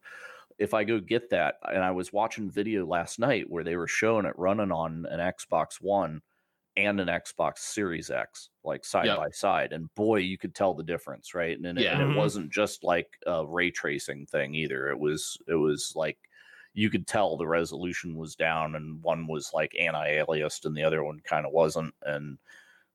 [0.58, 3.88] if I go get that, and I was watching video last night where they were
[3.88, 6.20] showing it running on an Xbox One
[6.76, 9.16] and an Xbox Series X, like side Yep.
[9.16, 11.56] by side, and boy, you could tell the difference, right?
[11.56, 12.16] And, and, it, and it mm-hmm.
[12.16, 14.88] wasn't just like a ray tracing thing either.
[14.88, 16.18] It was it was like
[16.74, 21.02] you could tell the resolution was down, and one was like anti-aliased, and the other
[21.02, 22.38] one kind of wasn't, and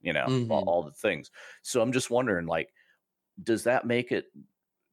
[0.03, 0.67] you know all, Mhm.
[0.67, 1.31] all the things.
[1.63, 2.71] So I'm just wondering, like,
[3.43, 4.25] does that make it?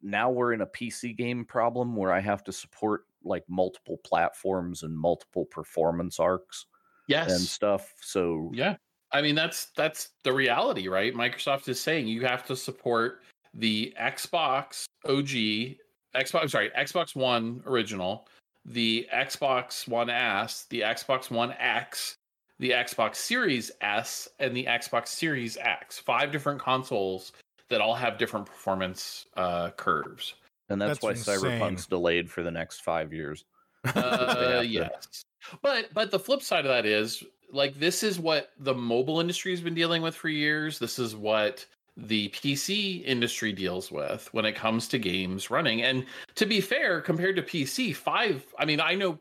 [0.03, 4.83] Now we're in a PC game problem where I have to support like multiple platforms
[4.83, 6.65] and multiple performance arcs
[7.07, 7.31] Yes.
[7.33, 7.93] and stuff.
[8.01, 8.77] So Yeah.
[9.13, 11.13] I mean that's that's the reality, right?
[11.13, 13.23] Microsoft is saying you have to support
[13.53, 15.79] the Xbox OG,
[16.15, 18.27] Xbox sorry, Xbox One original,
[18.65, 22.17] the Xbox One S, the Xbox One X,
[22.61, 25.99] the Xbox Series S, and the Xbox Series X.
[25.99, 27.33] Five different consoles
[27.71, 30.35] that all have different performance uh, curves.
[30.69, 31.59] and that's, That's why insane.
[31.61, 33.45] Cyberpunk's delayed for the next five years.
[33.97, 35.25] Uh, yes,
[35.63, 39.53] but but the flip side of that is like this is what the mobile industry
[39.53, 40.79] has been dealing with for years.
[40.79, 41.65] This is what
[41.97, 45.81] the PC industry deals with when it comes to games running.
[45.81, 46.05] And
[46.35, 48.45] to be fair, compared to PC, five.
[48.59, 49.19] I mean, I know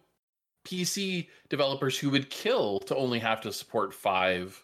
[0.69, 4.63] PC developers who would kill to only have to support five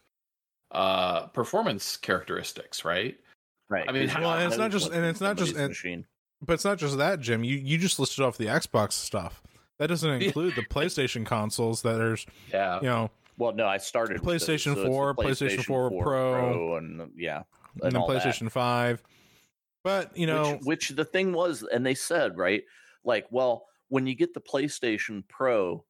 [0.71, 3.17] uh performance characteristics, right?
[3.69, 3.85] Right.
[3.87, 6.05] I mean, 'cause Well, and it's not just- and it's not just- and- machine.
[6.41, 7.43] But it's not just that, Jim.
[7.43, 9.41] You you just listed off the Xbox stuff.
[9.79, 12.17] That doesn't include the PlayStation consoles that are,
[12.51, 12.77] Yeah.
[12.81, 16.75] you know, Well, no, I started with those, PlayStation so 4, PlayStation 4 Pro, Pro,
[16.77, 17.43] and yeah,
[17.81, 18.21] and then all that.
[18.23, 19.01] PlayStation 5.
[19.83, 22.63] But, you know, which, which the thing was, and they said right,
[23.03, 25.85] like, well, when you get the PlayStation Pro,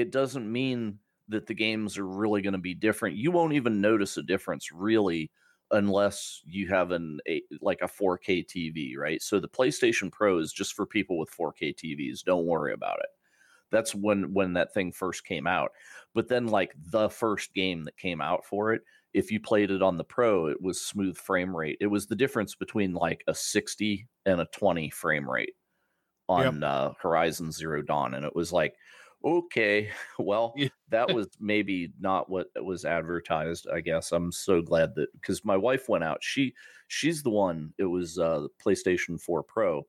[0.00, 0.98] it doesn't mean
[1.28, 3.16] that the games are really going to be different.
[3.16, 5.30] You won't even notice a difference really
[5.70, 9.20] unless you have an a, like a 4K TV, right?
[9.20, 12.22] So the PlayStation Pro is just for people with 4K TVs.
[12.24, 13.10] Don't worry about it.
[13.70, 15.72] That's when when that thing first came out.
[16.14, 18.80] But then like the first game that came out for it,
[19.12, 21.76] if you played it on the Pro, it was smooth frame rate.
[21.80, 25.54] It was the difference between like a 60 and a 20 frame rate
[26.28, 28.74] on uh, Horizon Zero Dawn, and it was like,
[29.24, 33.66] okay, well, that was maybe not what was advertised.
[33.68, 36.22] I guess I'm so glad that because my wife went out.
[36.22, 36.54] She
[36.88, 37.74] she's the one.
[37.78, 39.86] It was uh, the PlayStation 4 Pro.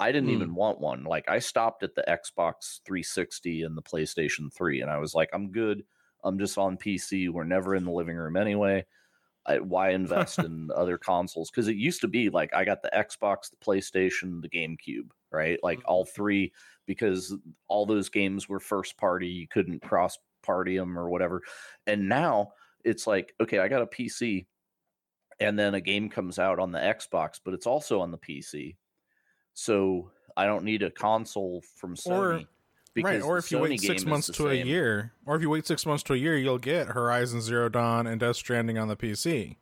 [0.00, 0.30] I didn't Hmm.
[0.30, 1.04] even want one.
[1.04, 5.30] Like I stopped at the Xbox 360 and the PlayStation 3, and I was like,
[5.32, 5.84] I'm good.
[6.24, 7.28] I'm just on PC.
[7.28, 8.86] We're never in the living room anyway.
[9.46, 11.50] I, why invest in other consoles?
[11.50, 15.58] Because it used to be like I got the Xbox, the PlayStation, the GameCube, right?
[15.62, 16.52] Like all three,
[16.86, 17.34] because
[17.68, 19.28] all those games were first party.
[19.28, 21.42] You couldn't cross party them or whatever.
[21.86, 22.52] And now
[22.84, 24.46] it's like, okay, I got a PC,
[25.40, 28.76] and then a game comes out on the Xbox, but it's also on the PC.
[29.54, 32.42] So I don't need a console from Sony.
[32.42, 32.48] Or-
[32.94, 33.22] because right.
[33.22, 36.02] Or if you wait six months to a year, or if you wait six months
[36.04, 39.56] to a year, you'll get Horizon Zero Dawn and Death Stranding on the PC.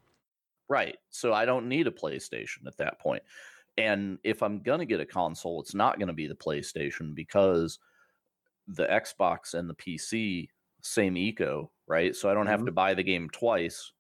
[0.69, 0.97] Right.
[1.11, 3.25] So I don't need a PlayStation at that point.
[3.77, 7.15] And if I'm going to get a console, it's not going to be the PlayStation
[7.15, 7.79] because
[8.69, 10.51] the Xbox and the PC,
[10.83, 12.17] same eco, right?
[12.17, 12.67] So I don't have Mhm.
[12.67, 13.93] to buy the game twice.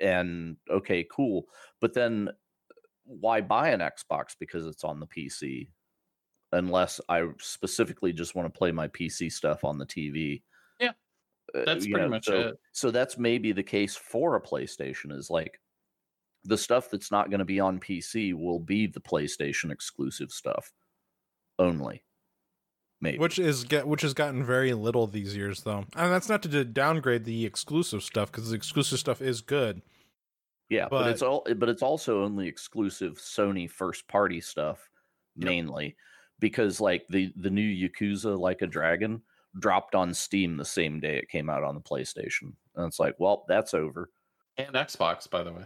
[0.00, 1.46] And okay, cool.
[1.80, 2.30] But then
[3.04, 5.70] why buy an Xbox because it's on the PC?
[6.52, 10.44] Unless I specifically just want to play my PC stuff on the TV.
[10.78, 10.92] Yeah,
[11.54, 12.56] Uh, That's you pretty know, much so, it.
[12.72, 15.60] so that's maybe the case for a PlayStation is like
[16.44, 20.72] the stuff that's not going to be on PC will be the PlayStation exclusive stuff
[21.58, 22.02] only.
[23.00, 23.18] Maybe.
[23.18, 25.84] Which is get which has gotten very little these years though.
[25.96, 29.82] And that's not to downgrade the exclusive stuff because the exclusive stuff is good.
[30.68, 34.88] yeah, but, it's all but it's also only exclusive Sony first party stuff
[35.36, 35.48] Yep.
[35.48, 35.96] mainly
[36.40, 39.22] because like the the new Yakuza like a dragon
[39.58, 42.52] dropped on Steam the same day it came out on the PlayStation.
[42.76, 44.10] And it's like, well, that's over.
[44.58, 45.64] and Xbox, by the way.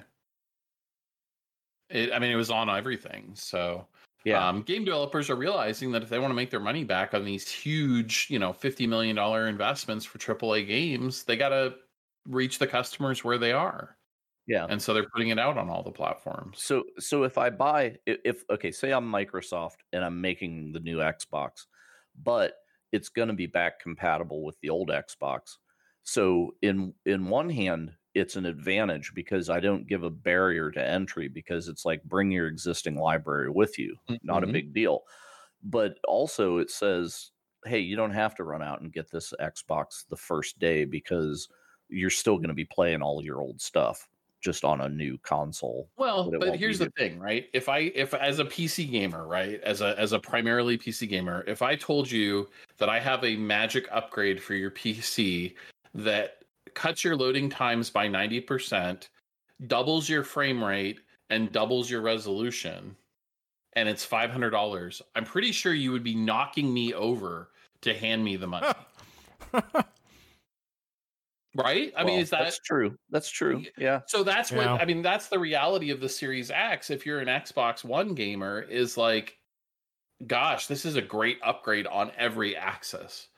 [1.90, 3.32] It, I mean, it was on everything.
[3.34, 3.86] So,
[4.24, 4.46] Yeah.
[4.46, 7.24] Um, game developers are realizing that if they want to make their money back on
[7.24, 11.74] these huge, you know, fifty million dollar investments for AAA games, they got to
[12.26, 13.96] reach the customers where they are,
[14.46, 14.66] yeah.
[14.68, 16.60] and so they're putting it out on all the platforms.
[16.60, 20.98] So so if I buy if okay, say I'm Microsoft and I'm making the new
[20.98, 21.66] Xbox,
[22.20, 22.54] but
[22.92, 25.56] it's going to be back compatible with the old Xbox.
[26.02, 30.82] So in in one hand, it's an advantage because I don't give a barrier to
[30.82, 33.94] entry because it's like bring your existing library with you.
[34.22, 34.52] Not a Mhm.
[34.52, 35.04] big deal.
[35.62, 37.32] But also it says,
[37.66, 41.48] hey, you don't have to run out and get this Xbox the first day because
[41.88, 44.08] you're still going to be playing all your old stuff
[44.40, 45.90] just on a new console.
[45.98, 47.48] Well, but but here's the thing, right?
[47.52, 51.44] If I if as a PC gamer, right, as a as a primarily PC gamer,
[51.46, 52.48] if I told you
[52.78, 55.54] that I have a magic upgrade for your PC
[55.94, 56.44] that
[56.76, 59.08] cuts your loading times by 90%,
[59.66, 61.00] doubles your frame rate
[61.30, 62.94] and doubles your resolution,
[63.72, 67.48] and it's $500, I'm pretty sure you would be knocking me over
[67.80, 68.68] to hand me the money,
[71.56, 71.92] right?
[71.96, 72.96] I mean, is that that's true?
[73.10, 73.64] That's true.
[73.76, 74.02] Yeah.
[74.06, 75.02] so that's what I mean.
[75.02, 76.90] That's the reality of the Series X.
[76.90, 79.38] If you're an Xbox One gamer, is like,
[80.26, 83.28] gosh, this is a great upgrade on every axis.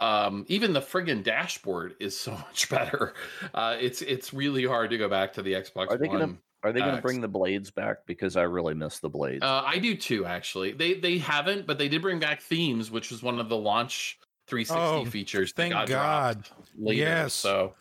[0.00, 3.14] Um, even the friggin' dashboard is so much better.
[3.54, 6.18] Uh, it's it's really hard to go back to the Xbox Are they One.
[6.18, 7.98] gonna Are they going to bring the blades back?
[8.06, 9.42] Because I really miss the blades.
[9.42, 10.72] Uh, I do too, actually.
[10.72, 14.18] They they haven't, but they did bring back themes, which was one of the launch
[14.48, 15.52] 360 Oh, features.
[15.52, 16.48] that thank got God.
[16.78, 16.98] Later.
[17.02, 17.34] Yes.
[17.34, 17.74] So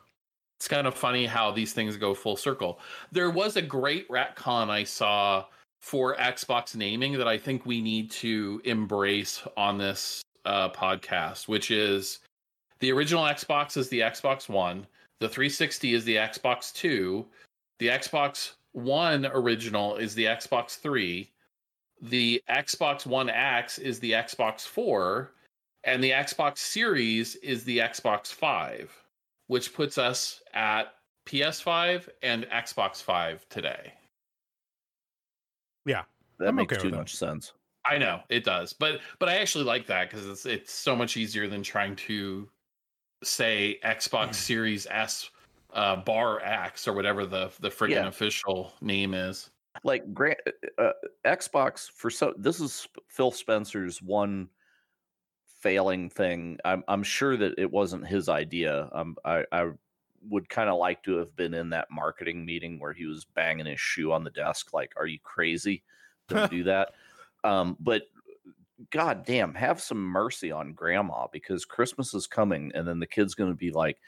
[0.59, 2.79] it's kind of funny how these things go full circle.
[3.11, 5.45] There was a great retcon I saw
[5.81, 11.69] for Xbox naming that I think we need to embrace on this uh, podcast, which
[11.71, 12.19] is
[12.79, 14.87] the original Xbox is the Xbox One,
[15.19, 17.25] the 360 is the Xbox Two,
[17.79, 21.29] the Xbox One original is the Xbox Three,
[22.01, 25.33] the Xbox One X is the Xbox Four,
[25.83, 28.91] and the Xbox Series is the Xbox Five,
[29.47, 30.93] which puts us at
[31.25, 33.93] PS5 and Xbox Five today.
[35.85, 36.03] Yeah,
[36.39, 36.99] that I'm makes okay too with that.
[36.99, 37.51] much sense.
[37.87, 41.17] I know it does, but but I actually like that because it's it's so much
[41.17, 42.49] easier than trying to
[43.23, 45.29] say Xbox Series S
[45.73, 48.07] uh, bar X or whatever the the friggin' Yeah.
[48.07, 49.49] official name is.
[49.83, 50.39] Like grant
[50.77, 50.91] uh,
[51.25, 54.49] Xbox for so this is Phil Spencer's one
[55.61, 56.57] failing thing.
[56.65, 58.89] I'm I'm sure that it wasn't his idea.
[58.91, 59.71] Um, I I
[60.29, 63.67] would kind of like to have been in that marketing meeting where he was banging
[63.67, 65.83] his shoe on the desk, like, "Are you crazy?
[66.27, 66.93] Don't do that."
[67.47, 68.03] Um, but
[68.91, 73.35] God damn, have some mercy on grandma because Christmas is coming, and then the kid's
[73.35, 73.99] going to be like,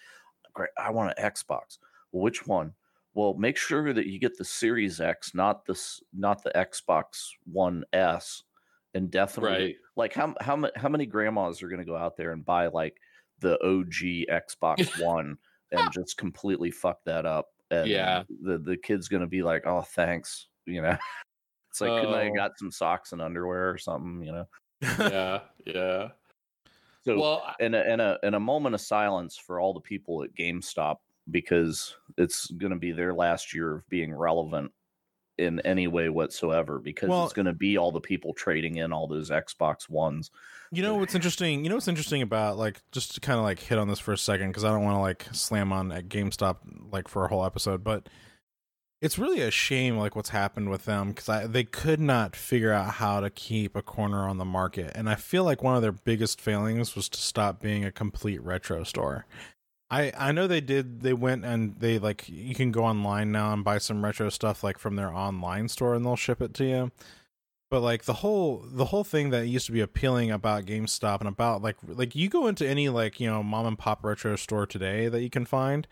[0.53, 1.79] "Great, I want an Xbox."
[2.11, 2.75] Well, which one?
[3.13, 7.85] Well, make sure that you get the Series X, not this, not the Xbox One
[7.93, 8.43] S,
[8.93, 9.77] and definitely Right.
[9.95, 12.99] like how how how many grandmas are going to go out there and buy like
[13.39, 15.37] the OG Xbox One
[15.71, 17.51] and just completely fuck that up?
[17.71, 18.23] And Yeah.
[18.29, 20.97] the the kid's going to be like, "Oh, thanks," you know.
[21.69, 22.35] It's like, couldn't I have Oh.
[22.35, 24.47] got some socks and underwear or something, you know?
[24.81, 26.07] yeah, yeah.
[27.05, 30.23] So, well, in a, and a and a moment of silence for all the people
[30.23, 30.97] at GameStop
[31.31, 34.71] because it's going to be their last year of being relevant
[35.37, 38.91] in any way whatsoever because Well- it's going to be all the people trading in
[38.91, 40.31] all those Xbox Ones.
[40.71, 41.63] You know what's interesting?
[41.63, 44.11] You know what's interesting about like just to kind of like hit on this for
[44.11, 46.57] a second because I don't want to like slam on at GameStop
[46.91, 48.09] like for a whole episode, but
[49.01, 52.95] it's really a shame like what's happened with them because they could not figure out
[52.95, 55.91] how to keep a corner on the market, and I feel like one of their
[55.91, 59.25] biggest failings was to stop being a complete retro store.
[59.89, 61.01] I I know they did.
[61.01, 64.63] They went and they like you can go online now and buy some retro stuff
[64.63, 66.91] like from their online store and they'll ship it to you
[67.69, 71.29] but like the whole the whole thing that used to be appealing about GameStop and
[71.29, 74.65] about like like you go into any like you know mom and pop retro store
[74.65, 75.87] today that you can find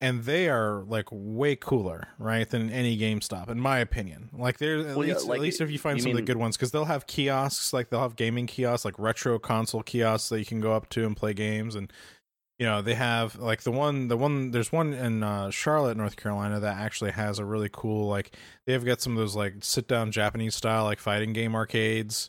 [0.00, 4.30] and they are like way cooler right than any GameStop in my opinion.
[4.32, 6.16] Like they're at Well, yeah, least like, at least if you find you some of
[6.16, 9.82] the good ones because they'll have kiosks like they'll have gaming kiosks like retro console
[9.82, 11.92] kiosks that you can go up to and play games and
[12.58, 16.16] you know they have like the one the one there's one in uh, charlotte north
[16.16, 19.88] carolina that actually has a really cool like they've got some of those like sit
[19.88, 22.28] down japanese style like fighting game arcades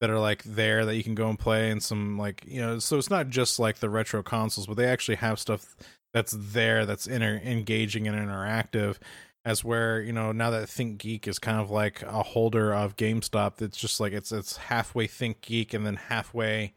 [0.00, 2.78] that are like there that you can go and play and some like you know
[2.78, 5.76] so it's not just like the retro consoles but they actually have stuff
[6.12, 8.96] that's there that's inter- engaging and interactive
[9.44, 13.56] as where you know now that ThinkGeek is kind of like a holder of gamestop
[13.56, 16.74] that's just like it's it's halfway ThinkGeek and then halfway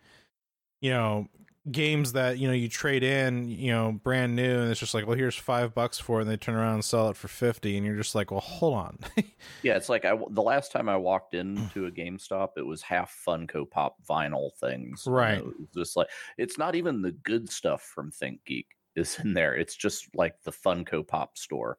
[0.82, 1.28] you know
[1.72, 5.08] games that you know you trade in you know brand new and it's just like
[5.08, 7.78] well here's five bucks for it and they turn around and sell it for 50
[7.78, 8.98] and you're just like well hold on
[9.64, 13.18] Yeah, it's like I the last time I walked into a GameStop, it was half
[13.26, 15.04] Funko Pop vinyl things.
[15.06, 15.38] you know, Right.
[15.38, 16.08] it was just like
[16.38, 19.56] it's not even the good stuff from ThinkGeek is in there.
[19.56, 21.78] It's just like the Funko Pop store.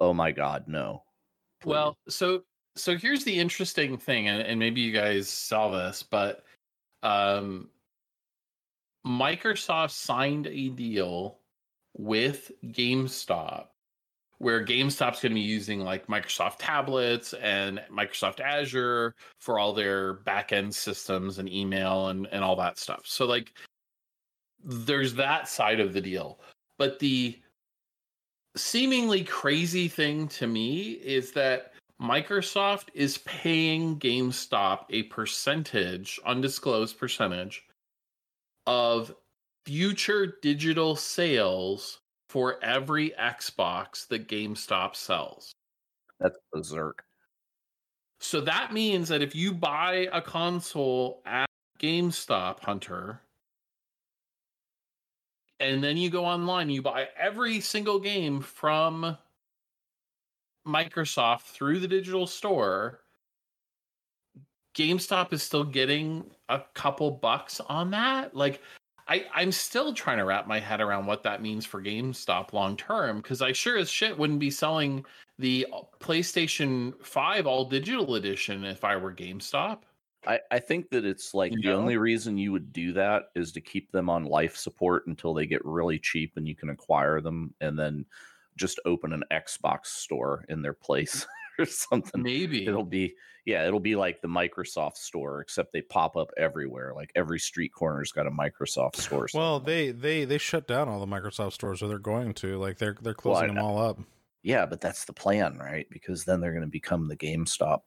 [0.00, 1.02] Oh my god, no.
[1.60, 1.70] Please.
[1.70, 2.42] Well, so
[2.76, 6.42] so here's the interesting thing, and, and maybe you guys saw this, but
[7.02, 7.68] um,
[9.06, 11.38] Microsoft signed a deal
[11.94, 13.66] with GameStop
[14.42, 20.16] where GameStop's going to be using like Microsoft tablets and Microsoft Azure for all their
[20.24, 23.02] backend systems and email and, and all that stuff.
[23.04, 23.52] So like
[24.64, 26.40] there's that side of the deal.
[26.78, 27.38] But the
[28.56, 37.64] seemingly crazy thing to me is that Microsoft is paying GameStop a percentage, undisclosed percentage,
[38.66, 39.14] of
[39.64, 45.52] future digital sales for every Xbox that GameStop sells.
[46.18, 47.04] that's berserk.
[48.20, 51.46] So that means that if you buy a console at
[51.80, 53.21] GameStop, Hunter,
[55.62, 59.16] and then you go online, you buy every single game from
[60.66, 63.00] Microsoft through the digital store,
[64.74, 68.34] GameStop is still getting a couple bucks on that.
[68.34, 68.60] Like,
[69.06, 72.76] I, I'm still trying to wrap my head around what that means for GameStop long
[72.76, 75.04] term because I sure as shit wouldn't be selling
[75.38, 75.66] the
[76.00, 79.80] PlayStation 5 all digital edition if I were GameStop.
[80.26, 81.76] I, I think that it's like You the know?
[81.78, 85.46] only reason you would do that is to keep them on life support until they
[85.46, 88.04] get really cheap and you can acquire them and then
[88.56, 91.26] just open an Xbox store in their place
[91.58, 92.22] or something.
[92.22, 92.66] Maybe.
[92.66, 96.92] It'll be yeah, it'll be like the Microsoft store, except they pop up everywhere.
[96.94, 99.26] Like every street corner's got a Microsoft store.
[99.34, 102.78] well they they they shut down all the microsoft stores or they're going to like
[102.78, 103.98] they're they're Well, closing I- them all up
[104.44, 105.86] yeah, but that's the plan, right?
[105.90, 107.82] Because then they're going to become the GameStop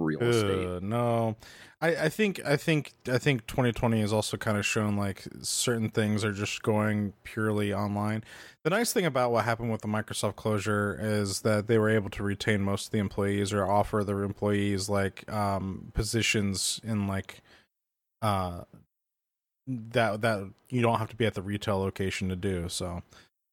[0.00, 0.82] real estate.
[0.82, 1.36] No,
[1.80, 5.88] I, I think I think I think 2020 has also kind of shown like certain
[5.88, 8.24] things are just going purely online.
[8.64, 12.10] The nice thing about what happened with the Microsoft closure is that they were able
[12.10, 17.40] to retain most of the employees or offer their employees like um, positions in like
[18.22, 18.62] uh
[19.66, 22.68] that that you don't have to be at the retail location to do.
[22.68, 23.02] So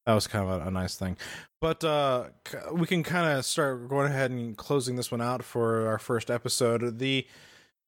[0.04, 1.16] that was kind of a, a nice thing.
[1.60, 2.28] But uh,
[2.72, 6.30] we can kind of start going ahead and closing this one out for our first
[6.30, 6.98] episode.
[6.98, 7.26] The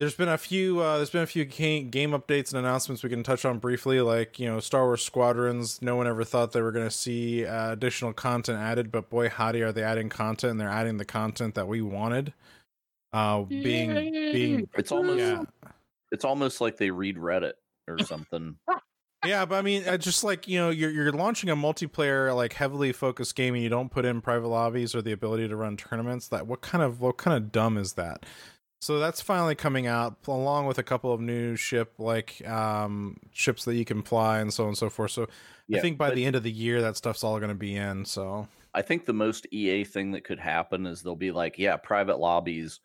[0.01, 3.11] there's been a few uh, there's been a few ga- game updates and announcements we
[3.11, 5.81] can touch on briefly, like you know Star Wars Squadrons.
[5.83, 9.29] No one ever thought they were going to see uh, additional content added, but boy
[9.29, 12.33] howdy are they adding content, and they're adding the content that we wanted.
[13.13, 15.45] Uh, being being It's almost yeah.
[16.11, 17.55] it's almost like they read Reddit
[17.87, 18.57] or something.
[19.25, 22.55] yeah, but I mean, uh, just like you know, you're you're launching a multiplayer like
[22.55, 25.77] heavily focused game, and you don't put in private lobbies or the ability to run
[25.77, 26.29] tournaments.
[26.29, 28.25] That what kind of what kind of dumb is that?
[28.83, 33.65] So that's finally coming out, along with a couple of new ship like um ships
[33.67, 35.11] that you can fly and so on and so forth.
[35.11, 35.29] So
[35.75, 38.05] I think by the end of the year, that stuff's all going to be in.
[38.05, 41.77] So I think the most EA thing that could happen is they'll be like, yeah,
[41.77, 42.81] private lobbies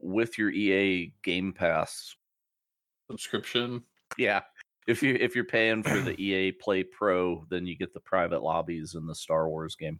[0.00, 2.16] with your EA Game Pass.
[3.10, 3.82] subscription.
[4.18, 4.42] Yeah.
[4.86, 8.42] If you if you're paying for the EA Play Pro, then you get the private
[8.42, 9.98] lobbies in the Star Wars game.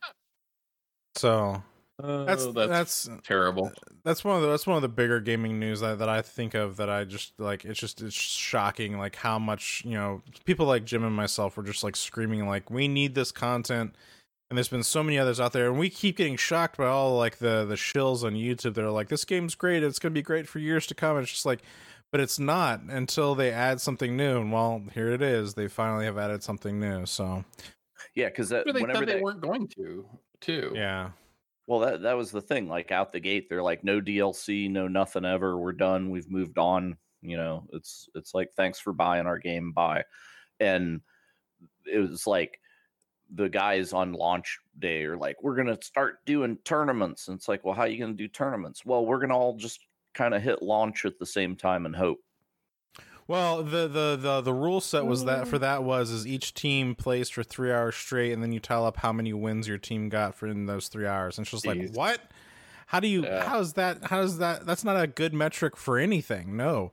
[1.17, 1.63] so
[2.03, 3.71] Oh, that's that's, that's terrible.
[4.03, 6.55] that's one of the that's one of the bigger gaming news that, that I think
[6.55, 10.67] of that I just like it's just it's shocking like how much you know people
[10.67, 13.95] like Jim and myself were just like screaming like we need this content
[14.51, 17.17] and there's been so many others out there and we keep getting shocked by all
[17.17, 20.21] like the the shills on YouTube that are like this game's great it's gonna be
[20.21, 21.61] great for years to come it's just like
[22.15, 26.05] but it's not until they add something new and well here it is they finally
[26.05, 27.45] have added something new so
[28.15, 30.07] Yeah, because that But they whenever they they, weren't going to,
[30.41, 30.71] too.
[30.77, 31.11] yeah
[31.67, 32.69] well that that was the thing.
[32.69, 35.59] Like out the gate, they're like, no DLC, no nothing ever.
[35.59, 36.11] We're done.
[36.11, 36.97] We've moved on.
[37.21, 39.73] You know, it's it's like thanks for buying our game.
[39.73, 40.05] Bye.
[40.61, 41.01] And
[41.93, 42.61] it was like
[43.35, 47.27] the guys on launch day are like, we're gonna start doing tournaments.
[47.27, 48.85] And it's like, well, how are you gonna do tournaments?
[48.85, 49.81] Well, we're gonna all just
[50.15, 52.19] kind of hit launch at the same time and hope.
[53.27, 55.61] Well, the the the the rule set was that for mm.
[55.61, 58.99] that was is each team plays for three hours straight, and then you tell up
[58.99, 61.39] how many wins your team got for in those three hours.
[61.39, 62.21] And it's just like, what?
[62.87, 63.23] How do you?
[63.25, 63.49] Yeah.
[63.49, 64.05] How's that?
[64.05, 64.67] How's that?
[64.67, 66.57] That's not a good metric for anything.
[66.57, 66.93] No.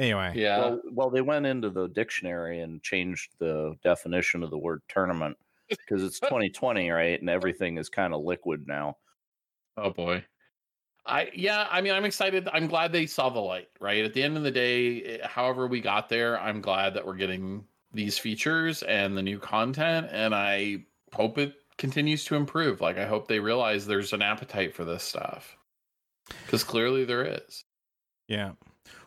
[0.00, 0.58] Anyway, Yeah.
[0.58, 5.36] Well, well, they went into the dictionary and changed the definition of the word tournament
[5.68, 7.20] because it's 2020, right?
[7.20, 8.96] And everything is kind of liquid now.
[9.76, 10.24] Oh boy.
[11.06, 12.48] I yeah, I mean I'm excited.
[12.52, 14.04] I'm glad they saw the light, right?
[14.04, 17.16] At the end of the day, eh, however we got there, I'm glad that we're
[17.16, 22.80] getting these features and the new content, and I hope it continues to improve.
[22.80, 25.56] Like I hope they realize there's an appetite for this stuff
[26.44, 27.64] because clearly there is.
[28.28, 28.52] Yeah.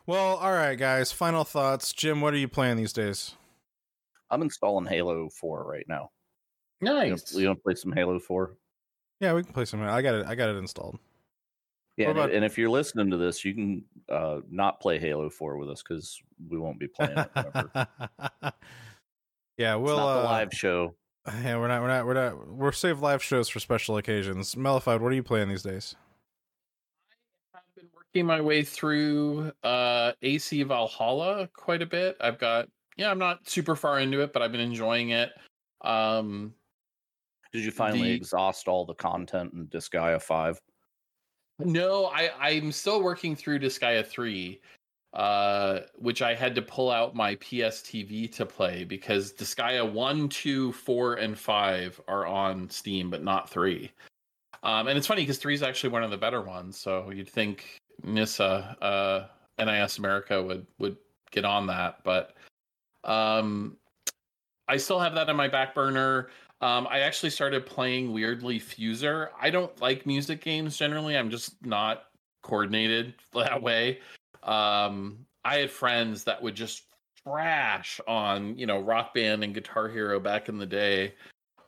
[0.06, 1.12] Well, all right, guys.
[1.12, 1.92] Final thoughts.
[1.92, 3.34] Jim, what are you playing these days?
[4.30, 6.10] I'm installing Halo 4 right now.
[6.80, 7.34] Nice.
[7.34, 8.54] You want to play some Halo 4?
[9.20, 9.80] Yeah, we can play some.
[9.82, 10.26] I got it.
[10.26, 10.98] I got it installed.
[11.96, 15.30] Yeah, and, about- and if you're listening to this, you can uh, not play Halo
[15.30, 17.88] 4 with us because we won't be playing it.
[19.56, 20.94] Yeah, we'll not the uh, live show.
[21.42, 21.80] Yeah, we're not.
[21.80, 22.06] We're not.
[22.06, 22.48] We're not.
[22.48, 24.56] We're save live shows for special occasions.
[24.56, 25.94] Melified, what are you playing these days?
[27.54, 32.16] I've been working my way through uh AC Valhalla quite a bit.
[32.20, 35.30] I've got yeah, I'm not super far into it, but I've been enjoying it.
[35.82, 36.52] Um
[37.52, 40.58] Did you finally the- exhaust all the content in Disgaea 5?
[41.58, 44.60] No, I I'm still working through Disgaea 3
[45.12, 50.28] uh which I had to pull out my PS TV to play because Disgaea 1,
[50.28, 53.90] 2, 4 and 5 are on Steam but not 3.
[54.64, 57.28] Um and it's funny cuz 3 is actually one of the better ones, so you'd
[57.28, 59.26] think NISA uh
[59.64, 60.96] NIS America would would
[61.30, 62.34] get on that, but
[63.04, 63.76] um
[64.68, 66.30] I still have that on my back burner.
[66.60, 69.28] Um, I actually started playing weirdly Fuser.
[69.40, 71.16] I don't like music games generally.
[71.16, 72.04] I'm just not
[72.42, 74.00] coordinated that way.
[74.42, 76.84] Um, I had friends that would just
[77.26, 81.14] trash on, you know, Rock Band and Guitar Hero back in the day.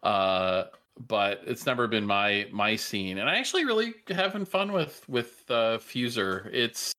[0.03, 0.65] Uh,
[1.09, 3.19] but it's never been my my scene.
[3.19, 6.49] And I actually really having fun with with uh, Fuser.
[6.53, 6.93] It's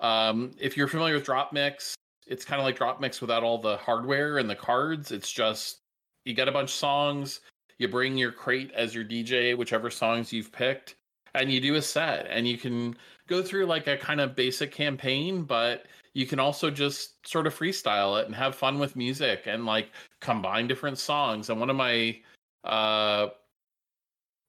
[0.00, 1.94] um, if you're familiar with DropMix,
[2.26, 5.10] it's kind of like DropMix without all the hardware and the cards.
[5.10, 5.78] It's just
[6.24, 7.40] you get a bunch of songs,
[7.78, 10.96] you bring your crate as your DJ, whichever songs you've picked,
[11.34, 12.26] and you do a set.
[12.28, 12.96] And you can
[13.26, 17.58] go through like a kind of basic campaign, but you can also just sort of
[17.58, 19.90] freestyle it and have fun with music and like
[20.20, 21.50] combine different songs.
[21.50, 22.18] And one of my
[22.62, 23.28] uh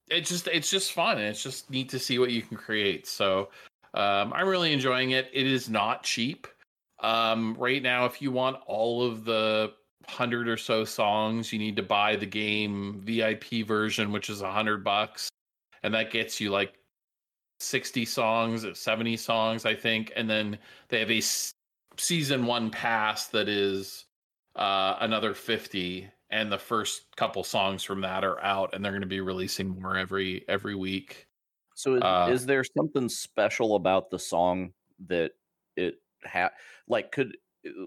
[0.08, 3.06] it's just it's just fun and it's just neat to see what you can create.
[3.06, 3.48] So
[3.94, 5.28] um I'm really enjoying it.
[5.32, 6.46] It is not cheap.
[7.00, 9.72] Um right now if you want all of the
[10.08, 14.50] hundred or so songs, you need to buy the game VIP version, which is a
[14.50, 15.28] hundred bucks.
[15.82, 16.78] And that gets you like
[17.60, 20.12] 60 songs, 70 songs, I think.
[20.16, 20.58] And then
[20.88, 21.52] they have a s-
[21.96, 24.06] season one pass that is
[24.56, 26.08] uh, another 50.
[26.30, 29.80] And the first couple songs from that are out, and they're going to be releasing
[29.80, 31.28] more every every week.
[31.76, 34.72] So is, Uh, is there something special about the song
[35.06, 35.32] that
[35.76, 36.50] it had?
[36.88, 37.36] Like, could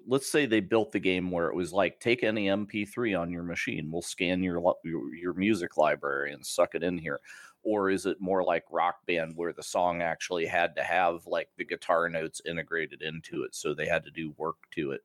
[0.08, 3.44] let's say they built the game where it was like, take any MP3 on your
[3.44, 7.20] machine, we'll scan your your, music library and suck it in here,
[7.64, 11.50] or is it more like Rock Band where the song actually had to have like
[11.58, 15.02] the guitar notes integrated into it, so they had to do work to it,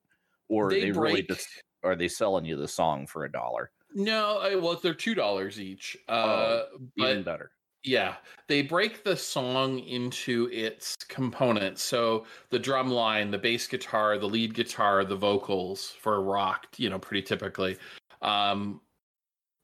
[0.49, 1.49] or They they, really just
[1.83, 3.71] are they selling you the song for a dollar?
[3.95, 5.97] No, uh, well, they're two dollars each.
[6.09, 7.51] Uh, Oh, Even but better.
[7.85, 8.15] Yeah,
[8.49, 11.83] they break the song into its components.
[11.83, 16.89] So the drum line, the bass guitar, the lead guitar, the vocals for rock, you
[16.89, 17.77] know, pretty typically.
[18.23, 18.81] Um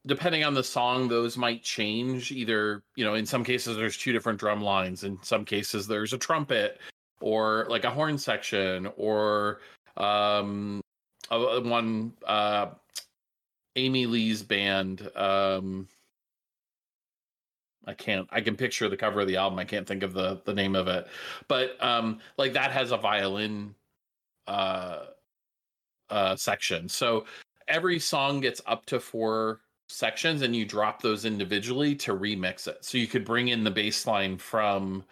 [0.06, 2.30] depending on the song, those might change.
[2.32, 6.12] Either, you know, in some cases there's two different drum lines, in some cases there's
[6.12, 6.78] a trumpet
[7.22, 9.60] or like a horn section or
[9.96, 10.80] um
[11.30, 12.68] uh, one uh
[13.76, 15.88] Amy Lee's band um
[17.86, 19.58] I can't I can picture the cover of the album.
[19.58, 21.06] I can't think of the the name of it.
[21.48, 23.74] But um like that has a violin
[24.46, 25.06] uh
[26.10, 26.88] uh section.
[26.88, 27.24] So
[27.68, 32.84] every song gets up to four sections and you drop those individually to remix it.
[32.84, 35.04] So you could bring in the bass line from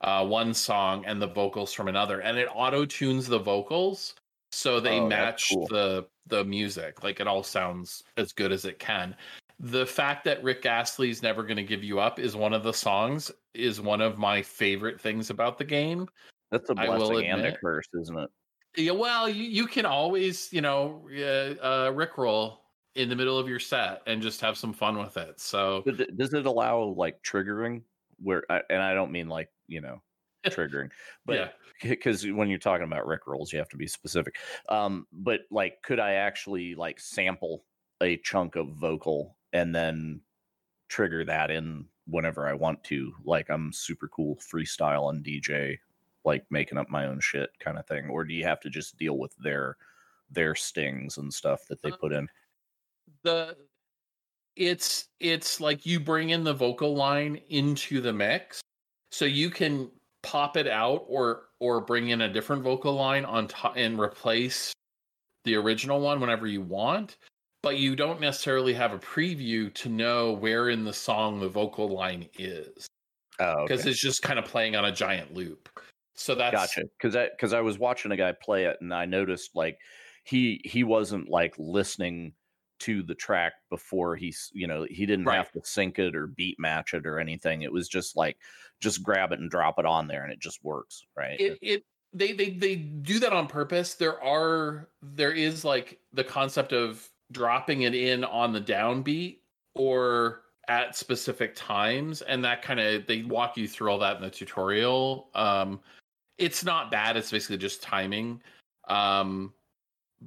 [0.00, 4.14] uh one song and the vocals from another and it auto tunes the vocals
[4.52, 5.66] so they Oh, match cool.
[5.68, 7.02] the the music.
[7.02, 9.16] Like it all sounds as good as it can
[9.62, 12.72] the fact that Rick Astley's never going to give you up is one of the
[12.72, 16.08] songs is one of my favorite things about the game.
[16.50, 18.30] That's a blessing and a curse, isn't it?
[18.76, 22.56] Yeah, well, you, you can always, you know, uh, uh, Rickroll
[22.96, 25.40] in the middle of your set and just have some fun with it.
[25.40, 27.82] So But th- does it allow like triggering
[28.20, 30.02] where I- and I don't mean like, you know,
[30.46, 30.90] triggering,
[31.28, 31.50] yeah,
[31.82, 34.36] but because when you're talking about Rick rolls, you have to be specific.
[34.68, 37.64] Um, but like could I actually like sample
[38.02, 40.20] a chunk of vocal and then
[40.88, 43.12] trigger that in whenever I want to?
[43.24, 45.78] Like I'm super cool freestyle and DJ,
[46.24, 48.08] like making up my own shit kind of thing.
[48.08, 49.76] Or do you have to just deal with their
[50.30, 52.28] their stings and stuff that they Uh, put in?
[53.22, 53.56] the
[54.56, 58.60] it's it's like you bring in the vocal line into the mix
[59.10, 59.90] so you can
[60.22, 64.72] pop it out or or bring in a different vocal line on top and replace
[65.44, 67.16] the original one whenever you want,
[67.62, 71.88] but you don't necessarily have a preview to know where in the song the vocal
[71.88, 72.86] line is
[73.38, 73.90] Oh, because okay.
[73.90, 75.68] it's just kind of playing on a giant loop.
[76.14, 76.82] So that's gotcha.
[76.98, 79.78] Because I because I was watching a guy play it, and I noticed like
[80.24, 82.34] he he wasn't like listening
[82.80, 85.36] to the track before he's you know he didn't Right.
[85.38, 87.62] have to sync it or beat match it or anything.
[87.62, 88.38] It was just like
[88.80, 91.40] just grab it and drop it on there, and it just works, right?
[91.40, 96.24] it it they they they do that on purpose there are there is like the
[96.24, 99.38] concept of dropping it in on the downbeat
[99.74, 104.22] or at specific times and that kind of they walk you through all that in
[104.22, 105.28] the tutorial.
[105.34, 105.80] Um
[106.38, 108.40] it's not bad it's basically just timing.
[108.88, 109.52] Um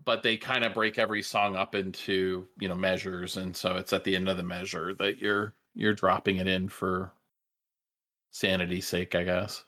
[0.03, 3.93] but they kind of break every song up into you know measures and so it's
[3.93, 7.13] at the end of the measure that you're you're dropping it in for
[8.31, 9.63] sanity's sake i guess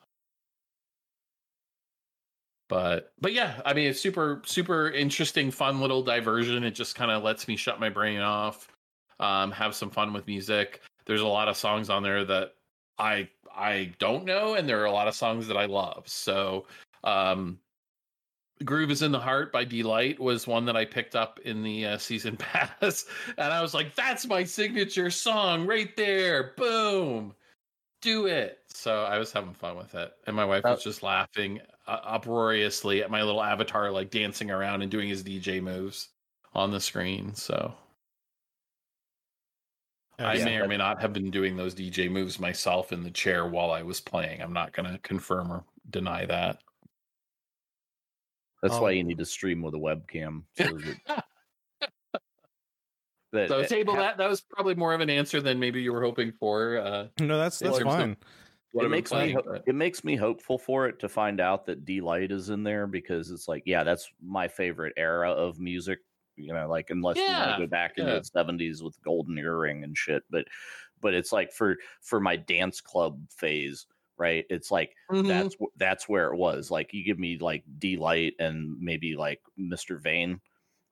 [2.69, 6.63] but but yeah i mean it's super super interesting fun little diversion.
[6.63, 8.67] It just kind of lets me shut my brain off
[9.19, 10.81] um have some fun with music.
[11.05, 12.53] There's a lot of songs on there that
[12.99, 16.03] i i don't know and there are a lot of songs that i love.
[16.07, 16.65] So
[17.03, 17.59] um
[18.65, 21.85] groove is in the heart by Deee-Lite was one that i picked up in the
[21.85, 23.05] uh, season pass
[23.37, 26.53] and i was like that's my signature song right there.
[26.57, 27.33] Boom.
[28.01, 28.59] Do it.
[28.67, 33.01] So i was having fun with it and my wife was just laughing uh, uproariously
[33.01, 36.09] at my little avatar like dancing around and doing his dj moves
[36.53, 37.73] on the screen so
[40.19, 40.45] i Yeah.
[40.45, 43.71] may or may not have been doing those dj moves myself in the chair while
[43.71, 46.59] i was playing i'm not going to confirm or deny that
[48.61, 48.89] That's why Oh.
[48.97, 50.41] you need to stream with a webcam.
[50.57, 50.63] So
[51.05, 51.25] that,
[53.31, 55.93] that so table ha- that that was probably more of an answer than maybe you
[55.93, 58.17] were hoping for uh No, that's that's terms of- fine.
[58.77, 61.39] What it makes me playing, ho- but- it makes me hopeful for it to find
[61.41, 65.59] out that Deee-Lite is in there because it's like yeah that's my favorite era of
[65.59, 65.99] music
[66.35, 69.83] you know like unless you want to go back into the 70s with golden earring
[69.83, 70.45] and shit but
[71.01, 73.87] but it's like for for my dance club phase
[74.17, 75.27] right it's like Mm-hmm.
[75.27, 79.99] that's that's where it was like you give me like Deee-Lite and maybe like Mr.
[80.01, 80.39] Vain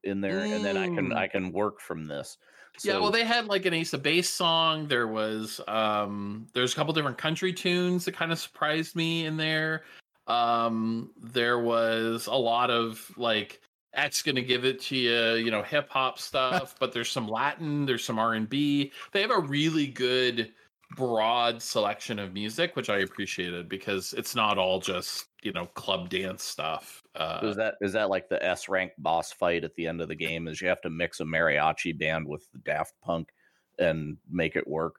[0.05, 1.17] in there and then I can Mm.
[1.17, 2.37] I can work from this
[2.83, 4.87] yeah, well, they had like an Ace of Base song.
[4.87, 9.37] There was um, there's a couple different country tunes that kind of surprised me in
[9.37, 9.83] there.
[10.27, 13.61] Um, there was a lot of like
[13.93, 17.85] X gonna give it to you, you know, hip hop stuff, but there's some Latin,
[17.85, 18.91] there's some R and B.
[19.11, 20.51] They have a really good
[20.95, 26.09] broad selection of music, which I appreciated because it's not all just you know club
[26.09, 27.03] dance stuff.
[27.15, 30.01] Uh, So is that is that like the S rank boss fight at the end
[30.01, 30.47] of the game?
[30.47, 33.29] Is you have to mix a mariachi band with the Daft Punk
[33.77, 34.95] and make it work?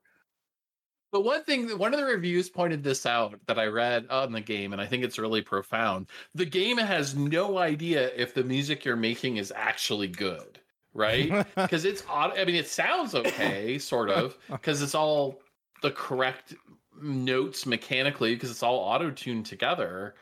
[1.12, 4.40] But one thing, one of the reviews pointed this out that I read on the
[4.40, 6.08] game, and I think it's really profound.
[6.34, 10.60] The game has no idea if the music you're making is actually good,
[10.94, 11.46] right?
[11.54, 15.40] Because it's, au- I mean, it sounds okay, sort of, because it's all
[15.80, 16.54] the correct
[17.00, 20.16] notes mechanically, because it's all auto tuned together.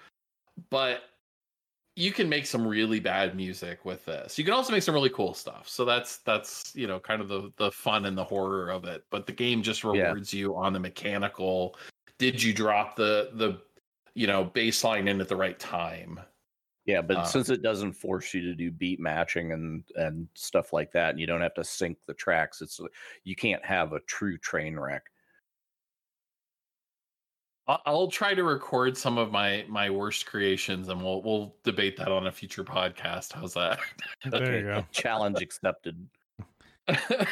[0.71, 1.03] But
[1.97, 4.39] you can make some really bad music with this.
[4.39, 5.69] You can also make some really cool stuff.
[5.69, 9.05] So that's that's you know kind of the the fun and the horror of it.
[9.11, 10.15] But the game just Yeah.
[10.15, 11.77] rewards you on the mechanical.
[12.19, 13.63] Did you drop the the
[14.15, 16.21] you know baseline in at the right time?
[16.87, 20.73] Yeah, but Uh, since it doesn't force you to do beat matching and and stuff
[20.73, 22.79] like that, and you don't have to sync the tracks, it's
[23.25, 25.05] you can't have a true train wreck.
[27.67, 31.97] I- I'll try to record some of my my worst creations, and we'll we'll debate
[31.99, 33.33] that on a future podcast.
[33.33, 33.79] How's that?
[34.31, 34.85] There you go.
[34.93, 36.07] Challenge accepted.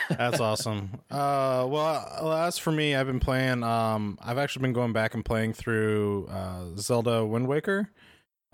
[0.09, 0.91] That's awesome.
[1.11, 3.63] Uh, well, uh, as for me, I've been playing.
[3.63, 7.91] Um, I've actually been going back and playing through uh, Zelda Wind Waker.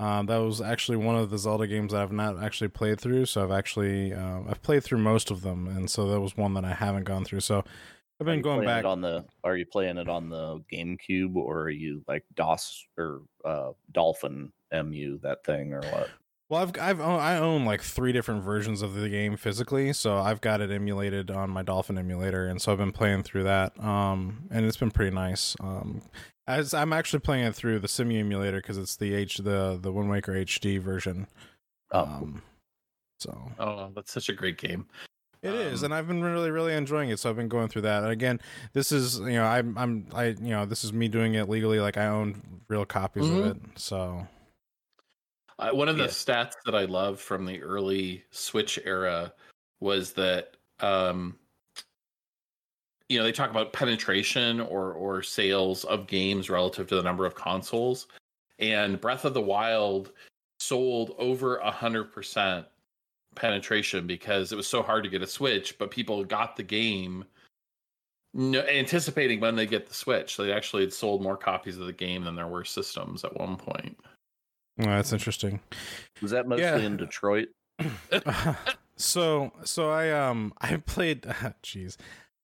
[0.01, 3.27] Um, that was actually one of the Zelda games that I've not actually played through.
[3.27, 6.55] So I've actually uh, I've played through most of them, and so that was one
[6.55, 7.41] that I haven't gone through.
[7.41, 7.63] So
[8.21, 8.85] I've been going back.
[8.85, 9.25] on the.
[9.45, 14.53] Are you playing it on the GameCube or are you like DOS or uh, Dolphin
[14.73, 16.11] MU that thing or what?
[16.49, 20.17] Well, I've I've own, I own like three different versions of the game physically, so
[20.17, 23.79] I've got it emulated on my Dolphin emulator, and so I've been playing through that,
[23.83, 25.55] um, and it's been pretty nice.
[25.61, 26.03] Um,
[26.47, 29.93] as I'm actually playing it through the Cemu emulator because it's the H the the
[29.93, 31.27] Wind Waker HD version.
[31.93, 32.43] Oh, Um,
[33.21, 34.87] so oh, that's such a great game.
[35.43, 37.19] It is, Um, and I've been really really enjoying it.
[37.19, 38.03] So I've been going through that.
[38.03, 38.41] And again,
[38.73, 41.81] this is you know I'm I'm I you know this is me doing it legally,
[41.81, 43.39] like I own real copies Mhm.
[43.51, 43.63] of it.
[43.79, 44.27] So
[45.59, 46.09] Uh, one of the Yeah.
[46.09, 49.35] stats that I love from the early Switch era
[49.81, 51.39] was that um
[53.09, 57.25] you know they talk about penetration or or sales of games relative to the number
[57.27, 58.07] of consoles
[58.59, 60.13] and Breath of the Wild
[60.61, 62.67] sold over a hundred percent
[63.39, 67.25] penetration because it was so hard to get a Switch, but people got the game
[68.35, 70.37] no, anticipating when they get the Switch.
[70.37, 73.57] They actually had sold more copies of the game than there were systems at one
[73.57, 73.99] point.
[74.81, 75.61] Oh, that's interesting.
[76.23, 76.77] Was that mostly Yeah.
[76.79, 77.49] in Detroit?
[78.97, 81.23] so so I um I played
[81.63, 81.97] jeez.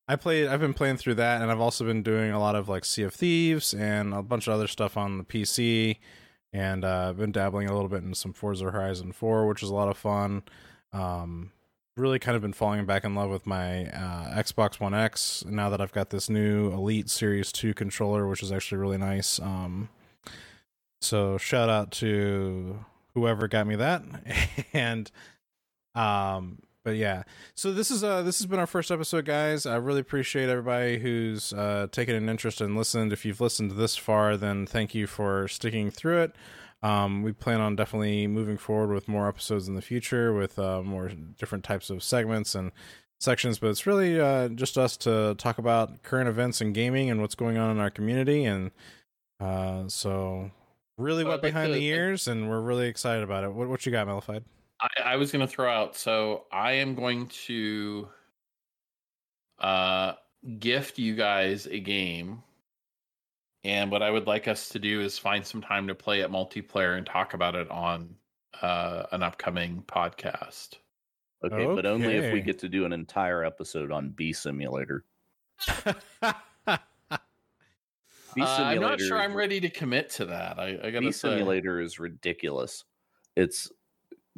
[0.08, 2.68] I played I've been playing through that and I've also been doing a lot of
[2.68, 5.98] like Sea of Thieves and a bunch of other stuff on the PC
[6.52, 9.70] and uh I've been dabbling a little bit in some Forza Horizon 4 which is
[9.70, 10.42] a lot of fun.
[10.94, 11.50] Um
[11.96, 15.70] really kind of been falling back in love with my uh Xbox One X now
[15.70, 19.38] that I've got this new Elite Series 2 controller which is actually really nice.
[19.38, 19.88] Um
[21.00, 22.84] so shout out to
[23.14, 24.02] whoever got me that.
[24.72, 25.10] And
[25.94, 27.22] um but yeah
[27.54, 29.64] so this is uh this has been our first episode guys.
[29.66, 33.12] I really appreciate everybody who's uh taken an interest and listened.
[33.12, 36.34] If you've listened this far then thank you for sticking through it
[36.84, 40.82] um we plan on definitely moving forward with more episodes in the future with uh
[40.82, 42.70] more different types of segments and
[43.20, 47.20] sections but it's really uh just us to talk about current events in gaming and
[47.20, 48.70] what's going on in our community and
[49.40, 50.50] uh so
[50.98, 53.68] really wet I'd like behind to- the ears and we're really excited about it what,
[53.68, 54.44] what you got Melified?
[54.80, 55.96] I, I was going to throw out.
[55.96, 58.08] So I am going to
[59.60, 60.14] uh,
[60.58, 62.42] gift you guys a game.
[63.64, 66.30] And what I would like us to do is find some time to play it
[66.30, 68.14] multiplayer and talk about it on
[68.60, 70.74] uh, an upcoming podcast.
[71.42, 75.04] Okay, but only if we get to do an entire episode on Bee Simulator.
[78.34, 80.58] Bee Uh, I'm not sure I'm ready to commit to that.
[80.58, 81.30] I, I gotta Bee say.
[81.30, 82.84] Simulator is ridiculous.
[83.36, 83.70] It's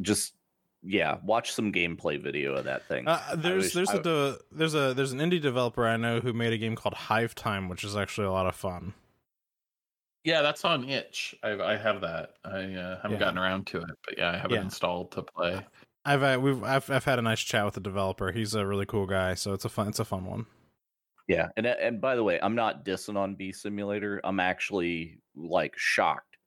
[0.00, 0.34] just
[0.82, 3.08] yeah, watch some gameplay video of that thing.
[3.08, 6.32] Uh, there's there's I- a de- there's a there's an indie developer I know who
[6.32, 8.94] made a game called Hive Time, which is actually a lot of fun.
[10.26, 11.36] Yeah, that's on itch.
[11.44, 12.34] I, I have that.
[12.44, 13.18] I uh, haven't Yeah.
[13.18, 14.58] gotten around to it, but yeah, I have Yeah.
[14.58, 15.64] it installed to play.
[16.04, 18.32] I've uh, we've I've I've had a nice chat with the developer.
[18.32, 20.46] He's a really cool guy, so it's a fun it's a fun one.
[21.28, 24.20] Yeah, and and by the way, I'm not dissing on Bee Simulator.
[24.24, 26.38] I'm actually like shocked.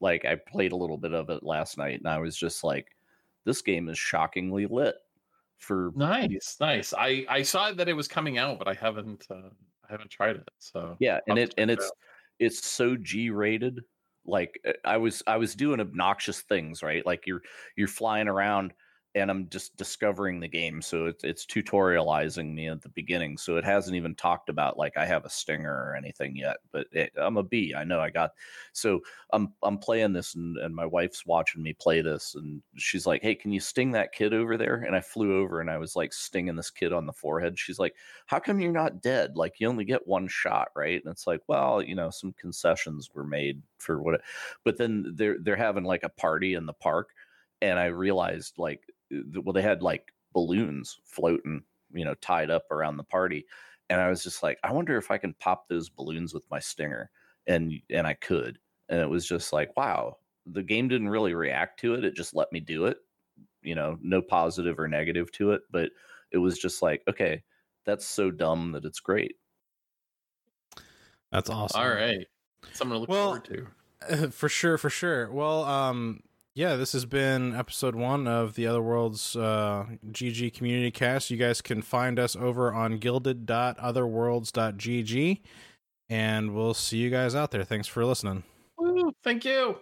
[0.00, 2.94] Like I played a little bit of it last night, and I was just like,
[3.46, 4.96] "This game is shockingly lit."
[5.56, 6.92] For Nice, nice.
[6.92, 9.48] I I saw that it was coming out, but I haven't uh,
[9.88, 10.50] I haven't tried it.
[10.58, 11.84] So yeah, and I'll it and check it
[12.42, 13.80] it's so G rated.
[14.26, 17.04] Like uh, I was I was doing obnoxious things, right?
[17.06, 17.42] Like you're
[17.76, 18.72] you're flying around
[19.14, 20.80] and I'm just discovering the game.
[20.80, 23.36] So it's it's tutorializing me at the beginning.
[23.36, 26.58] So it hasn't even talked about like I have a stinger or anything yet.
[26.72, 27.74] But it, I'm a bee.
[27.74, 28.30] I know I got.
[28.72, 29.00] So
[29.32, 33.22] I'm I'm playing this and, and my wife's watching me play this and she's like,
[33.22, 35.94] "Hey, can you sting that kid over there?" And I flew over and I was
[35.94, 37.58] like stinging this kid on the forehead.
[37.58, 37.94] She's like,
[38.26, 39.36] "How come you're not dead?
[39.36, 43.10] Like you only get one shot, right?" And it's like, "Well, you know, some concessions
[43.14, 44.22] were made for what." It,
[44.64, 47.10] but then they're they're having like a party in the park
[47.62, 48.82] and I realized like
[49.42, 53.46] well they had like balloons floating, you know, tied up around the party.
[53.90, 56.58] And I was just like, I wonder if I can pop those balloons with my
[56.60, 57.10] stinger.
[57.46, 58.58] And and I could.
[58.88, 62.04] And it was just like, wow, the game didn't really react to it.
[62.04, 62.98] It just let me do it.
[63.62, 65.92] You know, no positive or negative to it, but
[66.32, 67.44] it was just like, okay,
[67.84, 69.36] that's so dumb that it's great.
[71.30, 71.80] That's awesome.
[71.80, 72.26] All right,
[72.72, 73.68] something to look Well, forward to.
[74.32, 75.30] for sure, for sure.
[75.32, 76.22] Well, um,
[76.54, 81.30] yeah, this has been episode one of the Other Worlds uh, GG Community Cast.
[81.30, 85.40] You guys can find us over on guilded.otherworlds.gg,
[86.10, 87.64] and we'll see you guys out there.
[87.64, 88.42] Thanks for listening.
[89.24, 89.76] Thank you.